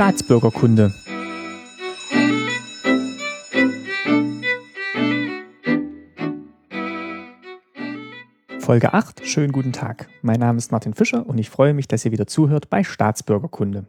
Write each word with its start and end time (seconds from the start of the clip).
Staatsbürgerkunde. 0.00 0.94
Folge 8.60 8.94
8. 8.94 9.26
Schönen 9.26 9.52
guten 9.52 9.74
Tag. 9.74 10.08
Mein 10.22 10.40
Name 10.40 10.56
ist 10.56 10.72
Martin 10.72 10.94
Fischer 10.94 11.26
und 11.26 11.36
ich 11.36 11.50
freue 11.50 11.74
mich, 11.74 11.86
dass 11.86 12.06
ihr 12.06 12.12
wieder 12.12 12.26
zuhört 12.26 12.70
bei 12.70 12.82
Staatsbürgerkunde. 12.82 13.88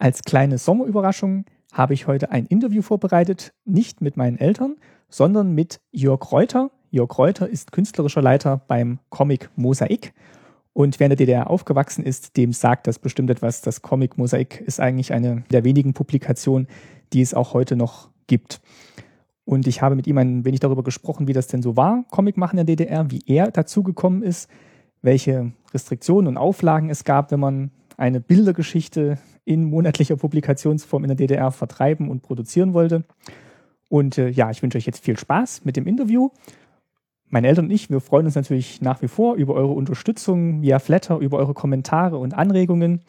Als 0.00 0.24
kleine 0.24 0.58
Sommerüberraschung 0.58 1.44
habe 1.72 1.94
ich 1.94 2.08
heute 2.08 2.32
ein 2.32 2.46
Interview 2.46 2.82
vorbereitet, 2.82 3.54
nicht 3.64 4.00
mit 4.00 4.16
meinen 4.16 4.36
Eltern, 4.36 4.74
sondern 5.08 5.54
mit 5.54 5.80
Jörg 5.92 6.32
Reuter. 6.32 6.72
Jörg 6.90 7.16
Reuter 7.16 7.48
ist 7.48 7.70
künstlerischer 7.70 8.20
Leiter 8.20 8.62
beim 8.66 8.98
Comic 9.10 9.48
Mosaik 9.54 10.12
und 10.74 10.98
wer 10.98 11.06
in 11.06 11.10
der 11.10 11.16
DDR 11.16 11.48
aufgewachsen 11.48 12.04
ist, 12.04 12.36
dem 12.36 12.52
sagt 12.52 12.88
das 12.88 12.98
bestimmt 12.98 13.30
etwas. 13.30 13.62
Das 13.62 13.80
Comic 13.80 14.18
Mosaik 14.18 14.60
ist 14.60 14.80
eigentlich 14.80 15.12
eine 15.12 15.44
der 15.50 15.64
wenigen 15.64 15.94
Publikationen, 15.94 16.66
die 17.12 17.22
es 17.22 17.32
auch 17.32 17.54
heute 17.54 17.76
noch 17.76 18.10
gibt. 18.26 18.60
Und 19.44 19.68
ich 19.68 19.82
habe 19.82 19.94
mit 19.94 20.08
ihm 20.08 20.18
ein 20.18 20.44
wenig 20.44 20.60
darüber 20.60 20.82
gesprochen, 20.82 21.28
wie 21.28 21.32
das 21.32 21.46
denn 21.46 21.62
so 21.62 21.76
war, 21.76 22.04
Comic 22.10 22.36
machen 22.36 22.58
in 22.58 22.66
der 22.66 22.76
DDR, 22.76 23.10
wie 23.10 23.22
er 23.26 23.52
dazu 23.52 23.84
gekommen 23.84 24.22
ist, 24.22 24.50
welche 25.00 25.52
Restriktionen 25.72 26.26
und 26.26 26.36
Auflagen 26.36 26.90
es 26.90 27.04
gab, 27.04 27.30
wenn 27.30 27.40
man 27.40 27.70
eine 27.96 28.20
Bildergeschichte 28.20 29.18
in 29.44 29.64
monatlicher 29.64 30.16
Publikationsform 30.16 31.04
in 31.04 31.08
der 31.08 31.16
DDR 31.16 31.52
vertreiben 31.52 32.10
und 32.10 32.22
produzieren 32.22 32.74
wollte. 32.74 33.04
Und 33.88 34.18
äh, 34.18 34.28
ja, 34.28 34.50
ich 34.50 34.62
wünsche 34.62 34.78
euch 34.78 34.86
jetzt 34.86 35.04
viel 35.04 35.16
Spaß 35.16 35.64
mit 35.64 35.76
dem 35.76 35.86
Interview 35.86 36.30
meine 37.34 37.48
Eltern 37.48 37.64
und 37.64 37.72
ich, 37.72 37.90
wir 37.90 38.00
freuen 38.00 38.26
uns 38.26 38.36
natürlich 38.36 38.80
nach 38.80 39.02
wie 39.02 39.08
vor 39.08 39.34
über 39.34 39.54
eure 39.54 39.72
Unterstützung 39.72 40.62
via 40.62 40.78
Flatter, 40.78 41.18
über 41.18 41.36
eure 41.38 41.52
Kommentare 41.52 42.16
und 42.16 42.32
Anregungen. 42.32 43.00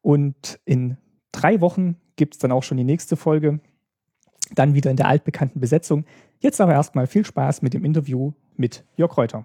Und 0.00 0.58
in 0.64 0.96
drei 1.30 1.60
Wochen 1.60 1.96
gibt 2.16 2.34
es 2.34 2.38
dann 2.38 2.52
auch 2.52 2.62
schon 2.62 2.78
die 2.78 2.84
nächste 2.84 3.16
Folge. 3.16 3.60
Dann 4.54 4.72
wieder 4.72 4.90
in 4.90 4.96
der 4.96 5.08
altbekannten 5.08 5.60
Besetzung. 5.60 6.06
Jetzt 6.38 6.58
aber 6.58 6.72
erstmal 6.72 7.06
viel 7.06 7.22
Spaß 7.22 7.60
mit 7.60 7.74
dem 7.74 7.84
Interview 7.84 8.32
mit 8.56 8.86
Jörg 8.96 9.14
Reuter. 9.18 9.44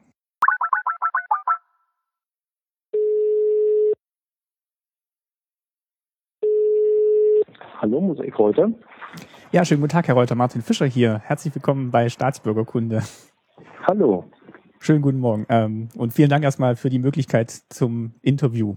Hallo, 7.81 8.00
Mosaik 8.00 8.39
Reuter. 8.39 8.72
Ja, 9.52 9.66
schönen 9.66 9.81
guten 9.81 9.91
Tag, 9.91 10.07
Herr 10.07 10.16
Reuter. 10.16 10.35
Martin 10.35 10.61
Fischer 10.61 10.85
hier. 10.85 11.19
Herzlich 11.25 11.53
willkommen 11.53 11.91
bei 11.91 12.07
Staatsbürgerkunde. 12.07 13.03
Hallo. 13.88 14.25
Schönen 14.80 15.03
guten 15.03 15.19
Morgen 15.19 15.45
ähm, 15.47 15.89
und 15.95 16.11
vielen 16.11 16.30
Dank 16.30 16.44
erstmal 16.44 16.75
für 16.75 16.89
die 16.89 16.97
Möglichkeit 16.97 17.52
zum 17.69 18.16
Interview. 18.23 18.75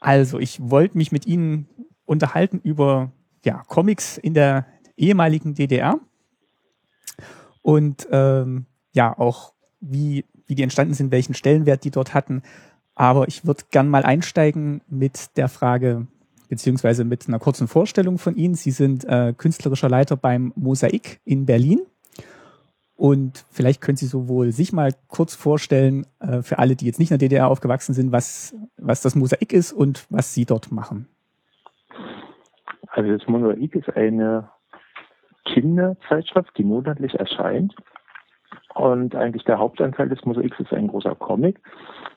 Also, 0.00 0.38
ich 0.38 0.70
wollte 0.70 0.96
mich 0.96 1.12
mit 1.12 1.26
Ihnen 1.26 1.68
unterhalten 2.06 2.60
über 2.64 3.12
ja, 3.44 3.62
Comics 3.66 4.16
in 4.16 4.32
der 4.32 4.64
ehemaligen 4.96 5.52
DDR 5.52 6.00
und 7.60 8.08
ähm, 8.10 8.64
ja 8.92 9.18
auch 9.18 9.52
wie, 9.80 10.24
wie 10.46 10.54
die 10.54 10.62
entstanden 10.62 10.94
sind, 10.94 11.10
welchen 11.10 11.34
Stellenwert 11.34 11.84
die 11.84 11.90
dort 11.90 12.14
hatten. 12.14 12.40
Aber 12.94 13.28
ich 13.28 13.44
würde 13.44 13.64
gern 13.70 13.90
mal 13.90 14.02
einsteigen 14.02 14.80
mit 14.88 15.36
der 15.36 15.50
Frage, 15.50 16.06
beziehungsweise 16.48 17.04
mit 17.04 17.28
einer 17.28 17.38
kurzen 17.38 17.68
Vorstellung 17.68 18.16
von 18.16 18.34
Ihnen. 18.34 18.54
Sie 18.54 18.70
sind 18.70 19.04
äh, 19.04 19.34
künstlerischer 19.36 19.90
Leiter 19.90 20.16
beim 20.16 20.54
Mosaik 20.56 21.20
in 21.26 21.44
Berlin 21.44 21.80
und 22.98 23.44
vielleicht 23.48 23.80
können 23.80 23.96
Sie 23.96 24.06
sowohl 24.06 24.50
sich 24.50 24.72
mal 24.72 24.90
kurz 25.06 25.36
vorstellen, 25.36 26.04
äh, 26.18 26.42
für 26.42 26.58
alle, 26.58 26.74
die 26.74 26.84
jetzt 26.84 26.98
nicht 26.98 27.12
in 27.12 27.18
der 27.18 27.28
DDR 27.28 27.48
aufgewachsen 27.48 27.94
sind, 27.94 28.10
was, 28.10 28.56
was 28.76 29.02
das 29.02 29.14
Mosaik 29.14 29.52
ist 29.52 29.72
und 29.72 30.04
was 30.10 30.34
Sie 30.34 30.44
dort 30.44 30.72
machen. 30.72 31.06
Also 32.88 33.16
das 33.16 33.28
Mosaik 33.28 33.76
ist 33.76 33.88
eine 33.96 34.50
Kinderzeitschrift, 35.44 36.50
die 36.58 36.64
monatlich 36.64 37.14
erscheint. 37.14 37.72
Und 38.74 39.14
eigentlich 39.14 39.44
der 39.44 39.60
Hauptanteil 39.60 40.08
des 40.08 40.24
Mosaiks 40.24 40.58
ist 40.58 40.72
ein 40.72 40.88
großer 40.88 41.14
Comic. 41.14 41.60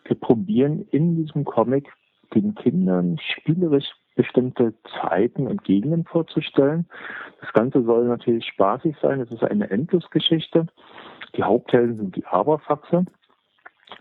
Wir 0.06 0.20
probieren 0.20 0.88
in 0.90 1.16
diesem 1.16 1.46
Comic 1.46 1.94
den 2.34 2.56
Kindern 2.56 3.20
spielerisch 3.20 3.92
bestimmte 4.16 4.74
Zeiten 5.00 5.48
und 5.48 5.64
Gegenden 5.64 6.06
vorzustellen. 6.06 6.88
Das 7.40 7.52
Ganze 7.54 7.84
soll 7.84 8.06
natürlich 8.06 8.46
spaßig 8.46 8.96
sein. 9.02 9.22
Es 9.22 9.32
ist 9.32 9.44
eine 9.44 9.70
Endlosgeschichte. 9.70 10.68
Die 11.36 11.44
Haupthelden 11.44 11.98
sind 11.98 12.16
die 12.16 12.26
Aberfaxe. 12.26 13.06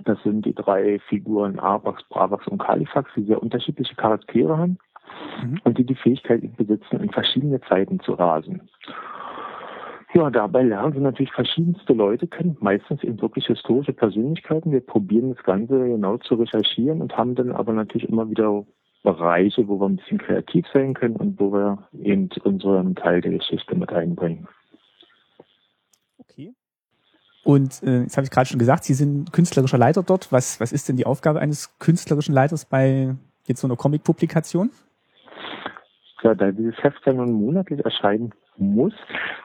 Das 0.04 0.22
sind 0.22 0.47
die 0.47 0.54
drei 0.54 0.98
Figuren 1.09 1.59
Abax, 1.59 2.03
Bravax 2.09 2.47
und 2.47 2.59
Kalifax, 2.59 3.10
die 3.16 3.25
sehr 3.25 3.43
unterschiedliche 3.43 3.94
Charaktere 3.94 4.56
haben 4.56 4.78
mhm. 5.43 5.60
und 5.65 5.78
die 5.78 5.84
die 5.84 5.94
Fähigkeit 5.94 6.42
besitzen, 6.56 7.00
in 7.00 7.10
verschiedene 7.10 7.60
Zeiten 7.62 8.00
zu 8.00 8.15
rasen. 8.15 8.69
Ja, 10.12 10.28
dabei 10.28 10.62
lernen 10.62 10.92
sie 10.92 11.00
natürlich 11.00 11.32
verschiedenste 11.32 11.92
Leute 11.92 12.27
kennen, 12.27 12.56
meistens 12.60 13.04
eben 13.04 13.21
wirklich 13.22 13.47
historische 13.47 13.92
Persönlichkeiten. 13.92 14.72
Wir 14.72 14.81
probieren 14.81 15.34
das 15.34 15.44
Ganze 15.44 15.78
genau 15.78 16.16
zu 16.16 16.34
recherchieren 16.34 17.00
und 17.00 17.16
haben 17.16 17.37
dann 17.37 17.53
aber 17.53 17.72
natürlich 17.72 18.09
immer 18.09 18.28
wieder 18.28 18.65
Bereiche, 19.03 19.66
wo 19.66 19.81
wir 19.81 19.88
ein 19.88 19.97
bisschen 19.97 20.19
kreativ 20.19 20.66
sein 20.72 20.94
können 20.94 21.16
und 21.16 21.41
wo 21.41 21.53
wir 21.53 21.88
eben 22.03 22.28
unseren 22.44 22.94
Teil 22.94 23.21
der 23.21 23.33
Geschichte 23.33 23.75
mit 23.75 23.93
einbringen. 23.93 24.47
Okay. 26.19 26.53
Und 27.44 27.83
äh, 27.83 28.03
jetzt 28.03 28.16
habe 28.16 28.25
ich 28.25 28.31
gerade 28.31 28.47
schon 28.47 28.59
gesagt, 28.59 28.84
Sie 28.84 28.94
sind 28.94 29.33
künstlerischer 29.33 29.78
Leiter 29.78 30.03
dort. 30.03 30.31
Was, 30.33 30.60
was 30.60 30.72
ist 30.72 30.89
denn 30.89 30.97
die 30.97 31.06
Aufgabe 31.06 31.41
eines 31.41 31.78
künstlerischen 31.78 32.34
Leiters 32.34 32.66
bei 32.66 33.16
jetzt 33.47 33.60
so 33.60 33.66
einer 33.66 33.77
Comic-Publikation? 33.77 34.71
Ja, 36.22 36.34
da 36.34 36.53
dieses 36.53 36.77
Heft 36.83 37.00
ja 37.06 37.15
nun 37.15 37.33
monatlich 37.33 37.83
erscheinen 37.83 38.34
muss, 38.56 38.93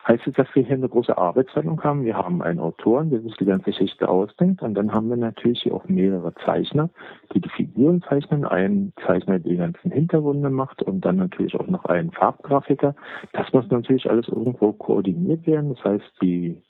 heißt 0.08 0.28
es, 0.28 0.34
dass 0.34 0.48
wir 0.54 0.64
hier 0.64 0.76
eine 0.76 0.90
große 0.90 1.18
Arbeitsteilung 1.18 1.82
haben. 1.84 2.04
Wir 2.04 2.18
haben 2.18 2.42
einen 2.42 2.60
Autoren, 2.60 3.10
der 3.10 3.22
sich 3.22 3.36
die 3.38 3.46
ganze 3.46 3.72
Geschichte 3.72 4.10
ausdenkt 4.10 4.62
und 4.62 4.74
dann 4.76 4.94
haben 4.94 5.10
wir 5.10 5.18
natürlich 5.18 5.64
hier 5.64 5.74
auch 5.74 5.88
mehrere 5.88 6.34
Zeichner, 6.46 6.90
die 7.34 7.42
die 7.42 7.50
Figuren 7.50 8.02
zeichnen, 8.02 8.46
einen 8.46 8.94
Zeichner, 9.06 9.40
der 9.40 9.52
die 9.52 9.58
ganzen 9.58 9.92
Hintergründe 9.92 10.50
macht 10.50 10.82
und 10.82 11.06
dann 11.06 11.18
natürlich 11.18 11.56
auch 11.56 11.68
noch 11.68 11.86
einen 11.86 12.12
Farbgrafiker. 12.12 12.96
Das 13.34 13.52
muss 13.54 13.70
natürlich 13.70 14.10
alles 14.10 14.28
irgendwo 14.28 14.74
koordiniert 14.74 15.48
werden. 15.48 15.74
Das 15.74 15.84
heißt, 15.84 16.22
die 16.22 16.62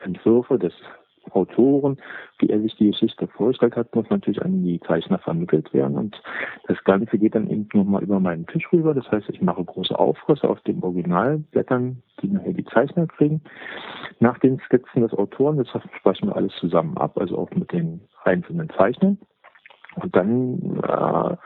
Entwürfe 0.00 0.58
des 0.58 0.72
Autoren, 1.32 1.96
wie 2.38 2.48
er 2.50 2.60
sich 2.60 2.76
die 2.76 2.90
Geschichte 2.90 3.26
vorgestellt 3.28 3.76
hat, 3.76 3.94
muss 3.94 4.08
natürlich 4.10 4.42
an 4.42 4.62
die 4.62 4.80
Zeichner 4.80 5.18
vermittelt 5.18 5.72
werden. 5.72 5.96
Und 5.96 6.20
das 6.66 6.82
Ganze 6.84 7.18
geht 7.18 7.34
dann 7.34 7.50
eben 7.50 7.68
nochmal 7.72 8.02
über 8.02 8.20
meinen 8.20 8.46
Tisch 8.46 8.70
rüber. 8.72 8.94
Das 8.94 9.10
heißt, 9.10 9.28
ich 9.28 9.40
mache 9.40 9.64
große 9.64 9.98
Aufrisse 9.98 10.48
auf 10.48 10.60
den 10.62 10.82
Originalblättern, 10.82 12.02
die 12.22 12.28
nachher 12.28 12.52
die 12.52 12.64
Zeichner 12.64 13.06
kriegen. 13.06 13.42
Nach 14.20 14.38
den 14.38 14.58
Skizzen 14.60 15.02
des 15.02 15.12
Autoren, 15.12 15.58
das 15.58 15.68
sprechen 15.98 16.28
wir 16.28 16.36
alles 16.36 16.54
zusammen 16.56 16.96
ab, 16.96 17.18
also 17.18 17.38
auch 17.38 17.50
mit 17.50 17.72
den 17.72 18.00
einzelnen 18.24 18.68
Zeichnern. 18.70 19.18
Und 19.96 20.14
dann 20.14 20.80
äh, 20.82 21.36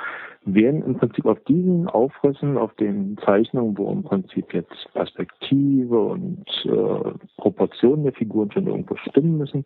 werden 0.44 0.82
im 0.84 0.96
Prinzip 0.96 1.26
auf 1.26 1.38
diesen 1.44 1.88
Aufrissen, 1.88 2.58
auf 2.58 2.74
den 2.74 3.16
Zeichnungen, 3.24 3.78
wo 3.78 3.90
im 3.92 4.02
Prinzip 4.02 4.52
jetzt 4.52 4.88
Perspektive 4.92 5.98
und 5.98 6.44
äh, 6.64 7.12
Proportionen 7.36 8.04
der 8.04 8.12
Figuren 8.12 8.50
schon 8.50 8.66
irgendwo 8.66 8.96
stimmen 8.96 9.38
müssen, 9.38 9.64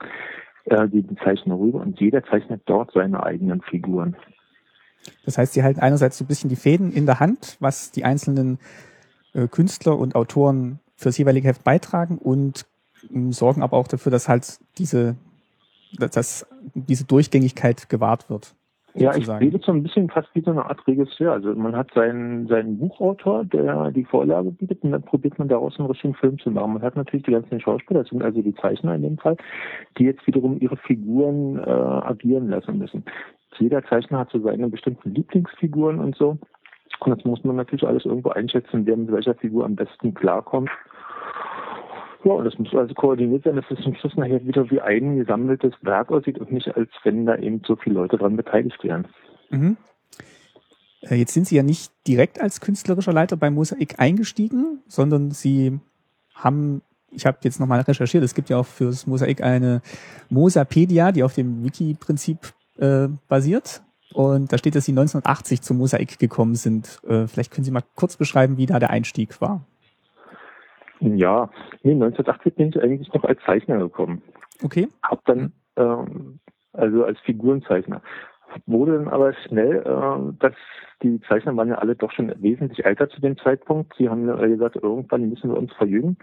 äh, 0.67 0.89
die 0.89 1.07
Zeichner 1.25 1.59
rüber 1.59 1.81
und 1.81 1.99
jeder 2.01 2.23
zeichnet 2.25 2.63
dort 2.67 2.93
seine 2.93 3.23
eigenen 3.23 3.63
Figuren. 3.63 4.17
Das 5.25 5.39
heißt, 5.39 5.55
sie 5.55 5.63
halten 5.63 5.81
einerseits 5.81 6.19
so 6.19 6.25
ein 6.25 6.29
bisschen 6.29 6.51
die 6.51 6.57
Fäden 6.57 6.93
in 6.93 7.07
der 7.07 7.21
Hand, 7.21 7.57
was 7.61 7.93
die 7.93 8.05
einzelnen 8.05 8.59
äh, 9.33 9.49
Künstler 9.49 9.99
und 9.99 10.15
Autoren 10.15 10.81
fürs 10.97 11.19
jeweilige 11.19 11.49
Heft 11.49 11.65
beitragen 11.65 12.19
und 12.19 12.67
äh, 13.15 13.33
sorgen 13.33 13.63
aber 13.63 13.77
auch 13.77 13.89
dafür, 13.89 14.13
dass 14.13 14.29
halt 14.29 14.59
diese, 14.79 15.17
dass 15.99 16.47
diese 16.75 17.05
Durchgängigkeit 17.05 17.89
gewahrt 17.89 18.29
wird. 18.29 18.55
Ja, 18.99 19.15
ich 19.15 19.27
sehe 19.27 19.51
das 19.51 19.63
so 19.63 19.73
ein 19.73 19.83
bisschen 19.83 20.09
fast 20.09 20.29
wie 20.35 20.41
so 20.41 20.51
eine 20.51 20.65
Art 20.65 20.87
Regisseur. 20.87 21.33
Also 21.33 21.55
man 21.55 21.77
hat 21.77 21.91
seinen, 21.95 22.47
seinen 22.47 22.79
Buchautor, 22.79 23.45
der 23.45 23.91
die 23.91 24.05
Vorlage 24.05 24.51
bietet, 24.51 24.83
und 24.83 24.93
dann 24.93 25.03
probiert 25.03 25.39
man 25.39 25.49
daraus 25.49 25.79
einen 25.79 25.89
richtigen 25.89 26.15
Film 26.15 26.39
zu 26.39 26.51
machen. 26.51 26.75
Man 26.75 26.83
hat 26.83 26.97
natürlich 26.97 27.27
die 27.27 27.33
ganzen 27.33 27.61
Schauspieler, 27.61 28.01
das 28.01 28.11
sind 28.11 28.23
also 28.23 28.41
die 28.41 28.55
Zeichner 28.55 28.95
in 28.95 29.03
dem 29.03 29.19
Fall, 29.19 29.37
die 29.99 30.05
jetzt 30.05 30.27
wiederum 30.27 30.59
ihre 30.61 30.77
Figuren 30.77 31.59
äh, 31.59 31.71
agieren 31.71 32.49
lassen 32.49 32.79
müssen. 32.79 33.05
Jeder 33.59 33.85
Zeichner 33.85 34.21
hat 34.21 34.31
so 34.31 34.39
seine 34.41 34.69
bestimmten 34.69 35.15
Lieblingsfiguren 35.15 36.01
und 36.01 36.17
so. 36.17 36.39
Und 37.01 37.11
das 37.17 37.25
muss 37.25 37.45
man 37.45 37.57
natürlich 37.57 37.87
alles 37.87 38.05
irgendwo 38.05 38.31
einschätzen, 38.31 38.87
wer 38.87 38.97
mit 38.97 39.13
welcher 39.13 39.35
Figur 39.35 39.65
am 39.65 39.77
besten 39.77 40.15
klarkommt. 40.15 40.71
Ja, 42.27 42.33
und 42.33 42.45
das 42.45 42.59
muss 42.59 42.75
also 42.75 42.93
koordiniert 42.93 43.45
sein, 43.45 43.55
dass 43.55 43.65
es 43.71 43.79
zum 43.85 43.95
Schluss 43.95 44.17
nachher 44.17 44.45
wieder 44.45 44.69
wie 44.69 44.81
ein 44.81 45.17
gesammeltes 45.17 45.73
Werk 45.83 46.11
aussieht 46.11 46.41
und 46.41 46.51
nicht 46.51 46.67
als 46.77 46.91
wenn 47.05 47.25
da 47.25 47.37
eben 47.37 47.63
so 47.65 47.77
viele 47.77 47.95
Leute 47.95 48.19
dran 48.19 48.37
beteiligt 48.37 48.83
wären. 48.83 49.07
Mhm. 49.51 49.77
Äh, 51.03 51.15
jetzt 51.15 51.35
sind 51.35 51.47
Sie 51.47 51.55
ja 51.55 51.63
nicht 51.63 51.93
direkt 52.05 52.41
als 52.41 52.61
künstlerischer 52.61 53.13
Leiter 53.13 53.37
bei 53.37 53.49
Mosaik 53.49 54.01
eingestiegen, 54.01 54.81
sondern 54.89 55.31
Sie 55.31 55.79
haben, 56.35 56.83
ich 57.13 57.27
habe 57.27 57.39
jetzt 57.43 57.61
nochmal 57.61 57.83
recherchiert, 57.83 58.25
es 58.25 58.35
gibt 58.35 58.51
ja 58.51 58.57
auch 58.57 58.67
fürs 58.67 59.07
Mosaik 59.07 59.41
eine 59.45 59.81
Mosapedia, 60.29 61.13
die 61.13 61.23
auf 61.23 61.35
dem 61.35 61.63
Wiki-Prinzip 61.63 62.39
äh, 62.79 63.07
basiert. 63.29 63.83
und 64.15 64.53
da 64.53 64.59
steht, 64.59 64.75
dass 64.75 64.85
Sie 64.85 64.93
1980 64.93 65.63
zum 65.63 65.79
Mosaik 65.79 66.19
gekommen 66.19 66.57
sind. 66.57 66.99
Äh, 67.07 67.29
vielleicht 67.29 67.53
können 67.53 67.65
Sie 67.65 67.71
mal 67.71 67.85
kurz 67.95 68.17
beschreiben, 68.17 68.57
wie 68.57 68.67
da 68.67 68.81
der 68.81 68.91
Einstieg 68.91 69.41
war. 69.41 69.65
Ja, 71.01 71.51
nee, 71.83 71.93
1980 71.93 72.55
bin 72.55 72.69
ich 72.69 72.83
eigentlich 72.83 73.13
noch 73.13 73.25
als 73.25 73.41
Zeichner 73.45 73.79
gekommen. 73.79 74.23
Okay. 74.63 74.89
Hab 75.03 75.25
dann, 75.27 75.53
ähm, 75.77 76.39
also 76.73 77.05
als 77.05 77.19
Figurenzeichner. 77.21 78.03
Wurde 78.67 78.99
dann 78.99 79.09
aber 79.09 79.35
schnell, 79.35 79.79
äh, 79.79 80.33
dass 80.39 80.55
die 81.03 81.21
Zeichner 81.23 81.57
waren 81.57 81.69
ja 81.69 81.77
alle 81.77 81.95
doch 81.95 82.11
schon 82.13 82.33
wesentlich 82.41 82.85
älter 82.85 83.09
zu 83.11 83.21
dem 83.21 83.37
Zeitpunkt. 83.37 83.95
Sie 83.99 84.09
haben 84.09 84.27
gesagt, 84.27 84.77
irgendwann 84.77 85.29
müssen 85.29 85.51
wir 85.51 85.59
uns 85.59 85.73
verjüngen. 85.75 86.17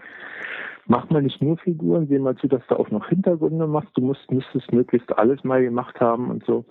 Mach 0.86 1.08
mal 1.10 1.22
nicht 1.22 1.40
nur 1.40 1.56
Figuren, 1.58 2.08
seh 2.08 2.18
mal 2.18 2.36
zu, 2.36 2.48
dass 2.48 2.66
du 2.66 2.76
auch 2.76 2.90
noch 2.90 3.08
Hintergründe 3.08 3.66
machst. 3.66 3.90
Du 3.94 4.02
musst, 4.02 4.30
müsstest 4.30 4.72
möglichst 4.72 5.16
alles 5.16 5.44
mal 5.44 5.62
gemacht 5.62 6.00
haben 6.00 6.30
und 6.30 6.44
so. 6.44 6.64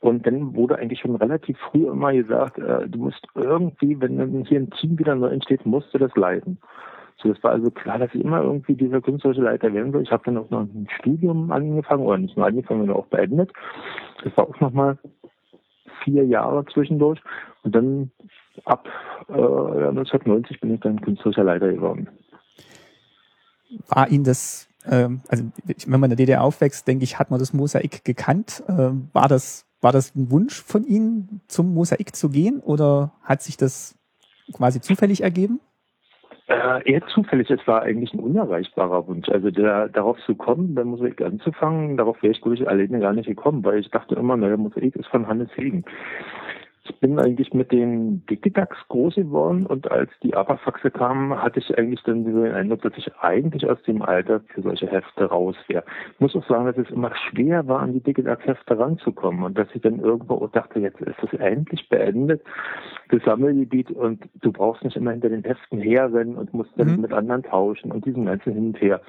Und 0.00 0.26
dann 0.26 0.54
wurde 0.54 0.76
eigentlich 0.78 1.00
schon 1.00 1.16
relativ 1.16 1.58
früh 1.58 1.86
immer 1.86 2.12
gesagt, 2.12 2.58
äh, 2.58 2.88
du 2.88 2.98
musst 2.98 3.26
irgendwie, 3.34 4.00
wenn 4.00 4.16
dann 4.16 4.44
hier 4.44 4.60
ein 4.60 4.70
Team 4.70 4.98
wieder 4.98 5.14
neu 5.14 5.28
entsteht, 5.28 5.66
musst 5.66 5.92
du 5.92 5.98
das 5.98 6.14
leiten. 6.16 6.58
So, 7.22 7.32
das 7.32 7.42
war 7.42 7.52
also 7.52 7.70
klar, 7.70 7.98
dass 7.98 8.14
ich 8.14 8.24
immer 8.24 8.42
irgendwie 8.42 8.74
dieser 8.74 9.00
künstlerische 9.00 9.42
Leiter 9.42 9.72
werden 9.72 9.92
will. 9.92 10.02
Ich 10.02 10.10
habe 10.10 10.22
dann 10.24 10.38
auch 10.38 10.50
noch 10.50 10.60
ein 10.60 10.88
Studium 10.98 11.50
angefangen, 11.52 12.02
oder 12.02 12.18
nicht 12.18 12.36
nur 12.36 12.46
angefangen, 12.46 12.80
sondern 12.80 12.96
auch 12.96 13.06
beendet. 13.06 13.52
Das 14.24 14.36
war 14.36 14.48
auch 14.48 14.60
nochmal 14.60 14.98
vier 16.04 16.24
Jahre 16.24 16.64
zwischendurch. 16.66 17.20
Und 17.62 17.74
dann 17.74 18.10
ab 18.64 18.88
äh, 19.28 19.32
1990 19.32 20.60
bin 20.60 20.74
ich 20.74 20.80
dann 20.80 21.00
künstlerischer 21.00 21.44
Leiter 21.44 21.72
geworden. 21.72 22.08
War 23.88 24.08
Ihnen 24.08 24.24
das, 24.24 24.68
ähm, 24.86 25.20
also 25.28 25.44
wenn 25.86 26.00
man 26.00 26.10
in 26.10 26.16
der 26.16 26.24
DDR 26.26 26.42
aufwächst, 26.42 26.88
denke 26.88 27.04
ich, 27.04 27.18
hat 27.18 27.30
man 27.30 27.38
das 27.38 27.52
Mosaik 27.52 28.04
gekannt. 28.04 28.62
Ähm, 28.68 29.08
war 29.12 29.28
das 29.28 29.66
war 29.80 29.92
das 29.92 30.14
ein 30.14 30.30
Wunsch 30.30 30.62
von 30.62 30.84
Ihnen, 30.84 31.40
zum 31.48 31.72
Mosaik 31.74 32.14
zu 32.14 32.28
gehen 32.28 32.60
oder 32.60 33.12
hat 33.22 33.42
sich 33.42 33.56
das 33.56 33.94
quasi 34.52 34.80
zufällig 34.80 35.22
ergeben? 35.22 35.60
Äh, 36.50 36.82
eher 36.90 37.06
zufällig. 37.06 37.48
Es 37.48 37.64
war 37.68 37.82
eigentlich 37.82 38.12
ein 38.12 38.18
unerreichbarer 38.18 39.06
Wunsch. 39.06 39.28
Also 39.28 39.52
der, 39.52 39.88
darauf 39.88 40.18
zu 40.26 40.34
kommen, 40.34 40.74
bei 40.74 40.82
Mosaik 40.82 41.22
anzufangen, 41.22 41.96
darauf 41.96 42.20
wäre 42.24 42.32
ich 42.32 42.40
glaube 42.40 42.56
ich 42.56 42.68
alleine 42.68 42.98
gar 42.98 43.12
nicht 43.12 43.28
gekommen, 43.28 43.64
weil 43.64 43.78
ich 43.78 43.88
dachte 43.90 44.16
immer, 44.16 44.36
naja, 44.36 44.56
Mosaik 44.56 44.96
ist 44.96 45.06
von 45.06 45.28
Hannes 45.28 45.48
Hegen. 45.54 45.84
Ich 46.84 46.98
bin 46.98 47.18
eigentlich 47.18 47.52
mit 47.52 47.72
den 47.72 48.24
Dickidax 48.26 48.76
groß 48.88 49.16
geworden 49.16 49.66
und 49.66 49.90
als 49.90 50.10
die 50.22 50.34
Aberfaxe 50.34 50.90
kamen, 50.90 51.40
hatte 51.40 51.60
ich 51.60 51.76
eigentlich 51.76 52.02
dann 52.04 52.24
so 52.24 52.42
den 52.42 52.54
Eindruck, 52.54 52.82
dass 52.82 52.96
ich 52.96 53.14
eigentlich 53.20 53.68
aus 53.68 53.82
dem 53.82 54.00
Alter 54.02 54.40
für 54.48 54.62
solche 54.62 54.86
Hefte 54.86 55.24
raus 55.24 55.56
wäre. 55.68 55.84
Ich 56.14 56.20
muss 56.20 56.34
auch 56.34 56.46
sagen, 56.48 56.64
dass 56.64 56.78
es 56.78 56.90
immer 56.90 57.12
schwer 57.14 57.66
war, 57.68 57.80
an 57.80 57.92
die 57.92 58.00
Dickidax-Hefte 58.00 58.78
ranzukommen 58.78 59.44
und 59.44 59.58
dass 59.58 59.68
ich 59.74 59.82
dann 59.82 60.00
irgendwo 60.00 60.46
dachte, 60.46 60.80
jetzt 60.80 61.00
ist 61.00 61.22
es 61.22 61.38
endlich 61.38 61.88
beendet, 61.90 62.42
das 63.10 63.22
Sammelgebiet 63.24 63.90
und 63.90 64.24
du 64.40 64.50
brauchst 64.50 64.82
nicht 64.82 64.96
immer 64.96 65.10
hinter 65.10 65.28
den 65.28 65.44
Heften 65.44 65.80
herrennen 65.80 66.36
und 66.36 66.54
musst 66.54 66.70
dann 66.76 66.96
mhm. 66.96 67.02
mit 67.02 67.12
anderen 67.12 67.42
tauschen 67.42 67.92
und 67.92 68.06
diesen 68.06 68.24
ganzen 68.24 68.54
hin 68.54 68.66
und 68.68 68.80
her. 68.80 69.00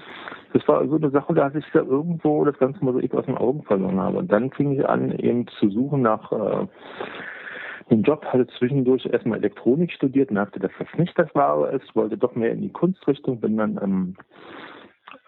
Das 0.53 0.67
war 0.67 0.85
so 0.87 0.97
eine 0.97 1.09
Sache, 1.09 1.33
da 1.33 1.51
ich 1.53 1.65
da 1.73 1.79
irgendwo 1.79 2.43
das 2.43 2.57
ganze 2.57 2.83
Mosaik 2.83 3.13
aus 3.13 3.25
den 3.25 3.37
Augen 3.37 3.63
verloren 3.63 3.99
habe. 3.99 4.17
Und 4.17 4.31
dann 4.31 4.51
fing 4.51 4.73
ich 4.73 4.85
an, 4.87 5.11
eben 5.11 5.47
zu 5.47 5.69
suchen 5.69 6.01
nach 6.01 6.31
äh, 6.31 6.67
den 7.91 8.03
Job, 8.03 8.25
hatte 8.25 8.47
zwischendurch 8.57 9.05
erstmal 9.05 9.39
Elektronik 9.39 9.91
studiert, 9.91 10.31
merkte, 10.31 10.59
dass 10.59 10.71
das 10.79 10.87
nicht 10.97 11.17
das 11.19 11.33
Wahre 11.35 11.71
ist, 11.75 11.95
wollte 11.95 12.17
doch 12.17 12.35
mehr 12.35 12.51
in 12.51 12.61
die 12.61 12.71
Kunstrichtung, 12.71 13.39
bin 13.39 13.57
dann 13.57 13.79
ähm, 13.83 14.15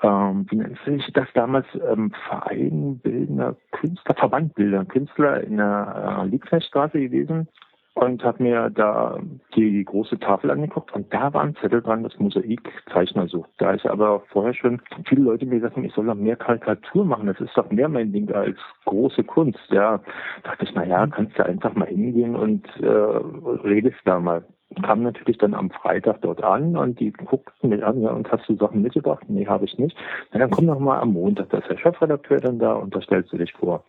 ähm, 0.01 0.45
wie 0.49 0.55
nennt 0.57 0.77
sich 0.85 1.13
das 1.13 1.27
damals, 1.33 1.65
ähm, 1.75 2.11
Verein 2.27 2.99
bildender 2.99 3.55
Künstler, 3.71 4.15
Verband 4.15 4.55
bildender 4.55 4.85
Künstler 4.85 5.41
in 5.43 5.57
der 5.57 6.21
äh, 6.23 6.27
Liebknechtstraße 6.27 6.99
gewesen 6.99 7.47
und 7.95 8.23
habe 8.23 8.41
mir 8.41 8.69
da 8.71 9.19
die 9.55 9.83
große 9.85 10.19
Tafel 10.19 10.49
angeguckt 10.49 10.93
und 10.93 11.13
da 11.13 11.33
war 11.33 11.43
ein 11.43 11.55
Zettel 11.61 11.81
dran, 11.81 12.03
das 12.03 12.17
Mosaik 12.17 12.61
Zeichner 12.91 13.27
sucht. 13.27 13.49
Da 13.59 13.71
ist 13.71 13.85
aber 13.85 14.21
vorher 14.31 14.53
schon 14.53 14.81
viele 15.05 15.23
Leute 15.23 15.45
mir 15.45 15.59
gesagt 15.59 15.77
ich 15.77 15.93
soll 15.93 16.05
noch 16.05 16.15
mehr 16.15 16.35
Karikatur 16.35 17.05
machen, 17.05 17.27
das 17.27 17.39
ist 17.39 17.55
doch 17.55 17.69
mehr 17.69 17.89
mein 17.89 18.11
Ding 18.11 18.31
als 18.31 18.57
große 18.85 19.23
Kunst. 19.23 19.59
Ja, 19.69 19.99
da 20.43 20.49
dachte 20.49 20.65
ich, 20.65 20.73
na 20.73 20.85
ja, 20.85 21.05
kannst 21.07 21.37
du 21.37 21.45
einfach 21.45 21.75
mal 21.75 21.87
hingehen 21.87 22.35
und 22.35 22.65
äh, 22.81 22.87
redest 22.87 23.99
da 24.05 24.19
mal. 24.19 24.43
Kam 24.81 25.03
natürlich 25.03 25.37
dann 25.37 25.53
am 25.53 25.69
Freitag 25.69 26.21
dort 26.23 26.43
an 26.43 26.75
und 26.75 26.99
die 26.99 27.11
guckten 27.11 27.69
mich 27.69 27.85
an, 27.85 28.01
ja, 28.01 28.09
und 28.09 28.31
hast 28.31 28.49
du 28.49 28.55
Sachen 28.55 28.81
mitgebracht? 28.81 29.23
Nee, 29.27 29.45
habe 29.45 29.65
ich 29.65 29.77
nicht. 29.77 29.95
Na, 30.31 30.39
dann 30.39 30.49
komm 30.49 30.65
doch 30.65 30.79
mal 30.79 30.99
am 30.99 31.13
Montag, 31.13 31.49
da 31.51 31.59
ist 31.59 31.69
der 31.69 31.77
Chefredakteur 31.77 32.39
dann 32.39 32.57
da 32.57 32.73
und 32.73 32.95
da 32.95 33.01
stellst 33.01 33.31
du 33.31 33.37
dich 33.37 33.53
vor. 33.53 33.83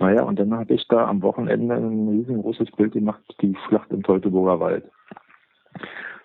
Naja, 0.00 0.22
und 0.22 0.38
dann 0.38 0.54
habe 0.54 0.72
ich 0.72 0.88
da 0.88 1.06
am 1.06 1.22
Wochenende 1.22 1.74
ein 1.74 2.08
riesengroßes 2.08 2.70
Bild 2.72 2.92
gemacht, 2.92 3.22
die 3.42 3.54
Schlacht 3.68 3.92
im 3.92 4.02
Teutoburger 4.02 4.58
Wald. 4.58 4.84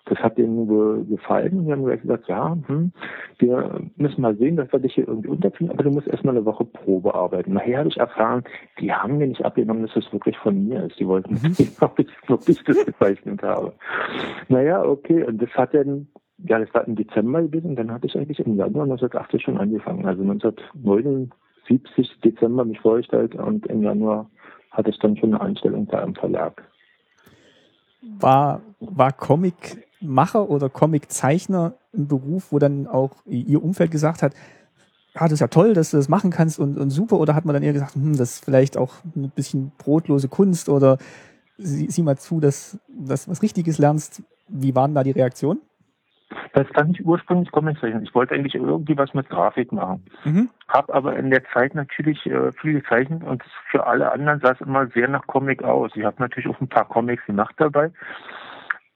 Das 0.06 0.18
hat 0.20 0.38
denen 0.38 0.66
gefallen 1.08 1.58
und 1.58 1.66
die 1.66 1.72
haben 1.72 1.84
gesagt, 1.84 2.26
ja, 2.28 2.56
hm, 2.66 2.92
wir 3.38 3.80
müssen 3.96 4.22
mal 4.22 4.36
sehen, 4.36 4.56
dass 4.56 4.72
wir 4.72 4.78
dich 4.78 4.94
hier 4.94 5.06
irgendwie 5.06 5.28
unterkriegen, 5.28 5.70
aber 5.72 5.82
du 5.82 5.90
musst 5.90 6.06
erstmal 6.06 6.36
eine 6.36 6.46
Woche 6.46 6.64
Probe 6.64 7.14
arbeiten. 7.14 7.52
Nachher 7.52 7.80
habe 7.80 7.88
ich 7.88 7.98
erfahren, 7.98 8.44
die 8.80 8.92
haben 8.92 9.18
mir 9.18 9.26
nicht 9.26 9.44
abgenommen, 9.44 9.82
dass 9.82 9.94
das 9.94 10.10
wirklich 10.12 10.38
von 10.38 10.68
mir 10.68 10.84
ist. 10.84 10.98
Die 10.98 11.06
wollten 11.06 11.34
mhm. 11.34 11.52
sehen, 11.52 11.72
ob 11.80 11.98
ich 11.98 12.08
wirklich 12.28 12.62
das 12.64 12.86
gezeichnet 12.86 13.42
habe. 13.42 13.74
Naja, 14.48 14.82
okay, 14.84 15.22
und 15.24 15.42
das 15.42 15.50
hat 15.50 15.74
dann 15.74 16.08
ja, 16.38 16.58
das 16.58 16.72
war 16.74 16.86
im 16.86 16.96
Dezember 16.96 17.42
gewesen, 17.42 17.70
und 17.70 17.76
dann 17.76 17.90
hatte 17.90 18.06
ich 18.06 18.16
eigentlich 18.16 18.38
im 18.40 18.56
Januar 18.56 18.84
1980 18.84 19.42
schon 19.42 19.56
angefangen. 19.56 20.04
Also 20.06 20.22
1979 20.22 21.32
70 21.68 22.20
Dezember 22.24 22.64
mich 22.64 22.80
vorgestellt 22.80 23.34
und 23.34 23.66
im 23.66 23.82
Januar 23.82 24.30
hatte 24.70 24.90
ich 24.90 24.98
dann 24.98 25.16
schon 25.16 25.34
eine 25.34 25.42
Einstellung 25.42 25.86
bei 25.86 26.00
einem 26.02 26.14
Verlag. 26.14 26.62
War, 28.18 28.60
war 28.80 29.12
Comicmacher 29.12 30.48
oder 30.48 30.68
Comiczeichner 30.68 31.74
ein 31.94 32.06
Beruf, 32.06 32.52
wo 32.52 32.58
dann 32.58 32.86
auch 32.86 33.12
Ihr 33.26 33.62
Umfeld 33.62 33.90
gesagt 33.90 34.22
hat, 34.22 34.34
ja, 35.14 35.22
das 35.22 35.32
ist 35.32 35.40
ja 35.40 35.48
toll, 35.48 35.72
dass 35.72 35.92
du 35.92 35.96
das 35.96 36.10
machen 36.10 36.30
kannst 36.30 36.58
und, 36.58 36.76
und 36.78 36.90
super, 36.90 37.18
oder 37.18 37.34
hat 37.34 37.46
man 37.46 37.54
dann 37.54 37.62
eher 37.62 37.72
gesagt, 37.72 37.94
hm, 37.94 38.16
das 38.16 38.34
ist 38.34 38.44
vielleicht 38.44 38.76
auch 38.76 38.92
ein 39.16 39.30
bisschen 39.30 39.72
brotlose 39.78 40.28
Kunst 40.28 40.68
oder 40.68 40.98
sieh, 41.56 41.90
sieh 41.90 42.02
mal 42.02 42.18
zu, 42.18 42.38
dass 42.38 42.78
du 42.88 43.08
was 43.08 43.42
Richtiges 43.42 43.78
lernst. 43.78 44.22
Wie 44.48 44.74
waren 44.74 44.94
da 44.94 45.02
die 45.02 45.12
Reaktionen? 45.12 45.60
Das 46.56 46.66
fand 46.68 46.98
ich 46.98 47.04
ursprünglich 47.04 47.50
Comiczeichnen. 47.52 48.02
Ich 48.02 48.14
wollte 48.14 48.34
eigentlich 48.34 48.54
irgendwie 48.54 48.96
was 48.96 49.12
mit 49.12 49.28
Grafik 49.28 49.72
machen. 49.72 50.02
Mhm. 50.24 50.48
Hab 50.68 50.88
aber 50.88 51.14
in 51.14 51.28
der 51.28 51.44
Zeit 51.52 51.74
natürlich 51.74 52.24
äh, 52.24 52.50
viel 52.52 52.80
gezeichnet 52.80 53.22
und 53.24 53.44
für 53.70 53.86
alle 53.86 54.10
anderen 54.10 54.40
sah 54.40 54.52
es 54.52 54.60
immer 54.62 54.86
sehr 54.86 55.06
nach 55.06 55.26
Comic 55.26 55.62
aus. 55.62 55.90
Ich 55.94 56.02
habe 56.02 56.16
natürlich 56.18 56.48
auch 56.48 56.58
ein 56.58 56.68
paar 56.68 56.88
Comics 56.88 57.26
gemacht 57.26 57.54
dabei. 57.58 57.92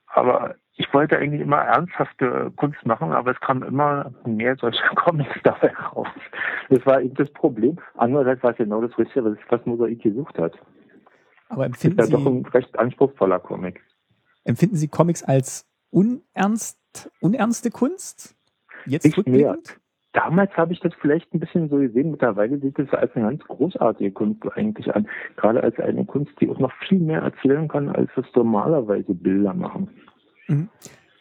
Aber 0.06 0.54
ich 0.76 0.90
wollte 0.94 1.18
eigentlich 1.18 1.42
immer 1.42 1.58
ernsthafte 1.58 2.50
Kunst 2.56 2.86
machen, 2.86 3.12
aber 3.12 3.32
es 3.32 3.40
kam 3.40 3.62
immer 3.62 4.10
mehr 4.24 4.56
solche 4.56 4.82
Comics 4.94 5.38
dabei 5.44 5.74
raus. 5.74 6.08
Das 6.70 6.86
war 6.86 7.02
eben 7.02 7.14
das 7.16 7.30
Problem. 7.30 7.78
Andererseits 7.98 8.42
war 8.42 8.52
es 8.52 8.56
genau 8.56 8.80
das 8.80 8.96
Richtige, 8.96 9.36
was 9.50 9.66
Mosaik 9.66 10.00
gesucht 10.00 10.38
hat. 10.38 10.54
Aber 11.50 11.66
empfinden 11.66 11.98
das 11.98 12.06
ist 12.06 12.12
ja 12.12 12.18
Sie, 12.18 12.24
doch 12.24 12.32
ein 12.32 12.46
recht 12.46 12.78
anspruchsvoller 12.78 13.38
Comic. 13.38 13.82
Empfinden 14.44 14.76
Sie 14.76 14.88
Comics 14.88 15.22
als 15.22 15.70
unernst 15.90 16.79
unernste 17.20 17.70
Kunst? 17.70 18.36
Jetzt 18.86 19.04
ich 19.04 19.16
mehr. 19.26 19.56
Damals 20.12 20.50
habe 20.56 20.72
ich 20.72 20.80
das 20.80 20.92
vielleicht 21.00 21.32
ein 21.32 21.40
bisschen 21.40 21.68
so 21.68 21.76
gesehen. 21.76 22.10
Mittlerweile 22.10 22.58
sieht 22.58 22.78
es 22.78 22.92
als 22.92 23.14
eine 23.14 23.26
ganz 23.26 23.44
großartige 23.44 24.10
Kunst 24.10 24.42
eigentlich 24.56 24.92
an. 24.92 25.08
Gerade 25.36 25.62
als 25.62 25.78
eine 25.78 26.04
Kunst, 26.04 26.32
die 26.40 26.48
auch 26.48 26.58
noch 26.58 26.72
viel 26.88 26.98
mehr 26.98 27.20
erzählen 27.20 27.68
kann, 27.68 27.88
als 27.88 28.10
es 28.16 28.24
normalerweise 28.34 29.14
Bilder 29.14 29.54
machen. 29.54 29.88
Mhm. 30.48 30.68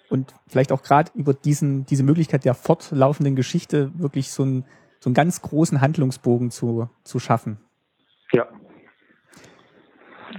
Und 0.09 0.33
vielleicht 0.47 0.71
auch 0.71 0.81
gerade 0.81 1.11
über 1.13 1.35
diesen, 1.35 1.85
diese 1.85 2.03
Möglichkeit 2.03 2.45
der 2.45 2.55
fortlaufenden 2.55 3.35
Geschichte 3.35 3.91
wirklich 3.99 4.31
so, 4.31 4.43
ein, 4.43 4.65
so 4.99 5.09
einen 5.09 5.13
ganz 5.13 5.43
großen 5.43 5.81
Handlungsbogen 5.81 6.49
zu, 6.49 6.89
zu 7.03 7.19
schaffen. 7.19 7.59
Ja. 8.31 8.47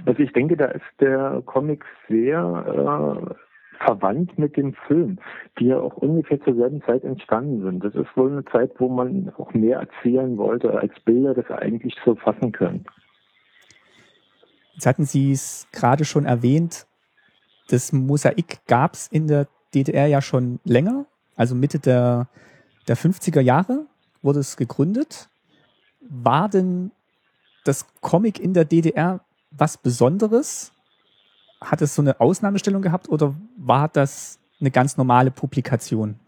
Also 0.05 0.19
ich 0.19 0.33
denke, 0.33 0.57
da 0.57 0.65
ist 0.65 0.83
der 0.99 1.41
Comic 1.45 1.85
sehr 2.09 3.29
äh, 3.29 3.33
verwandt 3.85 4.37
mit 4.37 4.57
dem 4.57 4.73
Film, 4.87 5.19
die 5.59 5.65
ja 5.65 5.79
auch 5.79 5.97
ungefähr 5.97 6.41
zur 6.41 6.55
selben 6.55 6.81
Zeit 6.83 7.03
entstanden 7.03 7.61
sind. 7.63 7.83
Das 7.83 7.95
ist 7.95 8.15
wohl 8.15 8.31
eine 8.31 8.45
Zeit, 8.45 8.71
wo 8.79 8.89
man 8.89 9.31
auch 9.37 9.53
mehr 9.53 9.79
erzählen 9.79 10.37
wollte, 10.37 10.71
als 10.71 10.93
Bilder 11.05 11.33
das 11.33 11.49
eigentlich 11.49 11.95
so 12.05 12.15
fassen 12.15 12.51
können. 12.51 12.85
Jetzt 14.73 14.85
hatten 14.85 15.05
Sie 15.05 15.31
es 15.31 15.67
gerade 15.71 16.05
schon 16.05 16.25
erwähnt, 16.25 16.87
das 17.69 17.93
Mosaik 17.93 18.65
gab 18.67 18.93
es 18.93 19.07
in 19.07 19.27
der 19.27 19.47
DDR 19.73 20.07
ja 20.07 20.21
schon 20.21 20.59
länger, 20.65 21.05
also 21.35 21.55
Mitte 21.55 21.79
der, 21.79 22.27
der 22.87 22.97
50er 22.97 23.41
Jahre 23.41 23.85
wurde 24.21 24.39
es 24.39 24.57
gegründet. 24.57 25.29
War 26.01 26.49
denn 26.49 26.91
das 27.63 27.85
Comic 28.01 28.39
in 28.39 28.53
der 28.53 28.65
DDR 28.65 29.21
was 29.51 29.77
Besonderes? 29.77 30.71
Hat 31.63 31.81
es 31.81 31.95
so 31.95 32.01
eine 32.01 32.19
Ausnahmestellung 32.19 32.81
gehabt 32.81 33.09
oder 33.09 33.35
war 33.57 33.87
das 33.87 34.39
eine 34.59 34.71
ganz 34.71 34.97
normale 34.97 35.31
Publikation? 35.31 36.19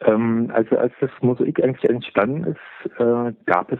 Ähm, 0.00 0.50
also 0.52 0.76
als 0.76 0.92
das 1.00 1.10
Mosaik 1.20 1.62
eigentlich 1.62 1.88
entstanden 1.88 2.44
ist, 2.44 2.98
äh, 2.98 3.32
gab 3.46 3.72
es 3.72 3.78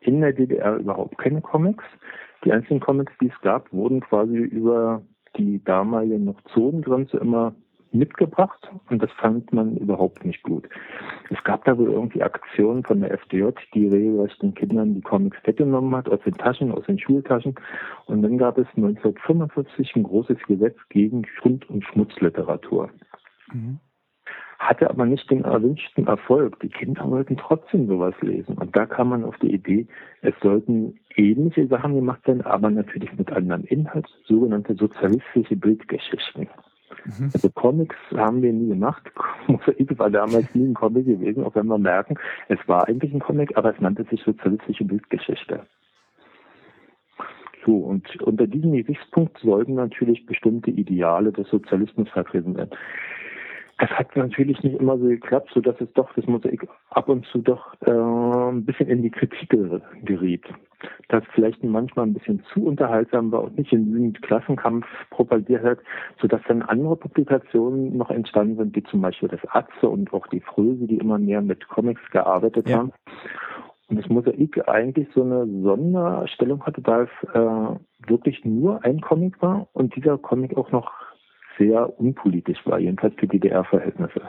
in 0.00 0.20
der 0.20 0.32
DDR 0.32 0.76
überhaupt 0.76 1.18
keine 1.18 1.40
Comics. 1.40 1.84
Die 2.44 2.52
einzigen 2.52 2.80
Comics, 2.80 3.12
die 3.20 3.28
es 3.28 3.40
gab, 3.42 3.70
wurden 3.72 4.00
quasi 4.00 4.36
über 4.36 5.02
die 5.36 5.62
damalige 5.62 6.18
noch 6.18 6.40
Zonengrenze 6.54 7.18
immer 7.18 7.54
mitgebracht 7.92 8.70
und 8.88 9.02
das 9.02 9.10
fand 9.12 9.52
man 9.52 9.76
überhaupt 9.76 10.24
nicht 10.24 10.42
gut. 10.42 10.68
Es 11.30 11.42
gab 11.44 11.64
da 11.64 11.76
wohl 11.76 11.90
irgendwie 11.90 12.22
Aktionen 12.22 12.84
von 12.84 13.00
der 13.00 13.12
FDJ, 13.12 13.50
die 13.74 13.88
regelrecht 13.88 14.40
den 14.42 14.54
Kindern 14.54 14.94
die 14.94 15.00
Comics 15.00 15.38
weggenommen 15.44 15.94
hat, 15.96 16.08
aus 16.08 16.20
den 16.24 16.34
Taschen, 16.34 16.72
aus 16.72 16.84
den 16.86 16.98
Schultaschen. 16.98 17.54
Und 18.06 18.22
dann 18.22 18.38
gab 18.38 18.58
es 18.58 18.66
1945 18.76 19.96
ein 19.96 20.02
großes 20.04 20.38
Gesetz 20.46 20.76
gegen 20.88 21.24
Schund- 21.26 21.68
und 21.68 21.84
Schmutzliteratur. 21.84 22.90
Mhm. 23.52 23.80
Hatte 24.58 24.90
aber 24.90 25.06
nicht 25.06 25.30
den 25.30 25.44
erwünschten 25.44 26.06
Erfolg. 26.06 26.60
Die 26.60 26.68
Kinder 26.68 27.10
wollten 27.10 27.38
trotzdem 27.38 27.86
sowas 27.86 28.14
lesen. 28.20 28.58
Und 28.58 28.76
da 28.76 28.84
kam 28.84 29.08
man 29.08 29.24
auf 29.24 29.38
die 29.38 29.52
Idee, 29.52 29.86
es 30.20 30.34
sollten 30.42 31.00
ähnliche 31.16 31.66
Sachen 31.66 31.94
gemacht 31.94 32.26
werden, 32.26 32.42
aber 32.42 32.70
natürlich 32.70 33.16
mit 33.16 33.32
anderem 33.32 33.64
Inhalt, 33.64 34.06
sogenannte 34.26 34.74
sozialistische 34.74 35.56
Bildgeschichten. 35.56 36.48
Mhm. 37.04 37.30
Also 37.32 37.50
Comics 37.50 37.96
haben 38.16 38.42
wir 38.42 38.52
nie 38.52 38.68
gemacht. 38.68 39.10
Mosaik 39.46 39.98
war 39.98 40.10
damals 40.10 40.54
nie 40.54 40.68
ein 40.68 40.74
Comic 40.74 41.06
gewesen, 41.06 41.44
auch 41.44 41.54
wenn 41.54 41.66
wir 41.66 41.78
merken, 41.78 42.18
es 42.48 42.58
war 42.66 42.88
eigentlich 42.88 43.12
ein 43.12 43.20
Comic, 43.20 43.56
aber 43.56 43.74
es 43.74 43.80
nannte 43.80 44.04
sich 44.04 44.22
sozialistische 44.22 44.84
Bildgeschichte. 44.84 45.66
So, 47.64 47.76
und 47.76 48.20
unter 48.22 48.46
diesem 48.46 48.72
Gesichtspunkt 48.72 49.38
sollten 49.38 49.74
natürlich 49.74 50.24
bestimmte 50.24 50.70
Ideale 50.70 51.30
des 51.30 51.48
Sozialismus 51.48 52.08
vertreten 52.08 52.56
werden. 52.56 52.70
Das 53.78 53.90
hat 53.90 54.14
natürlich 54.14 54.62
nicht 54.62 54.78
immer 54.78 54.98
so 54.98 55.06
geklappt, 55.06 55.50
so 55.54 55.60
dass 55.60 55.80
es 55.80 55.90
doch 55.94 56.12
das 56.14 56.26
Mosaik 56.26 56.66
ab 56.90 57.08
und 57.08 57.24
zu 57.26 57.38
doch 57.38 57.74
äh, 57.80 57.90
ein 57.90 58.64
bisschen 58.64 58.88
in 58.88 59.02
die 59.02 59.10
Kritik 59.10 59.48
geriet. 60.04 60.44
Das 61.10 61.24
vielleicht 61.34 61.64
manchmal 61.64 62.06
ein 62.06 62.14
bisschen 62.14 62.40
zu 62.52 62.64
unterhaltsam 62.64 63.32
war 63.32 63.42
und 63.42 63.58
nicht 63.58 63.70
genügend 63.70 64.22
Klassenkampf 64.22 64.86
propagiert 65.10 65.64
hat, 65.64 65.78
sodass 66.20 66.40
dann 66.46 66.62
andere 66.62 66.94
Publikationen 66.94 67.96
noch 67.96 68.10
entstanden 68.10 68.56
sind, 68.56 68.76
wie 68.76 68.84
zum 68.84 69.00
Beispiel 69.00 69.28
das 69.28 69.40
Atze 69.48 69.88
und 69.88 70.12
auch 70.12 70.28
die 70.28 70.40
Fröse, 70.40 70.86
die 70.86 70.98
immer 70.98 71.18
mehr 71.18 71.42
mit 71.42 71.66
Comics 71.66 72.00
gearbeitet 72.12 72.68
ja. 72.68 72.78
haben. 72.78 72.92
Und 73.88 73.98
das 73.98 74.08
Mosaik 74.08 74.68
eigentlich 74.68 75.08
so 75.12 75.22
eine 75.22 75.46
Sonderstellung 75.62 76.64
hatte, 76.64 76.80
da 76.80 77.02
es 77.02 77.08
äh, 77.34 78.08
wirklich 78.08 78.44
nur 78.44 78.84
ein 78.84 79.00
Comic 79.00 79.42
war 79.42 79.66
und 79.72 79.96
dieser 79.96 80.16
Comic 80.16 80.56
auch 80.56 80.70
noch 80.70 80.92
sehr 81.58 81.98
unpolitisch 81.98 82.64
war, 82.66 82.78
jedenfalls 82.78 83.14
für 83.16 83.26
DDR-Verhältnisse. 83.26 84.22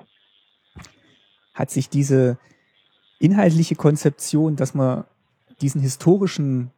Hat 1.53 1.69
sich 1.69 1.89
diese 1.89 2.39
inhaltliche 3.19 3.75
Konzeption, 3.75 4.55
dass 4.55 4.73
man 4.73 5.03
diesen 5.61 5.81
historischen 5.81 6.71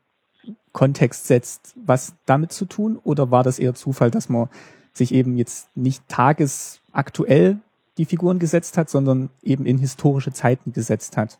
Kontext 0.71 1.27
setzt, 1.27 1.75
was 1.85 2.15
damit 2.25 2.51
zu 2.51 2.65
tun? 2.65 2.99
Oder 3.03 3.31
war 3.31 3.43
das 3.43 3.59
eher 3.59 3.73
Zufall, 3.73 4.11
dass 4.11 4.29
man 4.29 4.49
sich 4.91 5.13
eben 5.13 5.37
jetzt 5.37 5.75
nicht 5.75 6.07
tagesaktuell 6.07 7.57
die 7.97 8.05
Figuren 8.05 8.39
gesetzt 8.39 8.77
hat, 8.77 8.89
sondern 8.89 9.29
eben 9.41 9.65
in 9.65 9.77
historische 9.77 10.33
Zeiten 10.33 10.73
gesetzt 10.73 11.17
hat? 11.17 11.39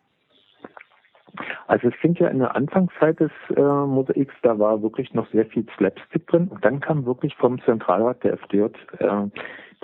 Also 1.68 1.88
es 1.88 1.96
fing 1.96 2.14
ja 2.16 2.28
in 2.28 2.40
der 2.40 2.56
Anfangszeit 2.56 3.20
des 3.20 3.32
äh, 3.56 3.62
Mosaiks, 3.62 4.36
da 4.44 4.60
war 4.60 4.84
wirklich 4.84 5.14
noch 5.14 5.28
sehr 5.32 5.46
viel 5.46 5.66
Slapstick 5.76 6.28
drin. 6.28 6.48
Und 6.50 6.64
dann 6.64 6.80
kam 6.80 7.06
wirklich 7.06 7.36
vom 7.36 7.60
Zentralrat 7.64 8.24
der 8.24 8.34
FDJ 8.34 8.66
äh, 9.00 9.28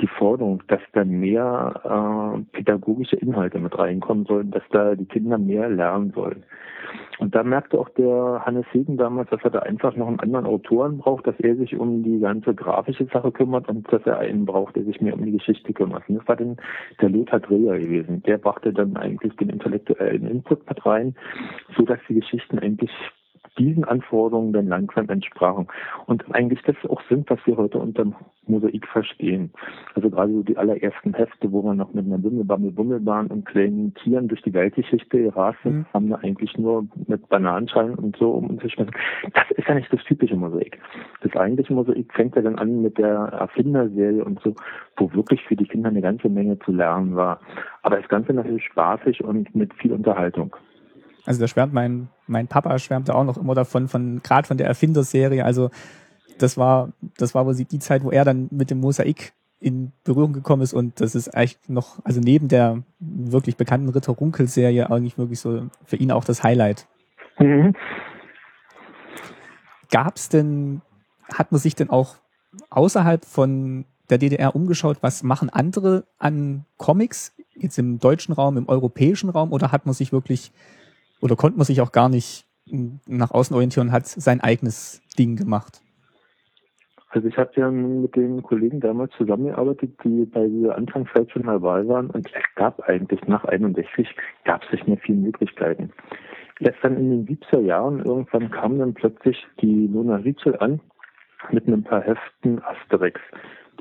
die 0.02 0.08
Forderung, 0.08 0.64
dass 0.68 0.82
da 0.94 1.04
mehr 1.04 2.36
äh, 2.36 2.58
pädagogische 2.58 3.16
Inhalte 3.18 3.60
mit 3.60 3.78
reinkommen 3.78 4.26
sollen, 4.26 4.52
dass 4.52 4.64
da 4.72 4.96
die 4.96 5.06
Kinder 5.06 5.38
mehr 5.38 5.70
lernen 5.70 6.12
sollen. 6.12 6.44
Und 7.20 7.36
da 7.36 7.44
merkte 7.44 7.78
auch 7.78 7.90
der 7.90 8.44
Hannes 8.46 8.66
Hegen 8.72 8.98
damals, 8.98 9.30
dass 9.30 9.44
er 9.44 9.50
da 9.50 9.60
einfach 9.60 9.96
noch 9.96 10.08
einen 10.08 10.22
anderen 10.22 10.46
Autoren 10.46 11.00
braucht, 11.00 11.28
dass 11.28 11.40
er 11.40 11.56
sich 11.58 11.76
um 11.76 12.02
die 12.02 12.20
ganze 12.20 12.56
grafische 12.56 13.06
Sache 13.06 13.32
kümmert 13.32 13.68
und 13.68 13.92
dass 13.92 14.02
er 14.06 14.20
einen 14.20 14.46
braucht, 14.46 14.76
der 14.76 14.86
sich 14.86 15.02
mehr 15.02 15.14
um 15.14 15.26
die 15.26 15.34
Geschichte 15.34 15.74
kümmert. 15.74 16.08
Und 16.08 16.16
das 16.16 16.28
war 16.28 16.38
dann 16.38 16.58
der 17.02 17.10
Lothar 17.10 17.42
Dreher 17.42 17.78
gewesen. 17.78 18.24
Der 18.24 18.38
brachte 18.38 18.72
dann 18.72 18.96
eigentlich 18.96 19.36
den 19.36 19.50
intellektuellen 19.50 20.28
Input 20.28 20.68
mit 20.68 20.86
rein, 20.86 21.14
so 21.78 21.84
dass 21.84 22.00
die 22.08 22.16
Geschichten 22.16 22.58
eigentlich 22.58 22.92
diesen 23.60 23.84
Anforderungen 23.84 24.54
dann 24.54 24.68
langsam 24.68 25.10
entsprachen. 25.10 25.68
Und 26.08 26.24
eigentlich 26.34 26.62
das 26.64 26.76
auch 26.90 27.02
sind, 27.10 27.30
was 27.30 27.40
wir 27.46 27.58
heute 27.58 27.78
unter 27.78 28.06
Mosaik 28.48 28.88
verstehen. 28.88 29.52
Also 29.94 30.10
gerade 30.10 30.34
so 30.34 30.44
die 30.44 30.58
allerersten 30.58 31.14
Hefte, 31.14 31.52
wo 31.52 31.64
wir 31.64 31.76
noch 31.76 31.94
mit 31.94 32.06
einer 32.06 32.18
Bimmelbammel 32.18 32.72
Bummelbahn 32.72 33.28
und 33.28 33.46
kleinen 33.46 33.94
Tieren 33.96 34.28
durch 34.28 34.42
die 34.42 34.54
Weltgeschichte 34.54 35.22
gerast 35.22 35.60
sind, 35.64 35.78
mhm. 35.78 35.86
haben 35.94 36.10
wir 36.10 36.24
eigentlich 36.24 36.58
nur 36.58 36.88
mit 37.08 37.28
Bananenschalen 37.30 37.96
und 37.96 38.18
so 38.18 38.32
um 38.32 38.50
uns 38.50 38.62
geschmissen. 38.62 38.94
Das 39.34 39.50
ist 39.52 39.68
ja 39.68 39.76
nicht 39.76 39.92
das 39.92 40.04
typische 40.06 40.36
Mosaik. 40.36 40.80
Das 41.22 41.36
eigentliche 41.36 41.74
Mosaik 41.74 42.14
fängt 42.14 42.36
ja 42.36 42.42
dann 42.42 42.58
an 42.58 42.82
mit 42.82 42.98
der 42.98 43.16
Erfinderserie 43.16 44.24
und 44.24 44.40
so, 44.42 44.56
wo 44.98 45.14
wirklich 45.14 45.44
für 45.44 45.56
die 45.56 45.68
Kinder 45.68 45.90
eine 45.90 46.02
ganze 46.02 46.30
Menge 46.30 46.58
zu 46.60 46.72
lernen 46.72 47.16
war. 47.16 47.40
Aber 47.84 47.98
das 47.98 48.08
Ganze 48.10 48.34
natürlich 48.34 48.66
spaßig 48.66 49.24
und 49.24 49.54
mit 49.56 49.74
viel 49.76 49.94
Unterhaltung. 49.94 50.56
Also 51.26 51.40
da 51.40 51.48
schwärmt 51.48 51.74
mein, 51.74 52.10
mein 52.28 52.48
Papa 52.48 52.78
schwärmte 52.80 53.16
auch 53.16 53.24
noch 53.24 53.38
immer 53.38 53.56
davon, 53.56 53.88
von 53.88 54.22
gerade 54.24 54.48
von 54.48 54.58
der 54.58 54.68
Erfinderserie. 54.68 55.44
Also 55.46 55.70
das 56.38 56.58
war, 56.58 56.94
das 57.18 57.36
war 57.36 57.46
wohl 57.46 57.56
die 57.56 57.80
Zeit, 57.80 58.04
wo 58.04 58.12
er 58.12 58.26
dann 58.26 58.48
mit 58.52 58.70
dem 58.70 58.80
Mosaik 58.80 59.34
in 59.60 59.92
Berührung 60.06 60.32
gekommen 60.32 60.62
ist 60.62 60.74
und 60.74 61.02
das 61.02 61.16
ist 61.16 61.36
eigentlich 61.36 61.60
noch, 61.68 62.00
also 62.06 62.22
neben 62.22 62.48
der 62.48 62.82
wirklich 63.00 63.58
bekannten 63.58 63.90
Ritter 63.90 64.14
Runkel-Serie 64.14 64.90
eigentlich 64.90 65.18
wirklich 65.18 65.40
so 65.40 65.68
für 65.84 65.98
ihn 65.98 66.12
auch 66.12 66.24
das 66.24 66.44
Highlight. 66.44 66.88
Mhm. 67.40 67.76
Gab 69.92 70.16
es 70.16 70.30
denn, 70.30 70.82
hat 71.34 71.52
man 71.52 71.60
sich 71.60 71.76
denn 71.76 71.90
auch 71.90 72.16
außerhalb 72.70 73.26
von 73.26 73.86
der 74.10 74.18
DDR 74.18 74.56
umgeschaut, 74.56 74.98
was 75.02 75.24
machen 75.24 75.50
andere 75.50 76.06
an 76.18 76.66
Comics, 76.78 77.34
jetzt 77.56 77.78
im 77.78 78.00
deutschen 78.00 78.34
Raum, 78.34 78.58
im 78.58 78.70
europäischen 78.70 79.30
Raum, 79.30 79.52
oder 79.52 79.72
hat 79.72 79.86
man 79.86 79.94
sich 79.94 80.12
wirklich 80.12 80.52
oder 81.22 81.36
konnte 81.36 81.58
man 81.58 81.66
sich 81.66 81.82
auch 81.82 81.92
gar 81.92 82.10
nicht 82.10 82.46
nach 83.08 83.32
außen 83.32 83.56
orientieren 83.56 83.92
hat 83.92 84.08
sein 84.08 84.42
eigenes 84.42 85.02
Ding 85.18 85.36
gemacht? 85.36 85.82
Also 87.12 87.28
ich 87.28 87.38
habe 87.38 87.52
ja 87.56 87.72
mit 87.72 88.16
den 88.16 88.44
Kollegen 88.44 88.80
damals 88.80 89.12
zusammengearbeitet, 89.18 89.92
die 90.04 90.26
bei 90.26 90.48
dieser 90.48 90.76
Anfangszeit 90.76 91.32
schon 91.32 91.44
dabei 91.44 91.88
waren 91.88 92.12
und 92.12 92.28
es 92.28 92.56
gab 92.56 92.82
eigentlich 92.82 93.26
nach 93.28 93.46
61 93.46 94.08
gab 94.46 94.64
es 94.64 94.72
nicht 94.72 94.88
mehr 94.88 94.98
viele 94.98 95.18
Möglichkeiten. 95.18 95.92
Erst 96.60 96.78
dann 96.84 96.98
in 96.98 97.26
den 97.26 97.38
70er 97.38 97.62
Jahren 97.62 98.06
irgendwann 98.06 98.52
kam 98.52 98.78
dann 98.78 98.94
plötzlich 98.94 99.44
die 99.62 99.88
Lona 99.88 100.18
Rietschel 100.18 100.56
an 100.58 100.82
mit 101.52 101.68
ein 101.68 101.84
paar 101.84 102.02
Heften 102.02 102.62
Asterix 102.64 103.20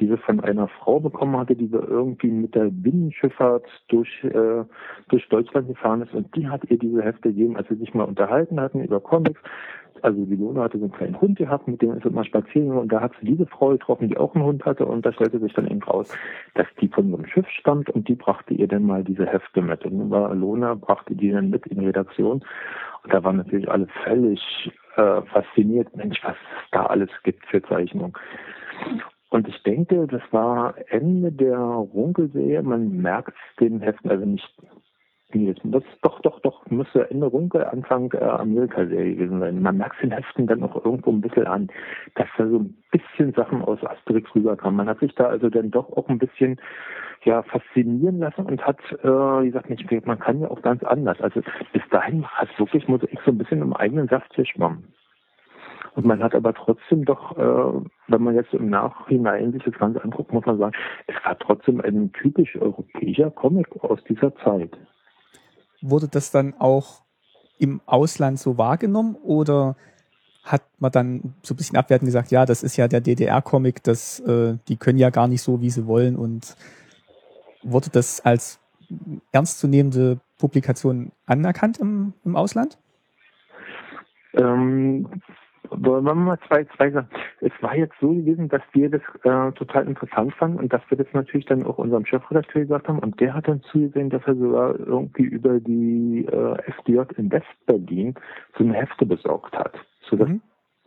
die 0.00 0.06
sie 0.06 0.16
von 0.18 0.40
einer 0.40 0.68
Frau 0.68 1.00
bekommen 1.00 1.36
hatte, 1.36 1.56
die 1.56 1.70
wir 1.72 1.86
irgendwie 1.88 2.30
mit 2.30 2.54
der 2.54 2.70
Binnenschifffahrt 2.70 3.66
durch, 3.88 4.24
äh, 4.24 4.64
durch 5.08 5.28
Deutschland 5.28 5.68
gefahren 5.68 6.02
ist. 6.02 6.14
Und 6.14 6.34
die 6.36 6.48
hat 6.48 6.62
ihr 6.70 6.78
diese 6.78 7.02
Hefte 7.02 7.28
gegeben, 7.30 7.56
als 7.56 7.68
sie 7.68 7.76
sich 7.76 7.94
mal 7.94 8.04
unterhalten 8.04 8.60
hatten 8.60 8.82
über 8.82 9.00
Comics. 9.00 9.40
Also 10.02 10.24
die 10.24 10.36
Lona 10.36 10.62
hatte 10.62 10.78
so 10.78 10.84
einen 10.84 10.92
kleinen 10.92 11.20
Hund 11.20 11.38
gehabt, 11.38 11.66
mit 11.66 11.82
dem 11.82 11.92
ist 11.92 12.08
mal 12.10 12.24
spazieren 12.24 12.70
und 12.78 12.92
da 12.92 13.00
hat 13.00 13.12
sie 13.20 13.26
diese 13.26 13.46
Frau 13.46 13.70
getroffen, 13.70 14.08
die 14.08 14.16
auch 14.16 14.34
einen 14.34 14.44
Hund 14.44 14.64
hatte 14.64 14.86
und 14.86 15.04
da 15.04 15.12
stellte 15.12 15.40
sich 15.40 15.52
dann 15.54 15.66
eben 15.66 15.82
raus, 15.82 16.16
dass 16.54 16.66
die 16.80 16.88
von 16.88 17.10
so 17.10 17.16
einem 17.16 17.26
Schiff 17.26 17.48
stammt 17.48 17.90
und 17.90 18.06
die 18.06 18.14
brachte 18.14 18.54
ihr 18.54 18.68
dann 18.68 18.84
mal 18.84 19.02
diese 19.02 19.26
Hefte 19.26 19.60
mit. 19.60 19.84
Und 19.84 19.98
dann 19.98 20.10
war 20.10 20.34
Lona, 20.34 20.74
brachte 20.74 21.16
die 21.16 21.32
dann 21.32 21.50
mit 21.50 21.66
in 21.66 21.80
die 21.80 21.86
Redaktion 21.86 22.44
und 23.02 23.12
da 23.12 23.24
waren 23.24 23.36
natürlich 23.36 23.68
alle 23.70 23.88
völlig 24.04 24.40
äh, 24.96 25.22
fasziniert, 25.22 25.96
Mensch, 25.96 26.20
was 26.22 26.34
es 26.34 26.70
da 26.70 26.86
alles 26.86 27.10
gibt 27.24 27.44
für 27.46 27.62
Zeichnungen. 27.62 28.12
Und 29.30 29.46
ich 29.46 29.62
denke, 29.62 30.06
das 30.06 30.22
war 30.30 30.74
Ende 30.88 31.30
der 31.32 31.58
Runkelserie. 31.58 32.62
Man 32.62 32.96
merkt 33.02 33.34
den 33.60 33.80
Heften, 33.80 34.10
also 34.10 34.24
nicht, 34.24 34.48
das 35.30 35.84
ist 35.84 35.98
doch, 36.00 36.20
doch, 36.22 36.40
doch, 36.40 36.64
müsste 36.70 37.10
Ende 37.10 37.26
Runkel, 37.26 37.62
Anfang 37.62 38.10
äh, 38.12 38.24
Amerika-Serie 38.24 39.14
gewesen 39.14 39.40
sein. 39.40 39.60
Man 39.60 39.76
merkt 39.76 40.02
den 40.02 40.10
Heften 40.10 40.46
dann 40.46 40.62
auch 40.62 40.82
irgendwo 40.82 41.10
ein 41.10 41.20
bisschen 41.20 41.46
an, 41.46 41.68
dass 42.14 42.28
da 42.38 42.48
so 42.48 42.60
ein 42.60 42.74
bisschen 42.90 43.34
Sachen 43.34 43.60
aus 43.60 43.84
Asterix 43.84 44.34
rüberkamen. 44.34 44.76
Man 44.76 44.88
hat 44.88 45.00
sich 45.00 45.14
da 45.16 45.26
also 45.26 45.50
dann 45.50 45.70
doch 45.70 45.90
auch 45.90 46.08
ein 46.08 46.18
bisschen 46.18 46.58
ja 47.24 47.42
faszinieren 47.42 48.20
lassen 48.20 48.46
und 48.46 48.64
hat, 48.64 48.80
äh, 49.02 49.06
wie 49.06 49.48
gesagt, 49.48 49.68
nicht, 49.68 50.06
man 50.06 50.18
kann 50.18 50.40
ja 50.40 50.50
auch 50.50 50.62
ganz 50.62 50.82
anders. 50.82 51.20
Also 51.20 51.42
bis 51.74 51.82
dahin 51.90 52.26
hat 52.26 52.48
wirklich 52.58 52.88
Mosaik 52.88 53.20
so 53.26 53.32
ein 53.32 53.38
bisschen 53.38 53.60
im 53.60 53.74
eigenen 53.74 54.08
Saft 54.08 54.32
geschwommen. 54.34 54.94
Und 55.98 56.06
man 56.06 56.22
hat 56.22 56.32
aber 56.36 56.54
trotzdem 56.54 57.04
doch, 57.04 57.36
äh, 57.36 57.86
wenn 58.06 58.22
man 58.22 58.36
jetzt 58.36 58.54
im 58.54 58.70
Nachhinein 58.70 59.50
sich 59.50 59.64
das 59.64 59.74
Ganze 59.74 60.00
anguckt, 60.04 60.32
muss 60.32 60.46
man 60.46 60.56
sagen, 60.56 60.76
es 61.08 61.16
war 61.24 61.36
trotzdem 61.36 61.80
ein 61.80 62.12
typisch 62.12 62.54
europäischer 62.54 63.32
Comic 63.32 63.66
aus 63.82 63.98
dieser 64.08 64.32
Zeit. 64.36 64.70
Wurde 65.82 66.06
das 66.06 66.30
dann 66.30 66.54
auch 66.60 67.02
im 67.58 67.80
Ausland 67.86 68.38
so 68.38 68.58
wahrgenommen 68.58 69.16
oder 69.24 69.74
hat 70.44 70.62
man 70.78 70.92
dann 70.92 71.34
so 71.42 71.54
ein 71.54 71.56
bisschen 71.56 71.76
abwertend 71.76 72.06
gesagt, 72.06 72.30
ja, 72.30 72.46
das 72.46 72.62
ist 72.62 72.76
ja 72.76 72.86
der 72.86 73.00
DDR-Comic, 73.00 73.82
das, 73.82 74.20
äh, 74.20 74.56
die 74.68 74.76
können 74.76 75.00
ja 75.00 75.10
gar 75.10 75.26
nicht 75.26 75.42
so, 75.42 75.60
wie 75.62 75.70
sie 75.70 75.88
wollen 75.88 76.14
und 76.14 76.54
wurde 77.64 77.90
das 77.90 78.20
als 78.20 78.60
ernstzunehmende 79.32 80.20
Publikation 80.38 81.10
anerkannt 81.26 81.78
im, 81.78 82.12
im 82.24 82.36
Ausland? 82.36 82.78
Ähm, 84.34 85.08
wollen 85.70 86.04
wir 86.04 86.14
mal 86.14 86.38
zwei, 86.48 86.64
zwei 86.76 86.90
Sachen. 86.90 87.08
Es 87.40 87.52
war 87.60 87.76
jetzt 87.76 87.94
so 88.00 88.08
gewesen, 88.08 88.48
dass 88.48 88.62
wir 88.72 88.90
das 88.90 89.02
äh, 89.22 89.52
total 89.52 89.86
interessant 89.86 90.34
fanden 90.34 90.58
und 90.58 90.72
dass 90.72 90.82
wir 90.88 90.98
das 90.98 91.06
natürlich 91.12 91.46
dann 91.46 91.64
auch 91.64 91.78
unserem 91.78 92.06
Chefredakteur 92.06 92.62
gesagt 92.62 92.88
haben 92.88 92.98
und 92.98 93.20
der 93.20 93.34
hat 93.34 93.48
dann 93.48 93.62
zugesehen, 93.62 94.10
dass 94.10 94.22
er 94.26 94.36
sogar 94.36 94.78
irgendwie 94.78 95.24
über 95.24 95.60
die 95.60 96.26
äh, 96.26 96.56
FDJ 96.72 97.00
in 97.16 97.30
West-Berlin 97.30 98.14
so 98.56 98.64
eine 98.64 98.74
Hefte 98.74 99.06
besorgt 99.06 99.56
hat. 99.56 99.74
Sodass 100.08 100.28
mhm 100.28 100.40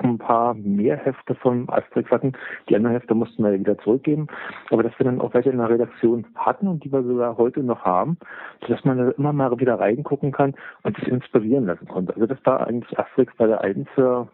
ein 0.03 0.17
paar 0.17 0.53
mehr 0.53 0.97
Hefte 0.97 1.35
von 1.35 1.69
Asterix 1.69 2.09
hatten. 2.11 2.33
Die 2.69 2.75
anderen 2.75 2.95
Hefte 2.95 3.13
mussten 3.13 3.43
wir 3.43 3.53
wieder 3.53 3.77
zurückgeben. 3.79 4.27
Aber 4.69 4.83
dass 4.83 4.97
wir 4.99 5.05
dann 5.05 5.21
auch 5.21 5.33
welche 5.33 5.49
in 5.49 5.57
der 5.57 5.69
Redaktion 5.69 6.25
hatten 6.35 6.67
und 6.67 6.83
die 6.83 6.91
wir 6.91 7.03
sogar 7.03 7.37
heute 7.37 7.63
noch 7.63 7.83
haben, 7.83 8.17
sodass 8.61 8.83
man 8.83 8.97
da 8.97 9.09
immer 9.11 9.33
mal 9.33 9.59
wieder 9.59 9.79
reingucken 9.79 10.31
kann 10.31 10.55
und 10.83 10.97
sich 10.97 11.07
inspirieren 11.07 11.65
lassen 11.65 11.87
konnte. 11.87 12.13
Also 12.13 12.25
das 12.25 12.39
war 12.45 12.67
eigentlich 12.67 12.97
Asterix 12.97 13.33
bei 13.37 13.47
der 13.47 13.61
einzige 13.61 14.27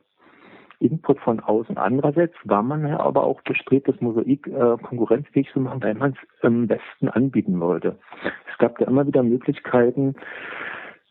Input 0.79 1.19
von 1.19 1.39
außen. 1.39 1.77
Andererseits 1.77 2.35
war 2.43 2.63
man 2.63 2.87
ja 2.87 2.99
aber 2.99 3.23
auch 3.23 3.41
bestrebt, 3.41 3.87
das 3.87 3.99
Mosaik 4.01 4.47
äh, 4.47 4.77
konkurrenzfähig 4.81 5.49
zu 5.51 5.59
machen, 5.59 5.81
weil 5.81 5.95
man 5.95 6.11
es 6.11 6.43
im 6.43 6.69
Westen 6.69 7.09
anbieten 7.09 7.59
wollte. 7.59 7.97
Es 8.51 8.57
gab 8.57 8.79
ja 8.79 8.87
immer 8.87 9.07
wieder 9.07 9.23
Möglichkeiten, 9.23 10.15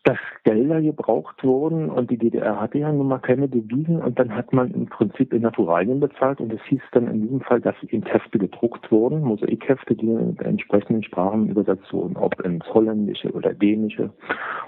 dass 0.07 0.17
Gelder 0.45 0.81
gebraucht 0.81 1.43
wurden 1.43 1.89
und 1.89 2.09
die 2.09 2.17
DDR 2.17 2.61
hatte 2.61 2.77
ja 2.77 2.89
nun 2.93 3.09
mal 3.09 3.19
keine 3.19 3.49
Devisen 3.49 4.01
und 4.01 4.17
dann 4.17 4.33
hat 4.33 4.53
man 4.53 4.71
im 4.71 4.85
Prinzip 4.85 5.33
in 5.33 5.41
Naturalien 5.41 5.99
bezahlt 5.99 6.39
und 6.39 6.53
es 6.53 6.61
hieß 6.69 6.79
dann 6.93 7.09
in 7.09 7.23
diesem 7.23 7.41
Fall, 7.41 7.59
dass 7.59 7.75
in 7.89 8.03
Hefte 8.03 8.39
gedruckt 8.39 8.89
wurden, 8.89 9.19
Mosaikhefte, 9.19 9.95
die 9.95 10.07
in 10.07 10.37
entsprechenden 10.39 11.03
Sprachen 11.03 11.49
übersetzt 11.49 11.91
wurden, 11.91 12.15
ob 12.15 12.39
ins 12.39 12.65
Holländische 12.73 13.33
oder 13.33 13.53
Dänische 13.53 14.13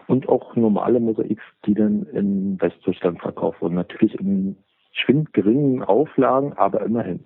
und 0.08 0.27
auch 0.27 0.58
normale 0.58 1.00
Mosaiks, 1.00 1.44
die 1.65 1.74
dann 1.74 2.03
in 2.12 2.60
Westdeutschland 2.60 3.22
verkauft 3.22 3.62
wurden. 3.62 3.75
Natürlich 3.75 4.20
in 4.20 4.58
schwind 4.91 5.34
geringen 5.34 5.84
Auflagen, 5.84 6.53
aber 6.53 6.81
immerhin. 6.81 7.25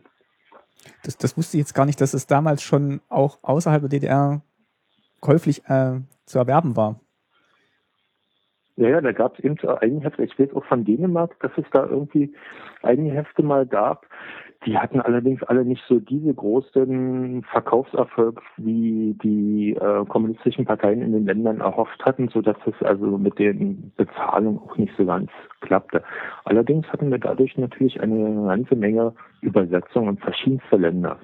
Das, 1.03 1.17
das 1.17 1.38
wusste 1.38 1.58
ich 1.58 1.62
jetzt 1.62 1.74
gar 1.74 1.86
nicht, 1.86 2.01
dass 2.01 2.13
es 2.13 2.27
damals 2.27 2.62
schon 2.62 3.01
auch 3.10 3.39
außerhalb 3.41 3.82
der 3.82 3.89
DDR 3.89 4.41
käuflich 5.22 5.63
äh, 5.67 6.01
zu 6.25 6.39
erwerben 6.39 6.75
war. 6.75 7.00
Ja, 8.75 8.89
ja, 8.89 9.01
da 9.01 9.12
gab 9.12 9.38
es 9.38 9.46
eben 9.46 9.58
einige 9.60 10.05
Hefte. 10.05 10.24
Ich 10.24 10.38
weiß 10.38 10.53
auch 10.53 10.65
von 10.65 10.84
Dänemark, 10.84 11.39
dass 11.41 11.51
es 11.58 11.65
da 11.72 11.86
irgendwie 11.86 12.34
einige 12.82 13.13
Hefte 13.13 13.43
mal 13.43 13.67
gab. 13.67 14.08
Die 14.65 14.77
hatten 14.77 15.01
allerdings 15.01 15.43
alle 15.43 15.65
nicht 15.65 15.84
so 15.89 16.00
diese 16.00 16.34
großen 16.34 17.43
Verkaufserfolg, 17.51 18.41
wie 18.58 19.17
die 19.22 19.74
äh, 19.74 20.05
kommunistischen 20.05 20.65
Parteien 20.65 21.01
in 21.01 21.12
den 21.12 21.25
Ländern 21.25 21.60
erhofft 21.60 22.03
hatten, 22.05 22.29
so 22.29 22.41
dass 22.41 22.55
es 22.65 22.86
also 22.86 23.17
mit 23.17 23.39
den 23.39 23.91
Bezahlungen 23.98 24.60
auch 24.60 24.77
nicht 24.77 24.93
so 24.98 25.05
ganz 25.05 25.29
klappte. 25.60 26.03
Allerdings 26.46 26.88
hatten 26.88 27.12
wir 27.12 27.17
dadurch 27.17 27.58
natürlich 27.58 28.00
eine 28.00 28.48
ganze 28.48 28.75
Menge 28.75 29.13
Übersetzungen 29.41 30.10
in 30.10 30.17
verschiedenste 30.17 30.77
Länder. 30.77 31.20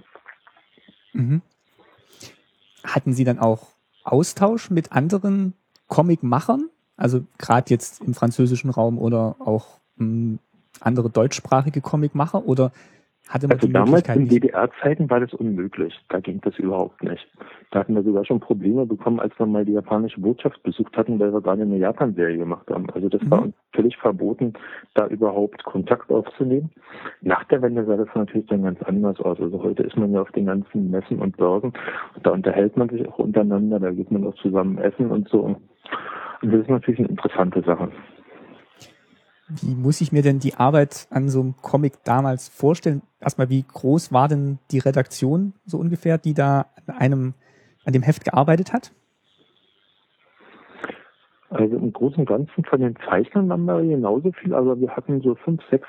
Mhm. 1.14 1.42
Hatten 2.84 3.14
Sie 3.14 3.24
dann 3.24 3.40
auch 3.40 3.68
Austausch 4.04 4.70
mit 4.70 4.92
anderen 4.92 5.54
Comicmachern? 5.88 6.70
Also 6.98 7.22
gerade 7.38 7.70
jetzt 7.70 8.02
im 8.04 8.14
französischen 8.14 8.70
Raum 8.70 8.98
oder 8.98 9.38
auch 9.40 9.80
mh, 9.96 10.06
hm, 10.06 10.40
andere 10.82 11.10
deutschsprachige 11.10 11.82
Comicmacher 11.82 12.46
oder 12.46 12.72
hatte 13.30 13.48
man 13.48 13.58
also 13.58 13.68
die 13.68 13.74
damals 13.74 14.10
in 14.10 14.28
DDR-Zeiten 14.28 15.08
war 15.10 15.20
das 15.20 15.34
unmöglich. 15.36 15.94
Da 16.10 16.20
ging 16.20 16.42
das 16.42 16.58
überhaupt 16.58 17.04
nicht. 17.04 17.28
Da 17.70 17.80
hatten 17.80 17.94
wir 17.94 18.02
sogar 18.02 18.26
schon 18.26 18.40
Probleme 18.40 18.88
bekommen, 18.88 19.20
als 19.20 19.38
wir 19.38 19.46
mal 19.46 19.64
die 19.64 19.74
japanische 19.74 20.20
Botschaft 20.20 20.62
besucht 20.64 20.98
hatten, 20.98 21.20
weil 21.20 21.32
wir 21.32 21.42
gerade 21.42 21.62
eine 21.62 21.78
Japan-Serie 21.78 22.40
gemacht 22.40 22.68
haben. 22.72 22.90
Also 22.90 23.08
das 23.08 23.22
mhm. 23.22 23.32
war 23.32 23.42
uns 23.44 23.56
völlig 23.74 23.96
verboten, 23.98 24.54
da 24.96 25.06
überhaupt 25.08 25.64
Kontakt 25.64 26.10
aufzunehmen. 26.10 26.72
Nach 27.22 27.44
der 27.46 27.62
Wende 27.62 27.86
sah 27.86 27.98
das 27.98 28.10
natürlich 28.16 28.48
dann 28.48 28.64
ganz 28.64 28.82
anders 28.82 29.20
aus. 29.20 29.40
Also 29.40 29.62
heute 29.62 29.84
ist 29.84 29.96
man 29.96 30.12
ja 30.12 30.22
auf 30.22 30.32
den 30.32 30.48
ganzen 30.48 30.90
Messen 30.90 31.20
und 31.20 31.38
Börsen 31.38 31.74
und 32.16 32.26
da 32.26 32.32
unterhält 32.32 32.76
man 32.78 32.90
sich 32.90 33.08
auch 33.08 33.20
untereinander, 33.20 33.80
da 33.80 33.92
geht 33.92 34.10
man 34.10 34.26
auch 34.26 34.36
zusammen 34.36 34.80
essen 34.80 35.12
und 35.12 35.30
so. 35.30 35.42
Und 35.42 35.58
das 36.42 36.62
ist 36.62 36.70
natürlich 36.70 37.00
eine 37.00 37.10
interessante 37.10 37.62
Sache. 37.62 37.92
Wie 39.50 39.76
muss 39.76 40.02
ich 40.02 40.12
mir 40.12 40.22
denn 40.22 40.40
die 40.40 40.54
Arbeit 40.56 41.08
an 41.10 41.30
so 41.30 41.42
einem 41.42 41.56
Comic 41.62 42.04
damals 42.04 42.50
vorstellen? 42.50 43.02
Erstmal, 43.20 43.50
wie 43.50 43.64
groß 43.64 44.14
war 44.14 44.28
denn 44.28 44.60
die 44.72 44.80
Redaktion 44.80 45.54
so 45.66 45.78
ungefähr, 45.78 46.18
die 46.18 46.34
da 46.34 46.68
an 46.88 46.96
einem, 46.96 47.34
an 47.86 47.94
dem 47.94 48.04
Heft 48.04 48.24
gearbeitet 48.24 48.74
hat? 48.74 48.92
Also 51.50 51.78
im 51.78 51.92
Großen 51.92 52.20
und 52.20 52.30
Ganzen 52.30 52.64
von 52.64 52.80
den 52.80 52.96
Zeichnern 53.10 53.50
waren 53.50 53.66
wir 53.66 53.82
genauso 53.82 54.32
viel, 54.34 54.54
aber 54.54 54.80
wir 54.80 54.96
hatten 54.96 55.20
so 55.22 55.34
fünf, 55.34 55.62
sechs 55.72 55.88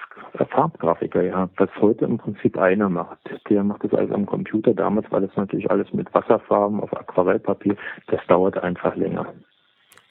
Farbgrafiker 0.48 1.22
ja, 1.22 1.50
was 1.58 1.68
heute 1.82 2.06
im 2.06 2.16
Prinzip 2.16 2.56
einer 2.56 2.88
macht. 2.88 3.18
Der 3.50 3.62
macht 3.62 3.84
das 3.84 3.92
alles 3.92 4.10
am 4.10 4.24
Computer. 4.24 4.72
Damals 4.72 5.10
war 5.12 5.20
das 5.20 5.36
natürlich 5.36 5.70
alles 5.70 5.92
mit 5.92 6.12
Wasserfarben 6.14 6.80
auf 6.80 6.96
Aquarellpapier. 6.96 7.76
Das 8.06 8.20
dauert 8.26 8.56
einfach 8.56 8.96
länger 8.96 9.26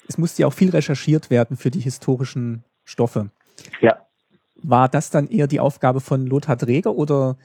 es 0.09 0.17
musste 0.17 0.41
ja 0.41 0.47
auch 0.47 0.53
viel 0.53 0.71
recherchiert 0.71 1.29
werden 1.29 1.55
für 1.55 1.69
die 1.69 1.79
historischen 1.79 2.63
Stoffe. 2.83 3.29
Ja. 3.81 3.97
War 4.61 4.89
das 4.89 5.09
dann 5.09 5.27
eher 5.27 5.47
die 5.47 5.59
Aufgabe 5.59 6.01
von 6.01 6.25
Lothar 6.25 6.55
Dräger 6.55 6.95
oder 6.95 7.37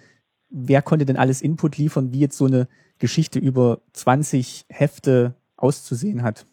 wer 0.51 0.83
konnte 0.83 1.05
denn 1.05 1.17
alles 1.17 1.43
Input 1.43 1.79
liefern, 1.79 2.13
wie 2.13 2.21
jetzt 2.21 2.37
so 2.37 2.47
eine 2.47 2.69
Geschichte 2.99 3.39
über 3.39 3.81
20 3.93 4.67
Hefte 4.69 5.35
auszusehen 5.57 6.23
hat? 6.23 6.47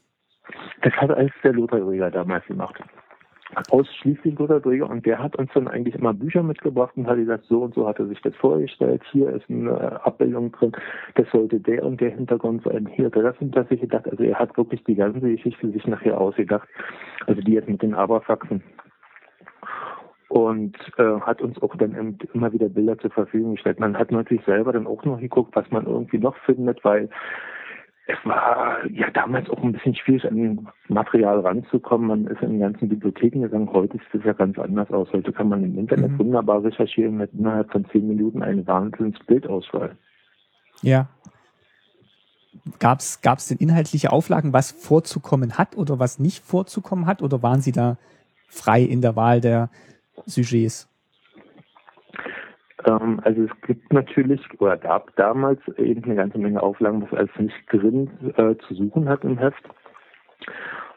Das 0.82 0.94
hat 0.94 1.12
alles 1.12 1.32
der 1.44 1.54
Lothar 1.54 1.80
Dräger 1.80 2.12
damals 2.12 2.46
gemacht 2.46 2.82
ausschließlich 3.70 4.38
Lothar 4.38 4.62
Träger 4.62 4.90
und 4.90 5.06
der 5.06 5.20
hat 5.20 5.36
uns 5.36 5.52
dann 5.54 5.68
eigentlich 5.68 5.96
immer 5.96 6.14
Bücher 6.14 6.44
mitgebracht 6.44 6.94
und 6.96 7.08
hat 7.08 7.18
gesagt, 7.18 7.46
so 7.46 7.64
und 7.64 7.74
so 7.74 7.88
hat 7.88 8.00
er 8.00 8.08
sich 8.08 8.22
das 8.22 8.36
vorgestellt, 8.36 9.02
hier 9.12 9.30
ist 9.30 9.50
eine 9.50 10.04
Abbildung 10.06 10.52
drin, 10.52 10.72
das 11.16 11.30
sollte 11.32 11.60
der 11.60 11.84
und 11.84 12.00
der 12.02 12.12
Hintergrund 12.12 12.64
sein, 12.64 12.88
hier 12.88 13.06
hat 13.06 13.16
er 13.16 13.24
das 13.24 13.38
hinter 13.38 13.66
sich 13.66 13.82
gedacht, 13.82 14.08
also 14.10 14.24
er 14.24 14.40
hat 14.40 14.56
wirklich 14.58 14.84
die 14.86 14.96
ganze 14.96 15.20
Geschichte 15.20 15.72
sich 15.72 15.86
nachher 15.86 16.20
ausgedacht, 16.20 16.68
also 17.28 17.42
die 17.42 17.54
jetzt 17.54 17.70
mit 17.70 17.82
den 17.82 17.94
Aberfaxen 17.94 18.64
und 20.32 20.78
äh, 20.98 21.20
hat 21.20 21.42
uns 21.42 21.62
auch 21.62 21.76
dann 21.76 22.18
immer 22.34 22.54
wieder 22.54 22.70
Bilder 22.70 22.98
zur 22.98 23.12
Verfügung 23.12 23.56
gestellt. 23.56 23.82
Man 23.82 23.98
hat 23.98 24.12
natürlich 24.12 24.46
selber 24.46 24.72
dann 24.72 24.88
auch 24.88 25.04
noch 25.04 25.20
geguckt, 25.20 25.54
was 25.58 25.70
man 25.72 25.86
irgendwie 25.86 26.20
noch 26.20 26.38
findet, 26.46 26.82
weil 26.86 27.10
es 28.08 28.18
war 28.24 28.78
ja 28.90 29.10
damals 29.12 29.50
auch 29.50 29.62
ein 29.62 29.74
bisschen 29.74 29.94
schwierig, 29.94 30.26
an 30.26 30.70
Material 30.88 31.42
ranzukommen. 31.42 32.08
Man 32.08 32.28
ist 32.28 32.42
in 32.42 32.52
den 32.52 32.60
ganzen 32.62 32.88
Bibliotheken 32.88 33.42
gegangen. 33.42 33.74
Heute 33.74 33.98
sieht 33.98 34.22
es 34.22 34.24
ja 34.24 34.32
ganz 34.32 34.58
anders 34.58 34.90
aus. 34.92 35.10
Heute 35.12 35.34
kann 35.34 35.50
man 35.50 35.66
im 35.66 35.78
Internet 35.78 36.12
mhm. 36.12 36.20
wunderbar 36.20 36.64
recherchieren 36.64 37.18
mit 37.18 37.34
innerhalb 37.34 37.70
von 37.70 37.86
zehn 37.92 38.08
Minuten 38.08 38.42
eine 38.42 38.66
Wahnsinns-Bildauswahl. 38.66 39.98
Ja. 40.82 41.10
Gab 42.80 43.00
es 43.00 43.48
denn 43.50 43.58
inhaltliche 43.58 44.14
Auflagen, 44.14 44.54
was 44.54 44.72
vorzukommen 44.72 45.58
hat 45.58 45.76
oder 45.76 46.00
was 46.00 46.20
nicht 46.20 46.42
vorzukommen 46.42 47.06
hat? 47.06 47.22
Oder 47.22 47.44
waren 47.44 47.60
Sie 47.60 47.74
da 47.74 47.98
frei 48.48 48.82
in 48.82 49.02
der 49.02 49.18
Wahl 49.18 49.42
der 49.42 49.70
Sujets? 50.26 50.88
Ähm, 52.86 53.22
also 53.24 53.44
es 53.44 53.62
gibt 53.68 53.92
natürlich 53.94 54.42
oder 54.60 54.78
gab 54.78 55.16
damals 55.16 55.60
eben 55.78 56.04
eine 56.04 56.16
ganze 56.16 56.38
Menge 56.38 56.62
Auflagen, 56.62 57.02
was 57.04 57.14
alles 57.18 57.32
nicht 57.38 57.56
drin 57.72 58.10
äh, 58.38 58.56
zu 58.68 58.74
suchen 58.74 59.08
hat 59.08 59.24
im 59.24 59.38
Heft. 59.38 59.64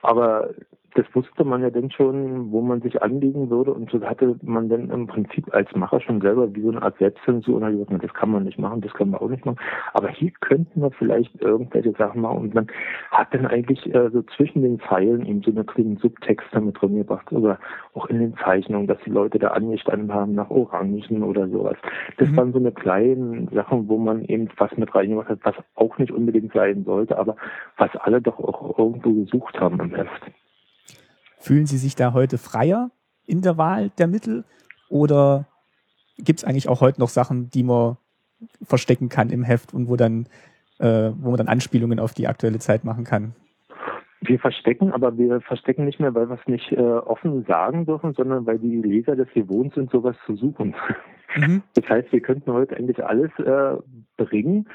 Aber 0.03 0.51
das 0.95 1.07
wusste 1.13 1.45
man 1.45 1.63
ja 1.63 1.71
dann 1.71 1.91
schon, 1.91 2.53
wo 2.53 2.61
man 2.61 2.81
sich 2.81 3.03
anlegen 3.03 3.51
würde 3.51 3.73
und 3.73 3.91
so 3.91 4.01
hatte 4.03 4.37
man 4.43 4.69
dann 4.69 4.91
im 4.91 5.07
Prinzip 5.09 5.53
als 5.53 5.75
Macher 5.75 6.01
schon 6.01 6.21
selber 6.21 6.55
wie 6.55 6.63
so 6.63 6.71
eine 6.71 6.83
Art 6.83 6.97
Selbstzensur 6.99 7.57
und 7.57 7.65
hat 7.65 7.73
gesagt, 7.73 8.05
das 8.05 8.15
kann 8.15 8.31
man 8.31 8.45
nicht 8.45 8.59
machen, 8.59 8.81
das 8.81 8.93
können 8.95 9.11
wir 9.11 9.21
auch 9.21 9.29
nicht 9.29 9.45
machen. 9.45 9.59
Aber 9.93 10.09
hier 10.09 10.31
könnten 10.41 10.81
wir 10.81 10.93
vielleicht 10.93 11.35
irgendwelche 11.43 11.93
Sachen 11.93 12.21
machen 12.21 12.39
und 12.39 12.55
man 12.55 12.69
hat 13.11 13.35
dann 13.35 13.47
eigentlich 13.47 13.93
äh, 13.93 14.09
so 14.11 14.23
zwischen 14.37 14.63
den 14.63 14.79
Zeilen 14.89 15.27
eben 15.27 15.43
so 15.43 15.51
eine 15.51 15.65
kleinen 15.65 15.97
Subtexte 15.97 16.61
mit 16.61 16.81
drin 16.81 16.97
gebracht 16.97 17.33
oder 17.33 17.59
auch 17.95 18.07
in 18.07 18.21
den 18.21 18.37
Zeichnungen, 18.37 18.87
dass 18.87 18.99
die 19.05 19.11
Leute 19.11 19.39
da 19.41 19.49
angestanden 19.49 20.13
haben 20.15 20.35
nach 20.35 20.51
Orangen 20.51 21.25
oder 21.25 21.49
sowas. 21.49 21.77
Das 22.19 22.29
mhm. 22.31 22.37
waren 22.37 22.53
so 22.53 22.59
eine 22.59 22.73
kleinen 22.73 23.49
Sachen, 23.49 23.89
wo 23.89 23.99
man 23.99 24.25
eben 24.25 24.49
was 24.59 24.77
mit 24.77 24.95
reingemacht 24.95 25.29
hat, 25.29 25.41
was 25.43 25.57
auch 25.75 25.99
nicht 25.99 26.13
unbedingt 26.13 26.53
sein 26.53 26.85
sollte, 26.85 27.19
aber 27.19 27.35
was 27.79 27.95
alle 27.97 28.21
doch 28.21 28.39
auch 28.39 28.79
irgendwo 28.79 29.13
gesucht 29.13 29.59
haben 29.59 29.81
im 29.81 29.95
Heft. 29.95 30.31
Fühlen 31.45 31.67
Sie 31.67 31.77
sich 31.77 31.95
da 31.95 32.15
heute 32.15 32.39
freier 32.39 32.91
in 33.27 33.43
der 33.43 33.59
Wahl 33.59 33.91
der 33.99 34.07
Mittel 34.07 34.45
oder 34.89 35.47
gibt 36.17 36.39
es 36.39 36.45
eigentlich 36.45 36.71
auch 36.71 36.81
heute 36.81 36.99
noch 36.99 37.11
Sachen, 37.11 37.51
die 37.51 37.63
man 37.63 37.99
verstecken 38.63 39.11
kann 39.11 39.29
im 39.29 39.43
Heft 39.43 39.75
und 39.75 39.87
wo 39.91 39.97
dann, 39.97 40.27
äh, 40.79 41.11
wo 41.15 41.29
man 41.29 41.37
dann 41.37 41.49
Anspielungen 41.49 42.01
auf 42.01 42.15
die 42.15 42.29
aktuelle 42.29 42.61
Zeit 42.61 42.85
machen 42.85 43.05
kann? 43.05 43.35
Wir 44.23 44.39
verstecken, 44.39 44.91
aber 44.91 45.19
wir 45.19 45.43
verstecken 45.43 45.85
nicht 45.85 46.01
mehr, 46.01 46.15
weil 46.15 46.31
wir 46.31 46.39
es 46.41 46.49
nicht 46.49 46.73
äh, 46.73 46.81
offen 46.81 47.45
sagen 47.45 47.85
dürfen, 47.85 48.15
sondern 48.15 48.47
weil 48.47 48.59
die 48.59 48.77
Leser 48.77 49.15
das 49.15 49.29
gewohnt 49.35 49.75
sind, 49.75 49.91
sowas 49.91 50.17
zu 50.25 50.37
suchen. 50.37 50.75
Mhm. 51.37 51.63
Das 51.75 51.87
heißt, 51.91 52.11
wir 52.11 52.21
könnten 52.21 52.55
heute 52.55 52.75
eigentlich 52.75 53.05
alles 53.05 53.31
äh, 53.39 53.77
bringen. 54.17 54.69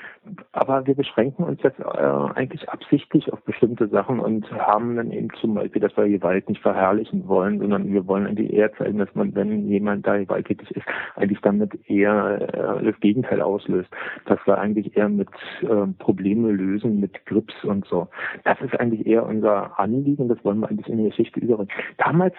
Aber 0.52 0.86
wir 0.86 0.96
beschränken 0.96 1.44
uns 1.44 1.62
jetzt 1.64 1.80
äh, 1.80 1.84
eigentlich 1.84 2.68
absichtlich 2.70 3.32
auf 3.32 3.42
bestimmte 3.44 3.88
Sachen 3.88 4.20
und 4.20 4.50
haben 4.52 4.96
dann 4.96 5.12
eben 5.12 5.30
zum 5.40 5.56
Beispiel, 5.56 5.82
dass 5.82 5.96
wir 5.98 6.08
Gewalt 6.10 6.50
nicht 6.50 6.62
verherrlichen 6.62 7.28
wollen, 7.28 7.60
sondern 7.60 7.92
wir 7.92 8.08
wollen 8.08 8.28
eigentlich 8.28 8.54
eher 8.54 8.74
zeigen, 8.74 9.00
dass 9.00 9.14
man, 9.16 9.36
wenn 9.36 9.68
jemand 9.68 10.06
da 10.06 10.18
gewalttätig 10.18 10.72
ist, 10.72 10.86
eigentlich 11.16 11.42
damit 11.42 11.90
eher 11.90 12.80
äh, 12.82 12.84
das 12.84 13.00
Gegenteil 13.00 13.42
auslöst. 13.42 13.90
Dass 14.26 14.40
wir 14.46 14.58
eigentlich 14.58 14.96
eher 14.96 15.10
mit 15.10 15.30
äh, 15.62 15.88
Probleme 16.00 16.52
lösen, 16.52 17.00
mit 17.00 17.26
Grips 17.26 17.64
und 17.64 17.86
so. 17.86 18.08
Das 18.44 18.60
ist 18.62 18.80
eigentlich 18.80 19.06
eher 19.06 19.26
unser 19.26 19.80
Anliegen, 19.80 20.28
das 20.28 20.44
wollen 20.44 20.60
wir 20.60 20.70
eigentlich 20.70 20.88
in 20.88 20.98
die 20.98 21.10
Geschichte 21.10 21.40
überbringen. 21.40 21.72
Damals 21.98 22.36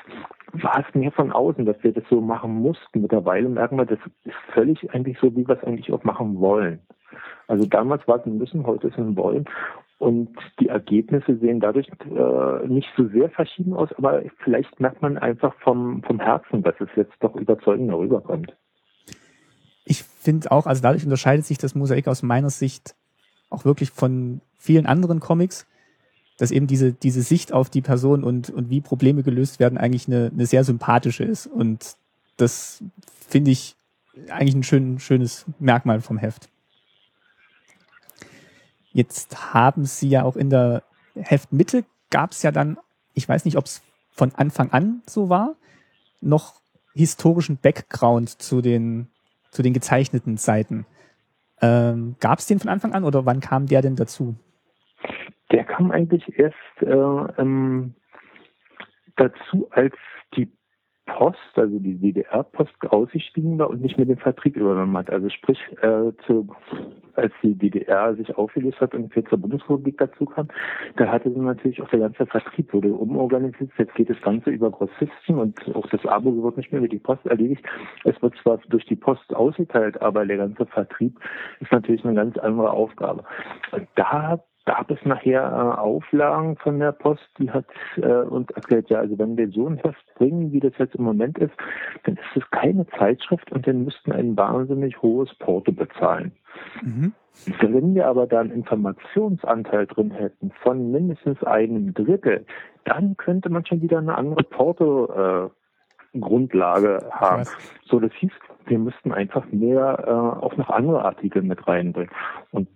war 0.53 0.85
es 0.87 0.95
mehr 0.95 1.13
von 1.13 1.33
außen, 1.33 1.65
dass 1.65 1.83
wir 1.83 1.93
das 1.93 2.05
so 2.09 2.21
machen 2.21 2.53
mussten. 2.55 3.03
Mittlerweile 3.03 3.49
merken 3.49 3.77
wir, 3.77 3.87
das 3.87 3.99
ist 4.25 4.35
völlig 4.53 4.93
eigentlich 4.93 5.19
so, 5.21 5.35
wie 5.37 5.47
wir 5.47 5.57
es 5.57 5.65
eigentlich 5.65 5.93
auch 5.93 6.05
machen 6.05 6.39
wollen. 6.41 6.81
Also 7.49 7.67
damals 7.67 8.07
war 8.07 8.19
es 8.19 8.27
ein 8.27 8.39
Müssen, 8.39 8.67
heute 8.67 8.89
ist 8.89 8.95
es 8.95 8.99
ein 9.01 9.17
Wollen. 9.17 9.47
Und 9.99 10.31
die 10.59 10.69
Ergebnisse 10.69 11.37
sehen 11.37 11.61
dadurch 11.61 11.89
äh, 11.89 12.67
nicht 12.67 12.89
so 12.97 13.07
sehr 13.09 13.29
verschieden 13.29 13.75
aus, 13.75 13.93
aber 13.99 14.23
vielleicht 14.43 14.81
merkt 14.81 15.03
man 15.03 15.19
einfach 15.19 15.55
vom, 15.61 16.03
vom 16.05 16.21
Herzen, 16.21 16.63
dass 16.63 16.75
es 16.81 16.89
jetzt 16.97 17.13
doch 17.21 17.35
überzeugender 17.37 17.99
rüberkommt. 17.99 18.57
Ich 19.85 20.03
finde 20.05 20.51
auch, 20.53 20.67
also 20.67 20.83
dadurch 20.83 21.05
unterscheidet 21.05 21.45
sich 21.45 21.59
das 21.59 21.75
Mosaik 21.75 22.09
aus 22.09 22.23
meiner 22.23 22.49
Sicht 22.49 22.95
auch 23.51 23.65
wirklich 23.65 23.91
von 23.91 24.41
vielen 24.57 24.87
anderen 24.87 25.21
Comics, 25.21 25.67
dass 26.41 26.51
eben 26.51 26.67
diese, 26.67 26.95
diese 26.95 27.21
Sicht 27.21 27.53
auf 27.53 27.69
die 27.69 27.83
Person 27.83 28.25
und, 28.25 28.49
und 28.49 28.71
wie 28.71 28.81
Probleme 28.81 29.23
gelöst 29.23 29.61
werden 29.61 29.77
eigentlich 29.77 30.09
eine, 30.09 30.31
eine 30.33 30.47
sehr 30.47 30.65
sympathische 30.65 31.23
ist. 31.23 31.47
Und 31.47 31.97
das 32.39 32.83
finde 33.29 33.51
ich 33.51 33.77
eigentlich 34.31 34.55
ein 34.55 34.63
schön, 34.63 34.99
schönes 35.01 35.45
Merkmal 35.59 36.01
vom 36.01 36.17
Heft. 36.17 36.49
Jetzt 38.95 39.53
haben 39.53 39.85
Sie 39.85 40.09
ja 40.09 40.23
auch 40.23 40.35
in 40.35 40.49
der 40.49 40.83
Heftmitte 41.15 41.85
gab 42.09 42.33
es 42.33 42.43
ja 42.43 42.53
dann, 42.53 42.79
ich 43.13 43.29
weiß 43.29 43.45
nicht, 43.45 43.59
ob 43.59 43.67
es 43.67 43.83
von 44.11 44.35
Anfang 44.35 44.71
an 44.71 45.03
so 45.07 45.29
war, 45.29 45.57
noch 46.23 46.55
historischen 46.95 47.59
Background 47.59 48.41
zu 48.41 48.63
den, 48.63 49.09
zu 49.51 49.61
den 49.61 49.75
gezeichneten 49.75 50.39
Seiten. 50.39 50.87
Ähm, 51.61 52.17
gab 52.19 52.39
es 52.39 52.47
den 52.47 52.61
von 52.61 52.71
Anfang 52.71 52.95
an 52.95 53.05
oder 53.05 53.27
wann 53.27 53.41
kam 53.41 53.67
der 53.67 53.83
denn 53.83 53.97
dazu? 53.97 54.37
Kam 55.81 55.93
eigentlich 55.93 56.39
erst 56.39 56.83
äh, 56.83 57.41
ähm, 57.41 57.95
dazu, 59.17 59.67
als 59.71 59.95
die 60.37 60.53
Post, 61.07 61.39
also 61.55 61.79
die 61.79 61.99
DDR-Post 61.99 62.75
ausgestiegen 62.91 63.59
war 63.59 63.71
und 63.71 63.81
nicht 63.81 63.97
mehr 63.97 64.05
den 64.05 64.19
Vertrieb 64.19 64.57
übernommen 64.57 64.95
hat. 64.99 65.09
Also 65.09 65.31
sprich, 65.31 65.59
äh, 65.81 66.13
zu, 66.27 66.55
als 67.15 67.33
die 67.43 67.55
DDR 67.55 68.15
sich 68.15 68.37
aufgelöst 68.37 68.79
hat 68.83 68.95
und 68.95 69.11
zur 69.15 69.39
Bundesrepublik 69.39 69.97
dazu 69.97 70.27
kam, 70.27 70.49
da 70.97 71.07
hatte 71.07 71.31
dann 71.31 71.47
natürlich 71.47 71.81
auch 71.81 71.89
der 71.89 72.01
ganze 72.01 72.27
Vertrieb 72.27 72.75
wurde 72.75 72.93
umorganisiert. 72.93 73.71
Jetzt 73.79 73.95
geht 73.95 74.11
das 74.11 74.21
Ganze 74.21 74.51
über 74.51 74.71
Grossisten 74.71 75.39
und 75.39 75.75
auch 75.75 75.89
das 75.89 76.05
Abo 76.05 76.43
wird 76.43 76.59
nicht 76.59 76.73
mehr 76.73 76.81
über 76.81 76.89
die 76.89 76.99
Post 76.99 77.25
erledigt. 77.25 77.65
Es 78.05 78.21
wird 78.21 78.35
zwar 78.43 78.59
durch 78.69 78.85
die 78.85 78.97
Post 78.97 79.35
ausgeteilt, 79.35 79.99
aber 80.03 80.27
der 80.27 80.37
ganze 80.37 80.67
Vertrieb 80.67 81.19
ist 81.61 81.73
natürlich 81.73 82.05
eine 82.05 82.17
ganz 82.17 82.37
andere 82.37 82.71
Aufgabe. 82.71 83.25
Und 83.73 83.89
da 83.95 84.45
gab 84.71 84.89
es 84.89 85.05
nachher 85.05 85.43
äh, 85.43 85.81
Auflagen 85.81 86.57
von 86.59 86.79
der 86.79 86.93
Post, 86.93 87.29
die 87.39 87.51
hat 87.51 87.67
äh, 87.97 88.07
uns 88.07 88.49
erklärt, 88.53 88.89
ja, 88.89 89.01
also 89.01 89.19
wenn 89.19 89.37
wir 89.37 89.51
so 89.51 89.67
ein 89.67 89.79
Heft 89.79 90.15
bringen, 90.15 90.53
wie 90.53 90.61
das 90.61 90.73
jetzt 90.79 90.95
im 90.95 91.03
Moment 91.03 91.39
ist, 91.39 91.53
dann 92.05 92.15
ist 92.15 92.37
es 92.37 92.49
keine 92.53 92.87
Zeitschrift 92.87 93.51
und 93.51 93.67
dann 93.67 93.83
müssten 93.83 94.13
ein 94.13 94.37
wahnsinnig 94.37 95.03
hohes 95.03 95.35
Porto 95.41 95.73
bezahlen. 95.73 96.31
Mhm. 96.83 97.13
Wenn 97.61 97.97
wir 97.97 98.07
aber 98.07 98.29
dann 98.29 98.53
Informationsanteil 98.53 99.89
drin 99.89 100.13
hätten 100.13 100.53
von 100.63 100.93
mindestens 100.93 101.43
einem 101.43 101.93
Drittel, 101.93 102.47
dann 102.85 103.17
könnte 103.17 103.51
man 103.51 103.67
schon 103.67 103.83
wieder 103.83 103.99
eine 103.99 104.17
andere 104.17 104.45
Porto 104.45 105.07
äh, 105.07 105.51
Grundlage 106.19 107.09
haben. 107.11 107.45
So, 107.85 107.99
das 107.99 108.13
hieß, 108.13 108.33
wir 108.67 108.79
müssten 108.79 109.13
einfach 109.13 109.47
mehr 109.51 110.05
äh, 110.07 110.11
auch 110.11 110.57
noch 110.57 110.71
andere 110.71 111.05
Artikel 111.05 111.43
mit 111.43 111.67
reinbringen. 111.67 112.13
Und 112.53 112.69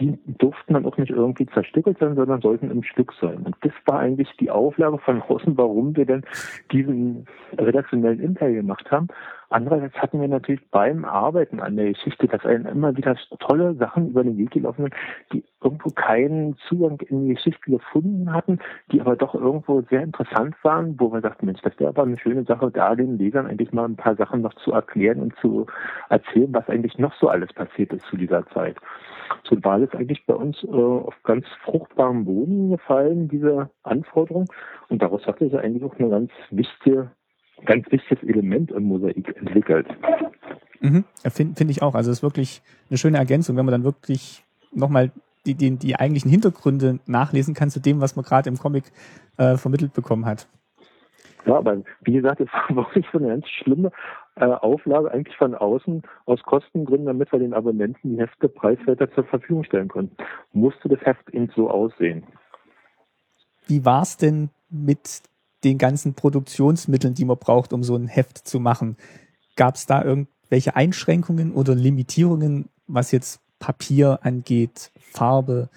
die 0.00 0.18
durften 0.26 0.74
dann 0.74 0.86
auch 0.86 0.96
nicht 0.96 1.10
irgendwie 1.10 1.46
zerstückelt 1.46 1.98
sein, 1.98 2.16
sondern 2.16 2.40
sollten 2.40 2.70
im 2.70 2.82
Stück 2.82 3.12
sein. 3.20 3.42
Und 3.44 3.56
das 3.60 3.72
war 3.86 4.00
eigentlich 4.00 4.30
die 4.40 4.50
Auflage 4.50 4.98
von 4.98 5.20
außen, 5.22 5.56
warum 5.56 5.94
wir 5.96 6.06
denn 6.06 6.24
diesen 6.72 7.26
redaktionellen 7.58 8.20
Inhalt 8.20 8.54
gemacht 8.54 8.90
haben. 8.90 9.08
Andererseits 9.50 9.96
hatten 9.96 10.20
wir 10.20 10.28
natürlich 10.28 10.62
beim 10.70 11.04
Arbeiten 11.04 11.58
an 11.58 11.76
der 11.76 11.92
Geschichte, 11.92 12.28
dass 12.28 12.46
einem 12.46 12.66
immer 12.66 12.96
wieder 12.96 13.16
tolle 13.40 13.74
Sachen 13.74 14.10
über 14.10 14.22
den 14.22 14.38
Weg 14.38 14.52
gelaufen 14.52 14.82
sind, 14.82 14.94
die 15.32 15.44
irgendwo 15.60 15.90
keinen 15.90 16.56
Zugang 16.68 17.00
in 17.00 17.26
die 17.26 17.34
Geschichte 17.34 17.68
gefunden 17.68 18.32
hatten, 18.32 18.60
die 18.92 19.00
aber 19.00 19.16
doch 19.16 19.34
irgendwo 19.34 19.82
sehr 19.82 20.02
interessant 20.02 20.54
waren, 20.62 20.98
wo 21.00 21.12
wir 21.12 21.20
dachten, 21.20 21.46
Mensch, 21.46 21.60
das 21.62 21.78
wäre 21.80 21.90
aber 21.90 22.04
eine 22.04 22.16
schöne 22.16 22.44
Sache, 22.44 22.70
da 22.70 22.94
den 22.94 23.18
Lesern 23.18 23.46
eigentlich 23.46 23.72
mal 23.72 23.86
ein 23.86 23.96
paar 23.96 24.14
Sachen 24.14 24.40
noch 24.40 24.54
zu 24.54 24.70
erklären 24.70 25.20
und 25.20 25.36
zu 25.40 25.66
erzählen, 26.08 26.54
was 26.54 26.68
eigentlich 26.68 26.96
noch 26.98 27.12
so 27.14 27.28
alles 27.28 27.52
passiert 27.52 27.92
ist 27.92 28.06
zu 28.06 28.16
dieser 28.16 28.46
Zeit. 28.50 28.76
So 29.44 29.56
war 29.64 29.80
das 29.80 29.92
eigentlich 29.94 30.24
bei 30.26 30.34
uns 30.34 30.62
äh, 30.62 30.68
auf 30.68 31.14
ganz 31.24 31.44
fruchtbarem 31.64 32.24
Boden 32.24 32.70
gefallen, 32.70 33.28
diese 33.28 33.68
Anforderung. 33.82 34.46
Und 34.88 35.02
daraus 35.02 35.26
hat 35.26 35.40
sich 35.40 35.56
eigentlich 35.56 35.84
auch 35.84 35.98
eine 35.98 36.10
ganz 36.10 36.30
wichtige 36.50 37.10
ganz 37.66 37.90
wichtiges 37.90 38.22
Element 38.28 38.70
im 38.70 38.84
Mosaik 38.84 39.36
entwickelt. 39.36 39.86
Mhm. 40.80 41.04
Finde 41.28 41.56
find 41.56 41.70
ich 41.70 41.82
auch. 41.82 41.94
Also 41.94 42.10
es 42.10 42.18
ist 42.18 42.22
wirklich 42.22 42.62
eine 42.88 42.98
schöne 42.98 43.18
Ergänzung, 43.18 43.56
wenn 43.56 43.64
man 43.64 43.72
dann 43.72 43.84
wirklich 43.84 44.42
nochmal 44.72 45.10
die, 45.46 45.54
die, 45.54 45.76
die 45.76 45.96
eigentlichen 45.96 46.30
Hintergründe 46.30 47.00
nachlesen 47.06 47.54
kann 47.54 47.70
zu 47.70 47.80
dem, 47.80 48.00
was 48.00 48.16
man 48.16 48.24
gerade 48.24 48.48
im 48.48 48.58
Comic 48.58 48.84
äh, 49.36 49.56
vermittelt 49.56 49.92
bekommen 49.92 50.26
hat. 50.26 50.46
Ja, 51.46 51.56
aber 51.56 51.82
wie 52.02 52.12
gesagt, 52.12 52.40
es 52.40 52.48
war 52.52 52.68
wirklich 52.76 53.06
so 53.12 53.18
eine 53.18 53.28
ganz 53.28 53.48
schlimme 53.48 53.90
äh, 54.36 54.44
Auflage 54.44 55.10
eigentlich 55.10 55.36
von 55.36 55.54
außen 55.54 56.02
aus 56.26 56.42
Kostengründen, 56.42 57.06
damit 57.06 57.32
wir 57.32 57.38
den 57.38 57.54
Abonnenten 57.54 58.10
die 58.10 58.20
Hefte 58.20 58.48
preiswerter 58.48 59.10
zur 59.12 59.24
Verfügung 59.24 59.64
stellen 59.64 59.88
konnten. 59.88 60.16
Musste 60.52 60.88
das 60.88 61.00
Heft 61.02 61.30
eben 61.30 61.50
so 61.54 61.70
aussehen. 61.70 62.24
Wie 63.66 63.84
war 63.84 64.02
es 64.02 64.16
denn 64.16 64.50
mit 64.68 65.22
den 65.64 65.78
ganzen 65.78 66.14
Produktionsmitteln, 66.14 67.14
die 67.14 67.24
man 67.24 67.38
braucht, 67.38 67.72
um 67.72 67.82
so 67.82 67.96
ein 67.96 68.08
Heft 68.08 68.38
zu 68.38 68.60
machen. 68.60 68.96
Gab 69.56 69.74
es 69.74 69.86
da 69.86 70.02
irgendwelche 70.02 70.76
Einschränkungen 70.76 71.52
oder 71.52 71.74
Limitierungen, 71.74 72.68
was 72.86 73.12
jetzt 73.12 73.40
Papier 73.58 74.20
angeht, 74.22 74.90
Farbe, 75.12 75.68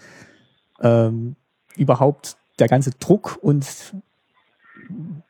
ähm, 0.81 1.35
überhaupt 1.75 2.37
der 2.59 2.67
ganze 2.67 2.91
Druck 2.91 3.37
und 3.41 3.93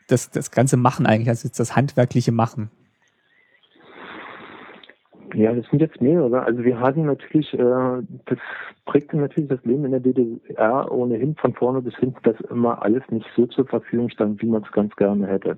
das, 0.07 0.29
das 0.29 0.51
ganze 0.51 0.77
Machen 0.77 1.05
eigentlich, 1.05 1.29
also 1.29 1.49
das 1.55 1.75
handwerkliche 1.75 2.31
Machen? 2.31 2.69
Ja, 5.33 5.51
das 5.53 5.65
sind 5.69 5.81
jetzt 5.81 5.99
mehrere. 5.99 6.43
Also 6.43 6.63
wir 6.63 6.79
hatten 6.79 7.05
natürlich, 7.05 7.53
äh, 7.53 7.57
das 8.25 8.37
prägte 8.85 9.17
natürlich 9.17 9.49
das 9.49 9.63
Leben 9.65 9.85
in 9.85 9.91
der 9.91 9.99
DDR 9.99 10.91
ohnehin 10.91 11.35
von 11.35 11.53
vorne 11.53 11.81
bis 11.81 11.95
hinten, 11.97 12.21
dass 12.23 12.39
immer 12.51 12.83
alles 12.83 13.03
nicht 13.09 13.27
so 13.35 13.47
zur 13.47 13.65
Verfügung 13.65 14.09
stand, 14.09 14.41
wie 14.41 14.47
man 14.47 14.61
es 14.63 14.71
ganz 14.71 14.95
gerne 14.95 15.25
hätte. 15.27 15.57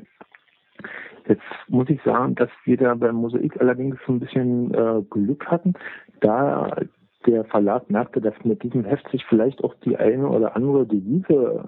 Jetzt 1.28 1.42
muss 1.68 1.90
ich 1.90 2.02
sagen, 2.04 2.36
dass 2.36 2.50
wir 2.64 2.78
da 2.78 2.94
beim 2.96 3.16
Mosaik 3.16 3.60
allerdings 3.60 3.98
so 4.06 4.14
ein 4.14 4.20
bisschen 4.20 4.74
äh, 4.74 5.02
Glück 5.10 5.46
hatten, 5.48 5.74
da 6.22 6.78
der 7.26 7.44
Verlag 7.46 7.90
merkte, 7.90 8.22
dass 8.22 8.36
mit 8.44 8.62
diesem 8.64 8.86
Heft 8.86 9.10
sich 9.10 9.26
vielleicht 9.26 9.64
auch 9.64 9.74
die 9.84 9.98
eine 9.98 10.30
oder 10.30 10.56
andere 10.56 10.86
Devise 10.86 11.68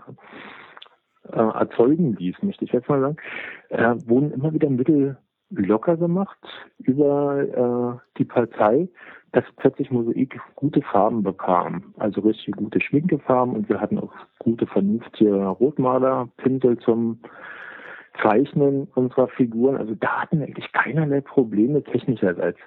äh, 1.31 1.35
erzeugen 1.35 2.15
ließ, 2.15 2.35
möchte 2.43 2.63
ich 2.63 2.71
jetzt 2.71 2.87
mal 2.87 3.01
sagen, 3.01 3.17
äh, 3.69 3.95
wurden 4.07 4.31
immer 4.31 4.53
wieder 4.53 4.69
Mittel 4.69 5.17
locker 5.49 5.97
gemacht 5.97 6.37
über 6.79 7.99
äh, 8.01 8.17
die 8.17 8.25
Partei, 8.25 8.87
dass 9.31 9.43
plötzlich 9.57 9.91
Mosaik 9.91 10.39
gute 10.55 10.81
Farben 10.81 11.23
bekam. 11.23 11.93
Also 11.97 12.21
richtig 12.21 12.55
gute 12.55 12.81
Schminkefarben 12.81 13.55
und 13.55 13.69
wir 13.69 13.79
hatten 13.79 13.99
auch 13.99 14.13
gute, 14.39 14.65
vernünftige 14.67 15.45
Rotmalerpinsel 15.45 16.77
zum 16.79 17.19
Zeichnen 18.21 18.87
unserer 18.95 19.27
Figuren, 19.27 19.77
also 19.77 19.95
da 19.95 20.21
hatten 20.21 20.41
eigentlich 20.41 20.71
keinerlei 20.71 21.21
Probleme 21.21 21.83
technischerseits. 21.83 22.59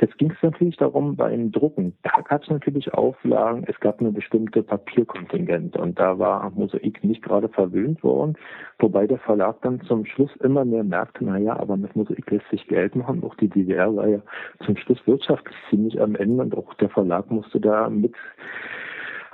Jetzt 0.00 0.18
ging 0.18 0.30
es 0.30 0.42
natürlich 0.42 0.76
darum, 0.76 1.16
beim 1.16 1.52
Drucken, 1.52 1.94
da 2.02 2.20
gab 2.22 2.42
es 2.42 2.50
natürlich 2.50 2.92
Auflagen, 2.94 3.64
es 3.66 3.78
gab 3.80 4.00
eine 4.00 4.12
bestimmte 4.12 4.62
Papierkontingent 4.62 5.76
und 5.76 5.98
da 5.98 6.18
war 6.18 6.50
Mosaik 6.50 7.02
nicht 7.04 7.22
gerade 7.22 7.48
verwöhnt 7.48 8.02
worden, 8.02 8.36
wobei 8.78 9.06
der 9.06 9.18
Verlag 9.18 9.60
dann 9.62 9.80
zum 9.82 10.04
Schluss 10.06 10.34
immer 10.36 10.64
mehr 10.64 10.84
merkte, 10.84 11.24
naja, 11.24 11.58
aber 11.58 11.76
mit 11.76 11.94
Mosaik 11.96 12.30
lässt 12.30 12.48
sich 12.50 12.66
Geld 12.68 12.96
machen, 12.96 13.22
auch 13.24 13.34
die 13.36 13.48
DDR 13.48 13.94
war 13.94 14.08
ja 14.08 14.20
zum 14.64 14.76
Schluss 14.76 15.04
wirtschaftlich 15.06 15.56
ziemlich 15.70 16.00
am 16.00 16.14
Ende 16.14 16.42
und 16.42 16.56
auch 16.56 16.74
der 16.74 16.88
Verlag 16.88 17.30
musste 17.30 17.60
da 17.60 17.88
mit 17.88 18.14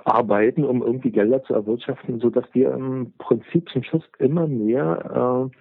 arbeiten, 0.05 0.65
um 0.65 0.83
irgendwie 0.83 1.11
Gelder 1.11 1.43
zu 1.45 1.55
erwirtschaften, 1.55 2.21
so 2.21 2.31
dass 2.31 2.45
wir 2.53 2.73
im 2.73 3.13
Prinzip 3.19 3.69
zum 3.71 3.83
Schluss 3.83 4.05
immer 4.19 4.47
mehr 4.47 5.51
äh, 5.51 5.57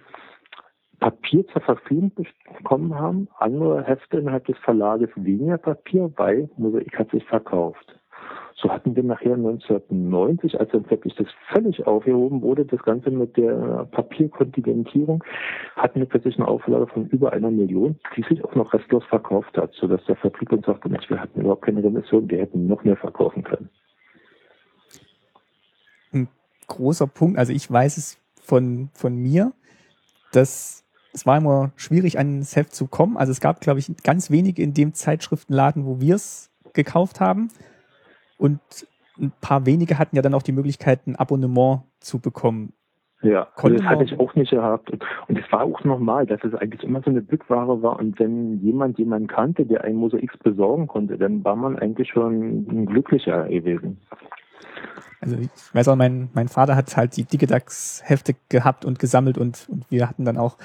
Papier 1.00 1.46
zur 1.48 1.62
Verfügung 1.62 2.12
bekommen 2.58 2.94
haben. 2.94 3.28
Andere 3.38 3.82
Hefte 3.84 4.18
innerhalb 4.18 4.46
des 4.46 4.58
Verlages 4.58 5.08
weniger 5.16 5.58
Papier, 5.58 6.12
weil 6.16 6.50
Mosaik 6.56 6.98
hat 6.98 7.10
sich 7.10 7.24
verkauft. 7.24 7.96
So 8.54 8.70
hatten 8.70 8.94
wir 8.94 9.02
nachher 9.02 9.34
1990, 9.34 10.60
als 10.60 10.70
dann 10.70 10.88
wirklich 10.90 11.14
das 11.14 11.28
völlig 11.50 11.86
aufgehoben 11.86 12.42
wurde, 12.42 12.66
das 12.66 12.82
Ganze 12.82 13.10
mit 13.10 13.36
der 13.38 13.88
Papierkontingentierung, 13.90 15.24
hatten 15.76 16.00
wir 16.00 16.06
plötzlich 16.06 16.36
eine 16.36 16.46
Auflage 16.46 16.86
von 16.88 17.06
über 17.06 17.32
einer 17.32 17.50
Million, 17.50 17.98
die 18.16 18.22
sich 18.22 18.44
auch 18.44 18.54
noch 18.54 18.74
restlos 18.74 19.04
verkauft 19.04 19.56
hat, 19.56 19.72
sodass 19.72 20.04
der 20.04 20.16
Vertrieb 20.16 20.52
uns 20.52 20.66
sagte, 20.66 20.90
Mensch, 20.90 21.08
wir 21.08 21.20
hatten 21.20 21.40
überhaupt 21.40 21.62
keine 21.62 21.82
Remission, 21.82 22.28
wir 22.28 22.38
hätten 22.38 22.66
noch 22.66 22.84
mehr 22.84 22.96
verkaufen 22.96 23.42
können. 23.42 23.70
Großer 26.70 27.06
Punkt, 27.06 27.38
also 27.38 27.52
ich 27.52 27.70
weiß 27.70 27.96
es 27.96 28.18
von, 28.42 28.88
von 28.94 29.16
mir, 29.16 29.52
dass 30.32 30.84
es 31.12 31.26
war 31.26 31.36
immer 31.36 31.72
schwierig, 31.76 32.18
an 32.18 32.38
das 32.38 32.54
Heft 32.54 32.74
zu 32.74 32.86
kommen. 32.86 33.16
Also 33.16 33.32
es 33.32 33.40
gab, 33.40 33.60
glaube 33.60 33.80
ich, 33.80 33.92
ganz 34.04 34.30
wenige 34.30 34.62
in 34.62 34.74
dem 34.74 34.94
Zeitschriftenladen, 34.94 35.84
wo 35.84 36.00
wir 36.00 36.14
es 36.14 36.50
gekauft 36.72 37.20
haben. 37.20 37.48
Und 38.38 38.60
ein 39.18 39.32
paar 39.40 39.66
wenige 39.66 39.98
hatten 39.98 40.16
ja 40.16 40.22
dann 40.22 40.34
auch 40.34 40.42
die 40.42 40.52
Möglichkeit, 40.52 41.06
ein 41.06 41.16
Abonnement 41.16 41.82
zu 41.98 42.20
bekommen. 42.20 42.72
Ja, 43.22 43.48
also 43.56 43.76
das 43.76 43.84
hatte 43.84 44.04
ich 44.04 44.18
auch 44.18 44.34
nicht 44.34 44.50
gehabt. 44.50 44.90
Und 45.28 45.38
es 45.38 45.52
war 45.52 45.64
auch 45.64 45.84
normal, 45.84 46.24
dass 46.26 46.42
es 46.42 46.54
eigentlich 46.54 46.84
immer 46.84 47.02
so 47.02 47.10
eine 47.10 47.20
Bückware 47.20 47.82
war. 47.82 47.98
Und 47.98 48.18
wenn 48.18 48.60
jemand 48.62 48.98
jemanden 48.98 49.26
kannte, 49.26 49.66
der 49.66 49.84
ein 49.84 49.96
Mosaik 49.96 50.38
besorgen 50.42 50.86
konnte, 50.86 51.18
dann 51.18 51.44
war 51.44 51.56
man 51.56 51.78
eigentlich 51.78 52.08
schon 52.08 52.66
ein 52.70 52.86
glücklicher 52.86 53.46
gewesen. 53.48 53.98
Also 55.20 55.36
ich 55.36 55.50
weiß 55.72 55.88
auch, 55.88 55.96
mein, 55.96 56.30
mein 56.32 56.48
Vater 56.48 56.76
hat 56.76 56.96
halt 56.96 57.16
die 57.16 57.24
Digidax-Hefte 57.24 58.34
gehabt 58.48 58.84
und 58.84 58.98
gesammelt 58.98 59.36
und, 59.36 59.68
und 59.68 59.90
wir 59.90 60.08
hatten 60.08 60.24
dann 60.24 60.38
auch 60.38 60.56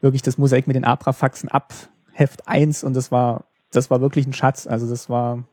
wirklich 0.00 0.22
das 0.22 0.36
Mosaik 0.36 0.66
mit 0.66 0.76
den 0.76 0.84
Abrafaxen 0.84 1.48
ab 1.48 1.72
Heft 2.12 2.48
1 2.48 2.82
und 2.82 2.94
das 2.94 3.12
war, 3.12 3.44
das 3.70 3.90
war 3.90 4.00
wirklich 4.00 4.26
ein 4.26 4.32
Schatz. 4.32 4.66
Also 4.66 4.88
das 4.88 5.08
war, 5.08 5.44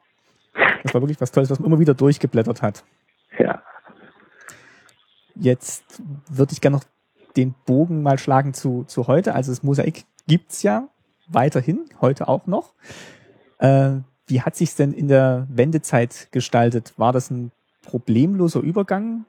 das 0.83 0.93
war 0.93 1.01
wirklich 1.01 1.21
was 1.21 1.31
Tolles, 1.31 1.49
was 1.49 1.59
man 1.59 1.67
immer 1.67 1.79
wieder 1.79 1.93
durchgeblättert 1.93 2.61
hat. 2.61 2.83
Ja. 3.37 3.61
Jetzt 5.35 6.01
würde 6.27 6.53
ich 6.53 6.61
gerne 6.61 6.77
noch 6.77 6.83
den 7.35 7.53
Bogen 7.65 8.01
mal 8.01 8.17
schlagen 8.17 8.55
zu, 8.55 8.85
zu 8.85 9.05
heute. 9.07 9.35
Also 9.35 9.51
das 9.51 9.61
Mosaik 9.61 10.05
gibt's 10.27 10.63
ja 10.63 10.87
weiterhin, 11.27 11.85
heute 12.01 12.27
auch 12.27 12.47
noch. 12.47 12.73
Äh, 13.59 13.97
wie 14.25 14.41
hat 14.41 14.55
sich's 14.55 14.75
denn 14.75 14.93
in 14.93 15.07
der 15.07 15.45
Wendezeit 15.49 16.29
gestaltet? 16.31 16.93
War 16.97 17.13
das 17.13 17.29
ein 17.29 17.51
problemloser 17.87 18.59
Übergang 18.59 19.25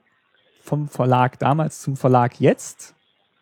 vom 0.61 0.87
Verlag 0.87 1.39
damals 1.39 1.81
zum 1.81 1.95
Verlag 1.95 2.39
jetzt? 2.39 2.95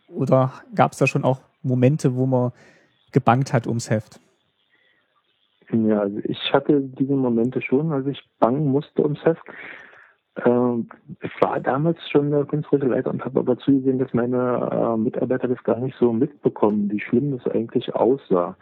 Oder 0.08 0.54
gab 0.74 0.94
es 0.94 1.00
da 1.00 1.08
schon 1.08 1.24
auch 1.24 1.42
Momente, 1.64 2.16
wo 2.16 2.26
man 2.26 2.52
gebangt 3.12 3.52
hat 3.52 3.68
ums 3.68 3.90
Heft? 3.90 4.22
Ja, 5.72 6.02
also 6.02 6.20
ich 6.24 6.54
hatte 6.54 6.80
diese 6.80 7.14
Momente 7.14 7.62
schon, 7.62 7.92
als 7.92 8.08
ich 8.08 8.24
bangen 8.40 8.68
musste 8.68 9.04
ums 9.04 9.24
Heft. 9.26 9.42
Ähm, 10.46 10.88
ich 11.22 11.32
war 11.42 11.60
damals 11.60 11.98
schon 12.10 12.30
der 12.30 12.46
künstlerische 12.46 12.90
Leiter 12.90 13.10
und 13.10 13.26
habe 13.26 13.40
aber 13.40 13.58
zugesehen, 13.58 13.98
dass 14.00 14.14
meine 14.14 14.70
äh, 14.72 14.98
Mitarbeiter 14.98 15.48
das 15.48 15.62
gar 15.64 15.80
nicht 15.80 15.98
so 16.00 16.14
mitbekommen, 16.14 16.90
wie 16.92 17.02
schlimm 17.02 17.38
das 17.38 17.52
eigentlich 17.52 17.94
aussah. 17.96 18.56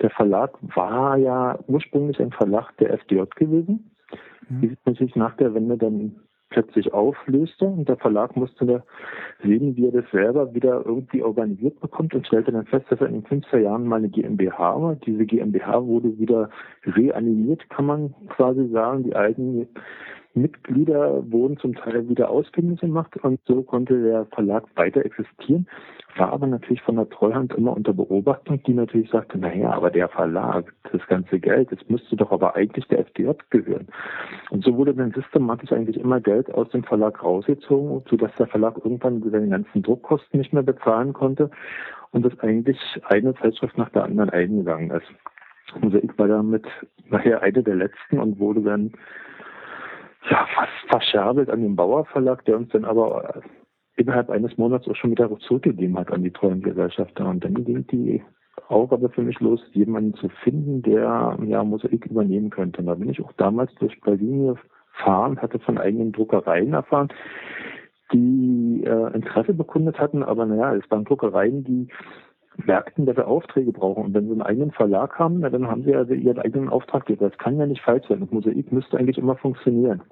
Der 0.00 0.10
Verlag 0.10 0.50
war 0.74 1.16
ja 1.16 1.58
ursprünglich 1.68 2.20
ein 2.20 2.32
Verlag 2.32 2.76
der 2.78 2.92
FDJ 2.94 3.22
gewesen, 3.36 3.92
mhm. 4.48 4.60
die 4.60 4.68
sich 4.68 4.78
natürlich 4.84 5.16
nach 5.16 5.36
der 5.36 5.54
Wende 5.54 5.76
dann 5.76 6.16
plötzlich 6.52 6.92
auflöste 6.92 7.64
und 7.64 7.88
der 7.88 7.96
Verlag 7.96 8.36
musste 8.36 8.66
da 8.66 8.82
sehen, 9.42 9.74
wie 9.76 9.86
er 9.86 9.92
das 9.92 10.10
selber 10.12 10.54
wieder 10.54 10.84
irgendwie 10.84 11.22
organisiert 11.22 11.80
bekommt 11.80 12.14
und 12.14 12.26
stellte 12.26 12.52
dann 12.52 12.66
fest, 12.66 12.86
dass 12.90 13.00
er 13.00 13.08
in 13.08 13.22
den 13.22 13.42
50er 13.42 13.58
Jahren 13.58 13.86
mal 13.86 13.96
eine 13.96 14.10
GmbH 14.10 14.80
war. 14.80 14.94
Diese 14.96 15.24
GmbH 15.24 15.84
wurde 15.86 16.18
wieder 16.18 16.50
reanimiert, 16.84 17.68
kann 17.70 17.86
man 17.86 18.14
quasi 18.28 18.68
sagen. 18.68 19.04
Die 19.04 19.16
alten 19.16 19.66
Mitglieder 20.34 21.30
wurden 21.30 21.58
zum 21.58 21.74
Teil 21.74 22.08
wieder 22.08 22.30
ausfindig 22.30 22.80
gemacht 22.80 23.16
und 23.22 23.40
so 23.44 23.62
konnte 23.62 24.02
der 24.02 24.26
Verlag 24.26 24.64
weiter 24.76 25.04
existieren, 25.04 25.66
war 26.16 26.32
aber 26.32 26.46
natürlich 26.46 26.82
von 26.82 26.96
der 26.96 27.08
Treuhand 27.08 27.54
immer 27.54 27.76
unter 27.76 27.92
Beobachtung, 27.92 28.62
die 28.64 28.74
natürlich 28.74 29.10
sagte, 29.10 29.38
naja, 29.38 29.72
aber 29.72 29.90
der 29.90 30.08
Verlag, 30.08 30.72
das 30.90 31.06
ganze 31.06 31.38
Geld, 31.38 31.70
das 31.72 31.78
müsste 31.88 32.16
doch 32.16 32.30
aber 32.32 32.54
eigentlich 32.54 32.86
der 32.88 33.00
FDJ 33.00 33.30
gehören. 33.50 33.88
Und 34.50 34.64
so 34.64 34.76
wurde 34.76 34.94
dann 34.94 35.12
systematisch 35.12 35.72
eigentlich 35.72 35.98
immer 35.98 36.20
Geld 36.20 36.52
aus 36.52 36.68
dem 36.70 36.84
Verlag 36.84 37.22
rausgezogen, 37.22 38.02
sodass 38.08 38.34
der 38.36 38.46
Verlag 38.46 38.76
irgendwann 38.78 39.22
seine 39.30 39.48
ganzen 39.48 39.82
Druckkosten 39.82 40.38
nicht 40.38 40.52
mehr 40.52 40.62
bezahlen 40.62 41.12
konnte 41.12 41.50
und 42.10 42.24
das 42.24 42.38
eigentlich 42.40 42.78
eine 43.04 43.34
Zeitschrift 43.34 43.76
nach 43.78 43.90
der 43.90 44.04
anderen 44.04 44.30
eingegangen 44.30 44.90
ist. 44.90 45.06
Mosaik 45.80 46.18
war 46.18 46.28
damit 46.28 46.66
nachher 47.08 47.42
eine 47.42 47.62
der 47.62 47.76
letzten 47.76 48.18
und 48.18 48.38
wurde 48.38 48.60
dann 48.60 48.92
ja, 50.30 50.46
fast 50.54 50.72
verscherbelt 50.88 51.50
an 51.50 51.62
den 51.62 51.76
Bauer 51.76 52.04
Verlag, 52.06 52.44
der 52.44 52.56
uns 52.56 52.70
dann 52.70 52.84
aber 52.84 53.42
innerhalb 53.96 54.30
eines 54.30 54.56
Monats 54.56 54.88
auch 54.88 54.96
schon 54.96 55.10
wieder 55.10 55.30
zurückgegeben 55.40 55.98
hat 55.98 56.10
an 56.12 56.22
die 56.22 56.30
treuen 56.30 56.62
Gesellschafter. 56.62 57.28
Und 57.28 57.44
dann 57.44 57.64
ging 57.64 57.86
die 57.88 58.22
Aufgabe 58.68 59.08
für 59.10 59.22
mich 59.22 59.38
los, 59.40 59.60
jemanden 59.72 60.14
zu 60.14 60.28
finden, 60.42 60.82
der 60.82 61.36
ja 61.44 61.64
Mosaik 61.64 62.06
übernehmen 62.06 62.50
könnte. 62.50 62.80
Und 62.80 62.86
da 62.86 62.94
bin 62.94 63.10
ich 63.10 63.22
auch 63.22 63.32
damals 63.32 63.74
durch 63.76 64.00
Berlin 64.00 64.56
gefahren, 64.92 65.40
hatte 65.40 65.58
von 65.58 65.78
eigenen 65.78 66.12
Druckereien 66.12 66.72
erfahren, 66.72 67.08
die 68.12 68.84
äh, 68.84 69.14
Interesse 69.14 69.54
bekundet 69.54 69.98
hatten, 69.98 70.22
aber 70.22 70.46
naja, 70.46 70.74
es 70.74 70.90
waren 70.90 71.04
Druckereien, 71.04 71.64
die 71.64 71.88
merkten, 72.56 73.06
dass 73.06 73.16
sie 73.16 73.26
Aufträge 73.26 73.72
brauchen. 73.72 74.04
Und 74.04 74.14
wenn 74.14 74.26
sie 74.26 74.32
einen 74.32 74.42
eigenen 74.42 74.70
Verlag 74.72 75.18
haben, 75.18 75.40
na, 75.40 75.50
dann 75.50 75.68
haben 75.68 75.84
sie 75.84 75.94
also 75.94 76.14
ihren 76.14 76.38
eigenen 76.38 76.68
Auftraggeber. 76.68 77.28
Das 77.28 77.38
kann 77.38 77.58
ja 77.58 77.66
nicht 77.66 77.82
falsch 77.82 78.06
sein. 78.08 78.22
Und 78.22 78.32
Mosaik 78.32 78.72
müsste 78.72 78.98
eigentlich 78.98 79.18
immer 79.18 79.36
funktionieren. 79.36 80.02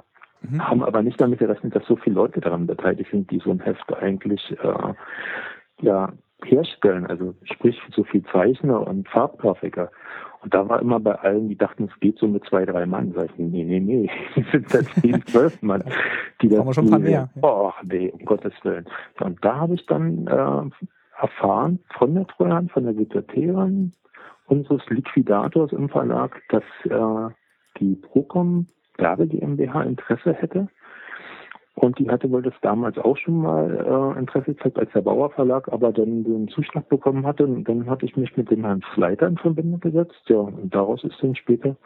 Mhm. 0.42 0.66
Haben 0.66 0.82
aber 0.82 1.02
nicht 1.02 1.20
damit 1.20 1.38
gerechnet, 1.38 1.74
dass 1.74 1.86
so 1.86 1.96
viele 1.96 2.16
Leute 2.16 2.40
daran 2.40 2.66
beteiligt 2.66 3.10
sind, 3.10 3.30
die 3.30 3.38
so 3.38 3.50
ein 3.50 3.60
Heft 3.60 3.92
eigentlich 3.94 4.56
äh, 4.62 4.94
ja, 5.82 6.12
herstellen. 6.44 7.06
Also 7.06 7.34
sprich 7.44 7.78
so 7.94 8.04
viel 8.04 8.22
Zeichner 8.24 8.86
und 8.86 9.08
Farbgrafiker. 9.08 9.90
Und 10.42 10.54
da 10.54 10.66
war 10.68 10.80
immer 10.80 10.98
bei 11.00 11.14
allen, 11.16 11.48
die 11.50 11.56
dachten, 11.56 11.90
es 11.92 12.00
geht 12.00 12.18
so 12.18 12.26
mit 12.26 12.44
zwei, 12.46 12.64
drei 12.64 12.86
Mann. 12.86 13.12
Sag 13.14 13.26
ich, 13.26 13.38
nee, 13.38 13.64
nee, 13.64 13.80
nee, 13.80 14.10
es 14.36 14.50
sind 14.50 14.74
da 14.74 14.82
zehn, 15.00 15.22
zwölf 15.26 15.60
Mann. 15.60 15.84
Die 16.40 16.48
das 16.48 16.74
schon 16.74 16.86
ein 16.86 16.90
paar 16.90 16.98
mehr. 16.98 17.28
Oh, 17.42 17.72
nee, 17.82 18.10
um 18.10 18.24
Gottes 18.24 18.54
Willen. 18.62 18.86
Und 19.20 19.44
da 19.44 19.56
habe 19.56 19.74
ich 19.74 19.84
dann 19.86 20.26
äh, 20.26 20.86
erfahren 21.20 21.80
von 21.96 22.14
der 22.14 22.26
Treuhand, 22.26 22.72
von 22.72 22.84
der 22.84 22.94
Sekretärin 22.94 23.92
unseres 24.46 24.82
Liquidators 24.88 25.72
im 25.72 25.88
Verlag, 25.88 26.42
dass 26.48 26.64
äh, 26.84 27.34
die 27.78 27.94
Procom 27.94 28.66
Werbe 28.96 29.26
GmbH 29.26 29.82
Interesse 29.82 30.32
hätte. 30.32 30.68
Und 31.74 31.98
die 31.98 32.10
hatte 32.10 32.30
wohl 32.30 32.42
das 32.42 32.54
damals 32.60 32.98
auch 32.98 33.16
schon 33.16 33.40
mal 33.40 34.14
äh, 34.14 34.18
Interesse 34.18 34.54
gezeigt 34.54 34.78
als 34.78 34.92
der 34.92 35.00
Bauer 35.00 35.30
Verlag, 35.30 35.68
aber 35.72 35.92
dann 35.92 36.24
den 36.24 36.48
Zuschlag 36.48 36.88
bekommen 36.88 37.24
hatte. 37.24 37.44
Und 37.44 37.64
dann 37.64 37.88
hatte 37.88 38.04
ich 38.04 38.16
mich 38.16 38.36
mit 38.36 38.50
dem 38.50 38.64
Herrn 38.64 38.82
Sleiter 38.94 39.28
in 39.28 39.38
Verbindung 39.38 39.80
gesetzt. 39.80 40.20
Ja, 40.26 40.36
und 40.36 40.74
daraus 40.74 41.02
ist 41.04 41.16
dann 41.22 41.36
später 41.36 41.76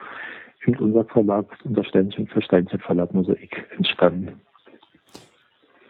eben 0.66 0.78
unser 0.78 1.04
Verlag, 1.04 1.46
unser 1.64 1.84
Steinchen 1.84 2.26
für 2.26 2.42
Steinchen 2.42 2.80
Verlag 2.80 3.12
Mosaik 3.14 3.68
entstanden. 3.76 4.40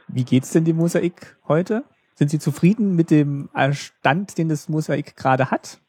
Wie 0.08 0.24
geht's 0.24 0.52
denn 0.52 0.64
dem 0.64 0.76
Mosaik 0.76 1.36
heute? 1.48 1.84
Sind 2.14 2.30
Sie 2.30 2.38
zufrieden 2.38 2.94
mit 2.94 3.10
dem 3.10 3.48
Stand, 3.72 4.38
den 4.38 4.48
das 4.48 4.68
Mosaik 4.68 5.16
gerade 5.16 5.50
hat? 5.50 5.80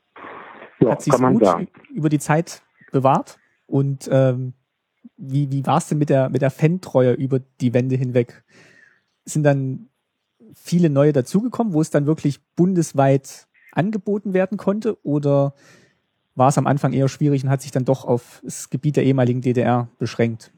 Ja, 0.80 0.92
hat 0.92 1.02
sich 1.02 1.14
gut 1.14 1.46
sagen. 1.46 1.68
über 1.94 2.10
die 2.10 2.20
Zeit 2.20 2.64
bewahrt? 2.92 3.38
Und 3.68 4.10
ähm, 4.12 4.54
wie, 5.18 5.52
wie 5.52 5.66
war 5.66 5.78
es 5.78 5.88
denn 5.88 5.98
mit 5.98 6.10
der, 6.10 6.30
mit 6.30 6.42
der 6.42 6.52
Fantreue 6.52 7.14
über 7.14 7.40
die 7.62 7.74
Wände 7.74 7.96
hinweg? 7.96 8.44
Sind 9.24 9.44
dann 9.44 9.90
viele 10.54 10.90
neue 10.90 11.14
dazugekommen, 11.14 11.74
wo 11.74 11.82
es 11.82 11.90
dann 11.90 12.06
wirklich 12.06 12.42
bundesweit 12.56 13.48
angeboten 13.72 14.34
werden 14.34 14.58
konnte? 14.58 14.98
Oder 15.06 15.54
war 16.36 16.50
es 16.50 16.58
am 16.58 16.68
Anfang 16.68 16.94
eher 16.94 17.08
schwierig 17.08 17.44
und 17.44 17.50
hat 17.50 17.62
sich 17.62 17.72
dann 17.72 17.86
doch 17.86 18.06
auf 18.06 18.42
das 18.44 18.70
Gebiet 18.70 18.98
der 18.98 19.06
ehemaligen 19.06 19.42
DDR 19.42 19.90
beschränkt? 20.00 20.52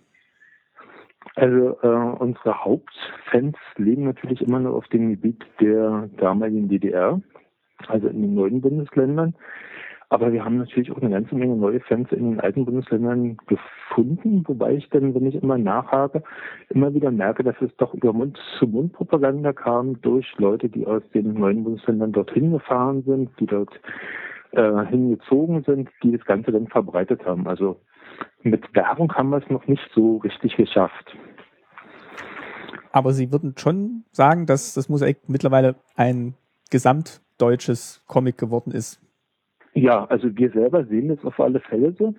Also 1.38 1.78
äh, 1.84 1.88
unsere 1.88 2.65
Hauptfans 2.65 3.58
leben 3.76 4.06
natürlich 4.06 4.41
immer 4.41 4.60
nur 4.60 4.76
auf 4.76 4.88
dem 4.88 5.12
Gebiet 5.12 5.45
der 5.62 6.10
damaligen 6.17 6.67
DDR, 6.67 7.21
also 7.88 8.08
in 8.08 8.23
den 8.23 8.34
neuen 8.34 8.60
Bundesländern. 8.60 9.36
Aber 10.10 10.34
wir 10.34 10.43
haben 10.43 10.58
natürlich 10.58 10.91
auch 10.91 10.97
eine 11.00 11.12
ganze 11.12 11.36
Menge 11.36 11.56
neue 11.56 11.80
Fans 11.82 12.12
in 12.12 12.32
den 12.32 12.39
alten 12.39 12.65
Bundesländern 12.65 13.38
gefunden, 13.45 14.45
wobei 14.47 14.78
ich 14.78 14.89
dann, 14.89 15.13
wenn 15.13 15.28
ich 15.28 15.36
immer 15.36 15.60
nachhake, 15.60 16.23
immer 16.69 16.95
wieder 16.95 17.12
merke, 17.12 17.43
dass 17.43 17.62
es 17.62 17.76
doch 17.78 17.93
über 17.93 18.13
Mund-zu-Mund-Propaganda 18.13 19.54
kam 19.54 20.02
durch 20.02 20.34
Leute, 20.39 20.69
die 20.69 20.88
aus 20.88 21.04
den 21.13 21.36
neuen 21.36 21.63
Bundesländern 21.63 22.13
dorthin 22.13 22.52
gefahren 22.54 23.04
sind, 23.04 23.30
die 23.39 23.45
dort 23.45 23.80
äh, 24.54 24.86
hingezogen 24.88 25.62
sind, 25.62 25.89
die 26.02 26.13
das 26.17 26.26
Ganze 26.26 26.52
dann 26.52 26.65
verbreitet 26.65 27.23
haben. 27.28 27.47
Also 27.47 27.78
mit 28.44 28.74
Werbung 28.76 29.14
haben 29.14 29.30
wir 29.30 29.38
es 29.38 29.50
noch 29.50 29.68
nicht 29.68 29.88
so 29.94 30.18
richtig 30.18 30.56
geschafft. 30.56 31.16
Aber 32.92 33.12
Sie 33.14 33.32
würden 33.32 33.54
schon 33.58 34.06
sagen, 34.12 34.46
dass 34.46 34.74
das 34.74 34.90
Mosaik 34.90 35.18
mittlerweile 35.28 35.76
ein 35.96 36.34
gesamt 36.72 37.22
deutsches 37.38 38.04
Comic 38.08 38.38
geworden 38.38 38.72
ist. 38.72 39.02
Ja, 39.74 40.06
also 40.06 40.36
wir 40.36 40.50
selber 40.52 40.86
sehen 40.86 41.10
das 41.10 41.24
auf 41.24 41.40
alle 41.40 41.60
Fälle 41.60 41.94
so, 41.94 42.16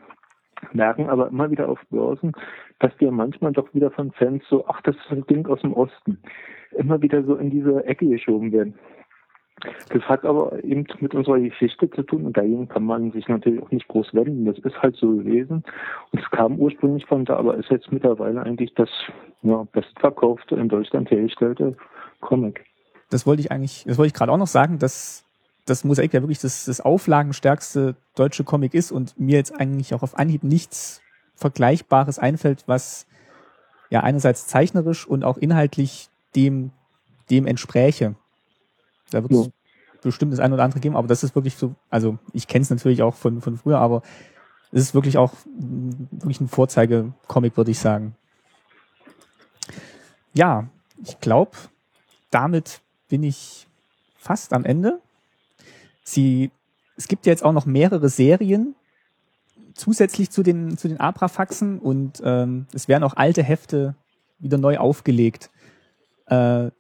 merken 0.73 1.09
aber 1.09 1.29
immer 1.29 1.51
wieder 1.51 1.69
auf 1.69 1.81
Börsen, 1.91 2.33
dass 2.79 2.93
wir 2.99 3.11
manchmal 3.11 3.53
doch 3.53 3.75
wieder 3.75 3.91
von 3.91 4.13
Fans 4.13 4.45
so, 4.49 4.65
ach, 4.69 4.81
das 4.83 4.95
ist 4.95 5.11
ein 5.11 5.27
Ding 5.27 5.47
aus 5.47 5.61
dem 5.63 5.73
Osten, 5.73 6.19
immer 6.77 7.03
wieder 7.03 7.25
so 7.25 7.35
in 7.35 7.51
diese 7.51 7.85
Ecke 7.85 8.07
geschoben 8.07 8.53
werden. 8.53 8.75
Das 9.91 10.03
hat 10.03 10.25
aber 10.25 10.63
eben 10.65 10.87
mit 11.01 11.15
unserer 11.15 11.41
Geschichte 11.41 11.91
zu 11.91 12.03
tun 12.03 12.27
und 12.27 12.37
dagegen 12.37 12.69
kann 12.69 12.85
man 12.85 13.11
sich 13.13 13.27
natürlich 13.29 13.63
auch 13.63 13.71
nicht 13.71 13.89
groß 13.89 14.15
wenden. 14.15 14.45
Das 14.45 14.59
ist 14.59 14.81
halt 14.81 14.97
so 14.97 15.17
gewesen 15.17 15.65
und 16.13 16.23
es 16.23 16.31
kam 16.31 16.59
ursprünglich 16.59 17.07
von 17.07 17.25
da, 17.25 17.37
aber 17.37 17.57
ist 17.57 17.71
jetzt 17.71 17.91
mittlerweile 17.91 18.43
eigentlich 18.43 18.73
das 18.75 18.91
ja, 19.43 19.67
bestverkaufte 19.73 20.55
in 20.57 20.69
Deutschland 20.69 21.11
hergestellte 21.11 21.77
Comic. 22.21 22.65
Das 23.11 23.27
wollte 23.27 23.41
ich 23.41 23.51
eigentlich, 23.51 23.85
das 23.87 23.99
wollte 23.99 24.09
ich 24.09 24.15
gerade 24.15 24.33
auch 24.33 24.39
noch 24.39 24.47
sagen, 24.47 24.79
dass 24.79 25.25
das 25.67 25.85
Mosaik 25.85 26.15
ja 26.15 26.23
wirklich 26.23 26.41
das, 26.41 26.65
das 26.65 26.81
auflagenstärkste 26.81 27.97
deutsche 28.15 28.45
Comic 28.45 28.75
ist 28.75 28.91
und 28.91 29.19
mir 29.19 29.37
jetzt 29.37 29.59
eigentlich 29.59 29.95
auch 29.95 30.03
auf 30.03 30.19
Anhieb 30.19 30.45
nichts 30.45 31.03
Vergleichbares 31.35 32.19
einfällt, 32.19 32.65
was 32.67 33.07
ja 33.91 34.01
einerseits 34.01 34.47
zeichnerisch 34.47 35.07
und 35.07 35.25
auch 35.25 35.39
inhaltlich 35.39 36.09
dem, 36.35 36.73
dem 37.31 37.47
entspräche. 37.47 38.17
Da 39.11 39.23
wird 39.23 39.33
es 39.33 39.47
ja. 39.47 39.53
bestimmt 40.03 40.33
das 40.33 40.41
eine 40.41 40.55
oder 40.55 40.65
andere 40.65 40.81
geben, 40.81 40.97
aber 40.97 41.09
das 41.09 41.23
ist 41.23 41.35
wirklich 41.35 41.57
so, 41.57 41.75
also 41.91 42.19
ich 42.33 42.47
kenne 42.47 42.63
es 42.63 42.71
natürlich 42.71 43.03
auch 43.03 43.15
von, 43.15 43.41
von 43.41 43.57
früher, 43.57 43.79
aber 43.79 44.03
es 44.73 44.83
ist 44.83 44.95
wirklich 44.95 45.19
auch 45.19 45.33
wirklich 45.47 46.41
ein 46.41 46.49
Vorzeige-Comic, 46.49 47.57
würde 47.57 47.71
ich 47.71 47.79
sagen. 47.79 48.15
Ja, 50.35 50.69
ich 51.05 51.21
glaube, 51.21 51.53
damit 52.31 52.81
bin 53.09 53.23
ich 53.23 53.67
fast 54.17 54.53
am 54.53 54.65
Ende. 54.65 55.01
Sie, 56.03 56.51
es 56.97 57.09
gibt 57.09 57.27
ja 57.27 57.33
jetzt 57.33 57.45
auch 57.45 57.53
noch 57.53 57.67
mehrere 57.67 58.09
Serien 58.09 58.75
zusätzlich 59.75 60.31
zu 60.31 60.43
den, 60.43 60.77
zu 60.77 60.89
den 60.89 61.01
Abrafaxen 61.01 61.79
und 61.79 62.21
ähm, 62.25 62.67
es 62.73 62.89
werden 62.89 63.05
auch 63.05 63.17
alte 63.17 63.43
Hefte 63.43 63.95
wieder 64.39 64.59
neu 64.59 64.79
aufgelegt. 64.79 65.51
Äh, 66.27 66.71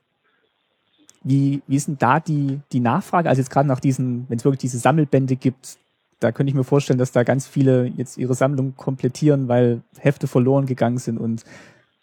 wie, 1.22 1.62
wie 1.66 1.76
ist 1.76 1.88
denn 1.88 1.98
da 1.98 2.20
die, 2.20 2.60
die 2.72 2.80
Nachfrage? 2.80 3.28
Also 3.28 3.40
jetzt 3.40 3.50
gerade 3.50 3.68
nach 3.68 3.80
diesen, 3.80 4.26
wenn 4.28 4.38
es 4.38 4.44
wirklich 4.44 4.60
diese 4.60 4.78
Sammelbände 4.78 5.36
gibt, 5.36 5.78
da 6.20 6.32
könnte 6.32 6.50
ich 6.50 6.54
mir 6.54 6.64
vorstellen, 6.64 6.98
dass 6.98 7.12
da 7.12 7.22
ganz 7.22 7.46
viele 7.46 7.86
jetzt 7.86 8.18
ihre 8.18 8.34
Sammlung 8.34 8.74
komplettieren, 8.76 9.48
weil 9.48 9.82
Hefte 9.98 10.26
verloren 10.26 10.66
gegangen 10.66 10.98
sind 10.98 11.18
und 11.18 11.44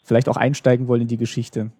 vielleicht 0.03 0.29
auch 0.29 0.37
einsteigen 0.37 0.87
wollen 0.87 1.01
in 1.01 1.07
die 1.07 1.17
Geschichte. 1.17 1.71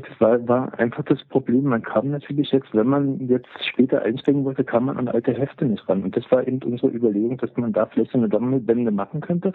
Das 0.00 0.20
war, 0.20 0.48
war 0.48 0.78
einfach 0.78 1.04
das 1.04 1.22
Problem. 1.24 1.64
Man 1.64 1.82
kam 1.82 2.10
natürlich 2.10 2.50
jetzt, 2.50 2.72
wenn 2.72 2.86
man 2.86 3.28
jetzt 3.28 3.48
später 3.70 4.00
einsteigen 4.00 4.42
wollte, 4.44 4.64
kam 4.64 4.86
man 4.86 4.96
an 4.96 5.08
alte 5.08 5.34
Hefte 5.34 5.66
nicht 5.66 5.86
ran. 5.86 6.02
Und 6.02 6.16
das 6.16 6.24
war 6.30 6.46
eben 6.46 6.62
unsere 6.62 6.90
Überlegung, 6.90 7.36
dass 7.36 7.54
man 7.56 7.74
da 7.74 7.84
vielleicht 7.84 8.12
so 8.12 8.18
eine 8.18 8.28
Sammelbände 8.28 8.90
machen 8.90 9.20
könnte. 9.20 9.52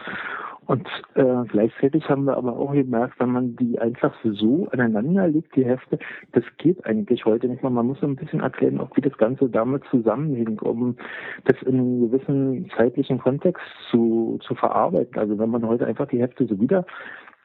Und 0.67 0.88
äh, 1.15 1.43
gleichzeitig 1.47 2.08
haben 2.08 2.26
wir 2.26 2.38
aber 2.38 2.56
auch 2.56 2.73
gemerkt, 2.73 3.19
wenn 3.19 3.32
man 3.32 3.56
die 3.56 3.80
einfach 3.80 4.13
so 4.23 4.67
aneinander 4.71 5.28
legt, 5.28 5.56
die 5.56 5.65
Hefte, 5.65 5.97
das 6.34 6.43
geht 6.58 6.86
eigentlich 6.86 7.26
heute 7.26 7.47
nicht 7.47 7.63
mehr. 7.63 7.71
Man 7.71 7.88
muss 7.88 8.00
so 8.00 8.06
ein 8.06 8.15
bisschen 8.15 8.41
erklären, 8.41 8.80
auch 8.80 8.95
wie 8.95 9.02
das 9.02 9.17
Ganze 9.17 9.50
damit 9.50 9.84
zusammenhängt, 9.89 10.62
um 10.62 10.97
das 11.45 11.60
in 11.63 11.80
einem 11.80 12.12
gewissen 12.12 12.69
zeitlichen 12.78 13.17
Kontext 13.17 13.63
zu, 13.89 14.38
zu 14.45 14.54
verarbeiten. 14.54 15.17
Also 15.17 15.39
wenn 15.39 15.50
man 15.50 15.65
heute 15.65 15.88
einfach 15.88 16.08
die 16.08 16.21
Hefte 16.21 16.45
so 16.45 16.60
wieder 16.60 16.86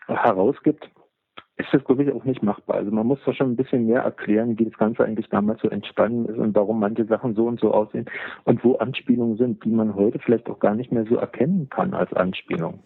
herausgibt, 0.09 0.91
ist 1.63 1.73
das, 1.73 1.85
glaube 1.85 2.03
ich, 2.03 2.13
auch 2.13 2.25
nicht 2.25 2.43
machbar. 2.43 2.77
Also 2.77 2.91
man 2.91 3.07
muss 3.07 3.21
da 3.25 3.33
schon 3.33 3.53
ein 3.53 3.57
bisschen 3.57 3.87
mehr 3.87 4.03
erklären, 4.03 4.59
wie 4.59 4.65
das 4.65 4.77
Ganze 4.79 5.05
eigentlich 5.05 5.29
damals 5.29 5.61
so 5.61 5.69
entstanden 5.69 6.27
ist 6.27 6.39
und 6.39 6.55
warum 6.55 6.81
manche 6.81 7.05
Sachen 7.05 7.35
so 7.35 7.47
und 7.47 7.61
so 7.61 7.73
aussehen 7.73 8.07
und 8.45 8.65
wo 8.65 8.75
Anspielungen 8.77 9.37
sind, 9.37 9.65
die 9.65 9.71
man 9.71 9.95
heute 9.95 10.19
vielleicht 10.19 10.49
auch 10.51 10.59
gar 10.59 10.75
nicht 10.75 10.91
mehr 10.93 11.05
so 11.05 11.17
erkennen 11.17 11.69
kann 11.71 11.95
als 11.95 12.13
Anspielung. 12.13 12.81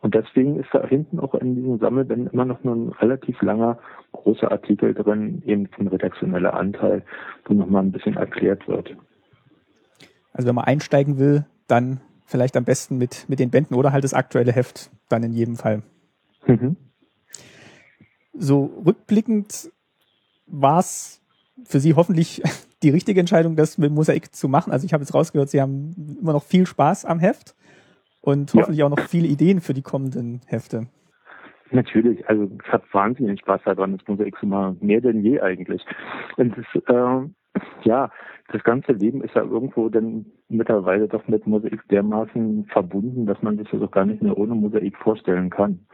Und 0.00 0.14
deswegen 0.14 0.58
ist 0.58 0.68
da 0.72 0.86
hinten 0.86 1.18
auch 1.18 1.34
in 1.34 1.54
diesen 1.54 1.78
Sammelbänden 1.78 2.28
immer 2.32 2.44
noch 2.44 2.62
nur 2.64 2.74
ein 2.74 2.88
relativ 2.92 3.40
langer, 3.42 3.78
großer 4.12 4.50
Artikel 4.50 4.94
drin, 4.94 5.42
eben 5.44 5.68
ein 5.78 5.88
redaktioneller 5.88 6.54
Anteil, 6.54 7.04
wo 7.44 7.54
nochmal 7.54 7.82
ein 7.82 7.92
bisschen 7.92 8.16
erklärt 8.16 8.66
wird. 8.68 8.96
Also 10.32 10.48
wenn 10.48 10.54
man 10.54 10.64
einsteigen 10.64 11.18
will, 11.18 11.44
dann 11.68 12.00
vielleicht 12.24 12.56
am 12.56 12.64
besten 12.64 12.96
mit, 12.96 13.28
mit 13.28 13.38
den 13.38 13.50
Bänden 13.50 13.74
oder 13.74 13.92
halt 13.92 14.04
das 14.04 14.14
aktuelle 14.14 14.52
Heft, 14.52 14.90
dann 15.08 15.22
in 15.22 15.32
jedem 15.32 15.56
Fall. 15.56 15.82
Mhm 16.46 16.76
so 18.32 18.82
rückblickend 18.84 19.70
war 20.46 20.78
es 20.78 21.22
für 21.64 21.80
Sie 21.80 21.94
hoffentlich 21.94 22.42
die 22.82 22.90
richtige 22.90 23.20
Entscheidung, 23.20 23.56
das 23.56 23.78
mit 23.78 23.92
Mosaik 23.92 24.34
zu 24.34 24.48
machen. 24.48 24.72
Also 24.72 24.86
ich 24.86 24.92
habe 24.92 25.02
jetzt 25.02 25.14
rausgehört, 25.14 25.50
Sie 25.50 25.60
haben 25.60 26.18
immer 26.20 26.32
noch 26.32 26.44
viel 26.44 26.66
Spaß 26.66 27.04
am 27.04 27.18
Heft 27.18 27.54
und 28.20 28.52
hoffentlich 28.54 28.78
ja. 28.78 28.86
auch 28.86 28.90
noch 28.90 29.00
viele 29.00 29.28
Ideen 29.28 29.60
für 29.60 29.74
die 29.74 29.82
kommenden 29.82 30.40
Hefte. 30.46 30.86
Natürlich, 31.72 32.28
also 32.28 32.50
es 32.64 32.72
hat 32.72 32.82
wahnsinnig 32.92 33.40
Spaß 33.40 33.62
daran, 33.64 33.96
das 33.96 34.06
Mosaik 34.08 34.36
zu 34.38 34.46
machen, 34.46 34.78
mehr 34.80 35.00
denn 35.00 35.22
je 35.22 35.40
eigentlich. 35.40 35.84
Und 36.36 36.56
das, 36.56 36.82
äh, 36.88 37.60
ja, 37.82 38.10
das 38.52 38.64
ganze 38.64 38.92
Leben 38.92 39.22
ist 39.22 39.34
ja 39.34 39.42
irgendwo 39.42 39.88
dann 39.88 40.26
mittlerweile 40.48 41.06
doch 41.06 41.26
mit 41.28 41.46
Mosaik 41.46 41.86
dermaßen 41.88 42.66
verbunden, 42.72 43.26
dass 43.26 43.40
man 43.42 43.56
sich 43.56 43.68
das 43.70 43.80
auch 43.82 43.90
gar 43.92 44.04
nicht 44.04 44.20
mehr 44.20 44.36
ohne 44.36 44.54
Mosaik 44.54 44.96
vorstellen 44.96 45.50
kann. 45.50 45.86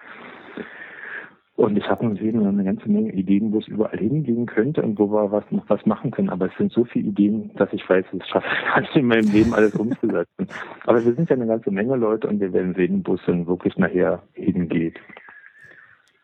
Und 1.56 1.78
ich 1.78 1.88
habe 1.88 2.06
natürlich 2.06 2.36
eine 2.36 2.64
ganze 2.64 2.86
Menge 2.86 3.12
Ideen, 3.12 3.50
wo 3.50 3.58
es 3.58 3.66
überall 3.66 3.98
hingehen 3.98 4.44
könnte 4.44 4.82
und 4.82 4.98
wo 4.98 5.10
wir 5.10 5.32
was, 5.32 5.44
noch 5.50 5.66
was 5.70 5.84
machen 5.86 6.10
können. 6.10 6.28
Aber 6.28 6.46
es 6.46 6.56
sind 6.58 6.70
so 6.70 6.84
viele 6.84 7.08
Ideen, 7.08 7.50
dass 7.54 7.72
ich 7.72 7.88
weiß, 7.88 8.04
es 8.12 8.28
schaffe 8.28 8.46
ich 8.46 8.66
gar 8.66 8.80
nicht 8.82 8.94
in 8.94 9.06
meinem 9.06 9.32
Leben 9.32 9.54
alles 9.54 9.74
umzusetzen. 9.74 10.48
Aber 10.84 11.02
wir 11.02 11.14
sind 11.14 11.30
ja 11.30 11.36
eine 11.36 11.46
ganze 11.46 11.70
Menge 11.70 11.96
Leute 11.96 12.28
und 12.28 12.40
wir 12.40 12.52
werden 12.52 12.74
sehen, 12.74 13.02
wo 13.06 13.14
es 13.14 13.22
dann 13.24 13.46
wirklich 13.46 13.74
nachher 13.78 14.22
hingeht. 14.34 14.98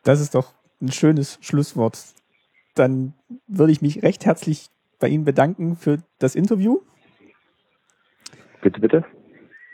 Das 0.04 0.20
ist 0.20 0.34
doch 0.34 0.52
ein 0.82 0.92
schönes 0.92 1.38
Schlusswort. 1.40 1.98
Dann 2.74 3.14
würde 3.46 3.72
ich 3.72 3.80
mich 3.80 4.02
recht 4.02 4.26
herzlich 4.26 4.68
bei 5.00 5.08
Ihnen 5.08 5.24
bedanken 5.24 5.76
für 5.76 5.98
das 6.18 6.34
Interview. 6.34 6.80
Bitte, 8.60 8.80
bitte. 8.80 9.04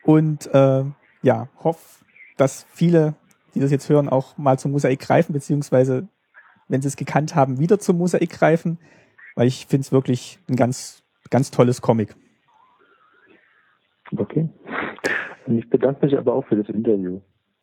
Und 0.05 0.47
äh, 0.55 0.85
ja, 1.23 1.49
hoffe, 1.65 2.05
dass 2.37 2.65
viele 2.71 3.17
die 3.59 3.63
das 3.63 3.73
jetzt 3.73 3.89
hören, 3.89 4.09
auch 4.09 4.39
mal 4.39 4.57
zum 4.59 4.71
Mosaik 4.71 5.01
greifen, 5.01 5.33
beziehungsweise, 5.33 6.09
wenn 6.69 6.81
sie 6.81 6.89
es 6.89 6.97
gekannt 6.97 7.35
haben, 7.35 7.59
wieder 7.59 7.81
zum 7.81 7.99
Mosaik 7.99 8.31
greifen, 8.31 8.79
weil 9.35 9.49
ich 9.49 9.67
finde 9.67 9.83
es 9.83 9.93
wirklich 9.93 10.39
ein 10.49 10.55
ganz, 10.55 11.03
ganz 11.29 11.51
tolles 11.51 11.83
Comic. 11.83 12.15
Okay. 14.17 14.49
Und 15.47 15.59
ich 15.59 15.69
bedanke 15.69 16.07
mich 16.07 16.17
aber 16.17 16.35
auch 16.35 16.47
für 16.47 16.57
das 16.57 16.69
Interview. 16.69 17.21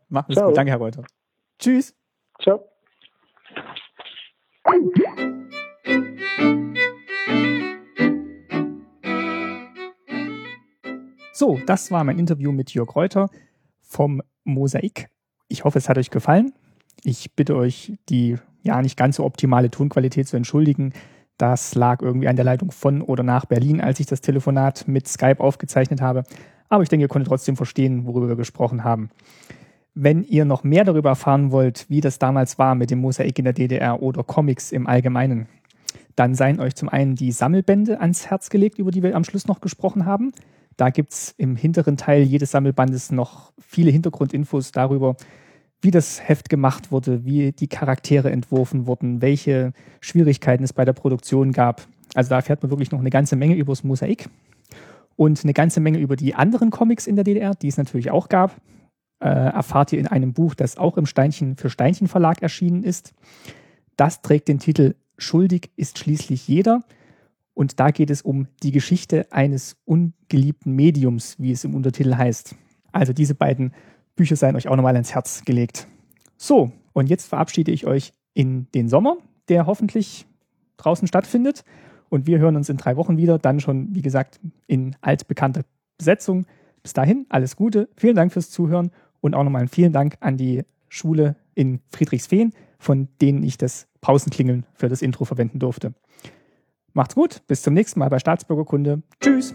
Machen 0.09 0.33
es 0.33 0.41
gut. 0.41 0.57
Danke, 0.57 0.71
Herr 0.71 0.79
Reuter. 0.79 1.03
Tschüss. 1.59 1.95
Ciao. 2.41 2.67
So, 11.31 11.59
das 11.65 11.89
war 11.91 12.03
mein 12.03 12.19
Interview 12.19 12.51
mit 12.51 12.73
Jörg 12.73 12.95
Reuter 12.95 13.29
vom 13.81 14.21
Mosaik 14.43 15.09
ich 15.55 15.63
hoffe, 15.63 15.77
es 15.77 15.87
hat 15.87 15.97
euch 15.97 16.09
gefallen. 16.09 16.51
Ich 17.03 17.33
bitte 17.33 17.55
euch, 17.55 17.93
die 18.09 18.37
ja 18.63 18.81
nicht 18.81 18.97
ganz 18.97 19.15
so 19.15 19.23
optimale 19.23 19.71
Tonqualität 19.71 20.27
zu 20.27 20.35
entschuldigen. 20.35 20.91
Das 21.37 21.75
lag 21.75 22.01
irgendwie 22.01 22.27
an 22.27 22.35
der 22.35 22.43
Leitung 22.43 22.71
von 22.71 23.01
oder 23.01 23.23
nach 23.23 23.45
Berlin, 23.45 23.79
als 23.79 24.01
ich 24.01 24.05
das 24.05 24.19
Telefonat 24.19 24.85
mit 24.87 25.07
Skype 25.07 25.39
aufgezeichnet 25.39 26.01
habe. 26.01 26.23
Aber 26.67 26.83
ich 26.83 26.89
denke, 26.89 27.05
ihr 27.05 27.07
konntet 27.07 27.29
trotzdem 27.29 27.55
verstehen, 27.55 28.05
worüber 28.05 28.27
wir 28.27 28.35
gesprochen 28.35 28.83
haben. 28.83 29.09
Wenn 29.93 30.23
ihr 30.23 30.43
noch 30.43 30.65
mehr 30.65 30.83
darüber 30.83 31.09
erfahren 31.09 31.51
wollt, 31.51 31.85
wie 31.89 32.01
das 32.01 32.19
damals 32.19 32.59
war 32.59 32.75
mit 32.75 32.91
dem 32.91 32.99
Mosaik 32.99 33.39
in 33.39 33.45
der 33.45 33.53
DDR 33.53 34.01
oder 34.01 34.23
Comics 34.23 34.73
im 34.73 34.87
Allgemeinen, 34.87 35.47
dann 36.17 36.35
seien 36.35 36.59
euch 36.59 36.75
zum 36.75 36.89
einen 36.89 37.15
die 37.15 37.31
Sammelbände 37.31 38.01
ans 38.01 38.29
Herz 38.29 38.49
gelegt, 38.49 38.77
über 38.77 38.91
die 38.91 39.03
wir 39.03 39.15
am 39.15 39.23
Schluss 39.23 39.47
noch 39.47 39.61
gesprochen 39.61 40.05
haben. 40.05 40.33
Da 40.75 40.89
gibt 40.89 41.13
es 41.13 41.33
im 41.37 41.55
hinteren 41.55 41.95
Teil 41.95 42.23
jedes 42.23 42.51
Sammelbandes 42.51 43.11
noch 43.11 43.53
viele 43.59 43.91
Hintergrundinfos 43.91 44.71
darüber, 44.71 45.15
wie 45.85 45.91
das 45.91 46.27
Heft 46.27 46.49
gemacht 46.49 46.91
wurde, 46.91 47.23
wie 47.23 47.51
die 47.51 47.67
Charaktere 47.67 48.31
entworfen 48.31 48.87
wurden, 48.87 49.21
welche 49.21 49.71
Schwierigkeiten 50.01 50.63
es 50.63 50.73
bei 50.73 50.83
der 50.83 50.93
Produktion 50.93 51.51
gab. 51.51 51.87
Also 52.15 52.31
da 52.31 52.37
erfährt 52.37 52.63
man 52.63 52.71
wirklich 52.71 52.91
noch 52.91 52.99
eine 52.99 53.11
ganze 53.11 53.35
Menge 53.35 53.55
über 53.55 53.71
das 53.71 53.83
Mosaik 53.83 54.27
und 55.15 55.43
eine 55.43 55.53
ganze 55.53 55.79
Menge 55.79 55.99
über 55.99 56.15
die 56.15 56.33
anderen 56.35 56.71
Comics 56.71 57.05
in 57.07 57.15
der 57.15 57.23
DDR, 57.23 57.53
die 57.53 57.67
es 57.67 57.77
natürlich 57.77 58.09
auch 58.09 58.29
gab. 58.29 58.59
Äh, 59.19 59.27
erfahrt 59.29 59.93
ihr 59.93 59.99
in 59.99 60.07
einem 60.07 60.33
Buch, 60.33 60.55
das 60.55 60.77
auch 60.77 60.97
im 60.97 61.05
Steinchen 61.05 61.55
für 61.55 61.69
Steinchen 61.69 62.07
Verlag 62.07 62.41
erschienen 62.41 62.83
ist. 62.83 63.13
Das 63.95 64.21
trägt 64.21 64.47
den 64.47 64.59
Titel 64.59 64.95
Schuldig 65.17 65.71
ist 65.77 65.99
schließlich 65.99 66.47
jeder 66.47 66.81
und 67.53 67.79
da 67.79 67.91
geht 67.91 68.09
es 68.09 68.21
um 68.21 68.47
die 68.63 68.71
Geschichte 68.71 69.31
eines 69.31 69.77
ungeliebten 69.85 70.75
Mediums, 70.75 71.35
wie 71.39 71.51
es 71.51 71.63
im 71.63 71.75
Untertitel 71.75 72.15
heißt. 72.15 72.55
Also 72.91 73.13
diese 73.13 73.35
beiden 73.35 73.73
Bücher 74.15 74.35
seien 74.35 74.55
euch 74.55 74.67
auch 74.67 74.75
nochmal 74.75 74.95
ins 74.95 75.13
Herz 75.13 75.43
gelegt. 75.45 75.87
So, 76.37 76.71
und 76.93 77.09
jetzt 77.09 77.27
verabschiede 77.27 77.71
ich 77.71 77.85
euch 77.85 78.13
in 78.33 78.67
den 78.73 78.89
Sommer, 78.89 79.17
der 79.49 79.65
hoffentlich 79.65 80.25
draußen 80.77 81.07
stattfindet. 81.07 81.63
Und 82.09 82.27
wir 82.27 82.39
hören 82.39 82.55
uns 82.55 82.69
in 82.69 82.77
drei 82.77 82.97
Wochen 82.97 83.17
wieder, 83.17 83.39
dann 83.39 83.59
schon, 83.59 83.93
wie 83.93 84.01
gesagt, 84.01 84.39
in 84.67 84.95
altbekannter 85.01 85.63
Besetzung. 85.97 86.45
Bis 86.83 86.93
dahin, 86.93 87.25
alles 87.29 87.55
Gute. 87.55 87.89
Vielen 87.97 88.15
Dank 88.15 88.31
fürs 88.31 88.51
Zuhören 88.51 88.91
und 89.21 89.33
auch 89.33 89.43
nochmal 89.43 89.67
vielen 89.67 89.91
Dank 89.91 90.17
an 90.19 90.37
die 90.37 90.63
Schule 90.87 91.35
in 91.55 91.79
Friedrichsfehn, 91.89 92.53
von 92.77 93.07
denen 93.21 93.43
ich 93.43 93.57
das 93.57 93.87
Pausenklingeln 94.01 94.65
für 94.73 94.87
das 94.87 95.01
Intro 95.01 95.25
verwenden 95.25 95.59
durfte. 95.59 95.93
Macht's 96.93 97.15
gut, 97.15 97.41
bis 97.47 97.61
zum 97.63 97.73
nächsten 97.73 97.99
Mal 97.99 98.09
bei 98.09 98.19
Staatsbürgerkunde. 98.19 99.01
Tschüss. 99.19 99.53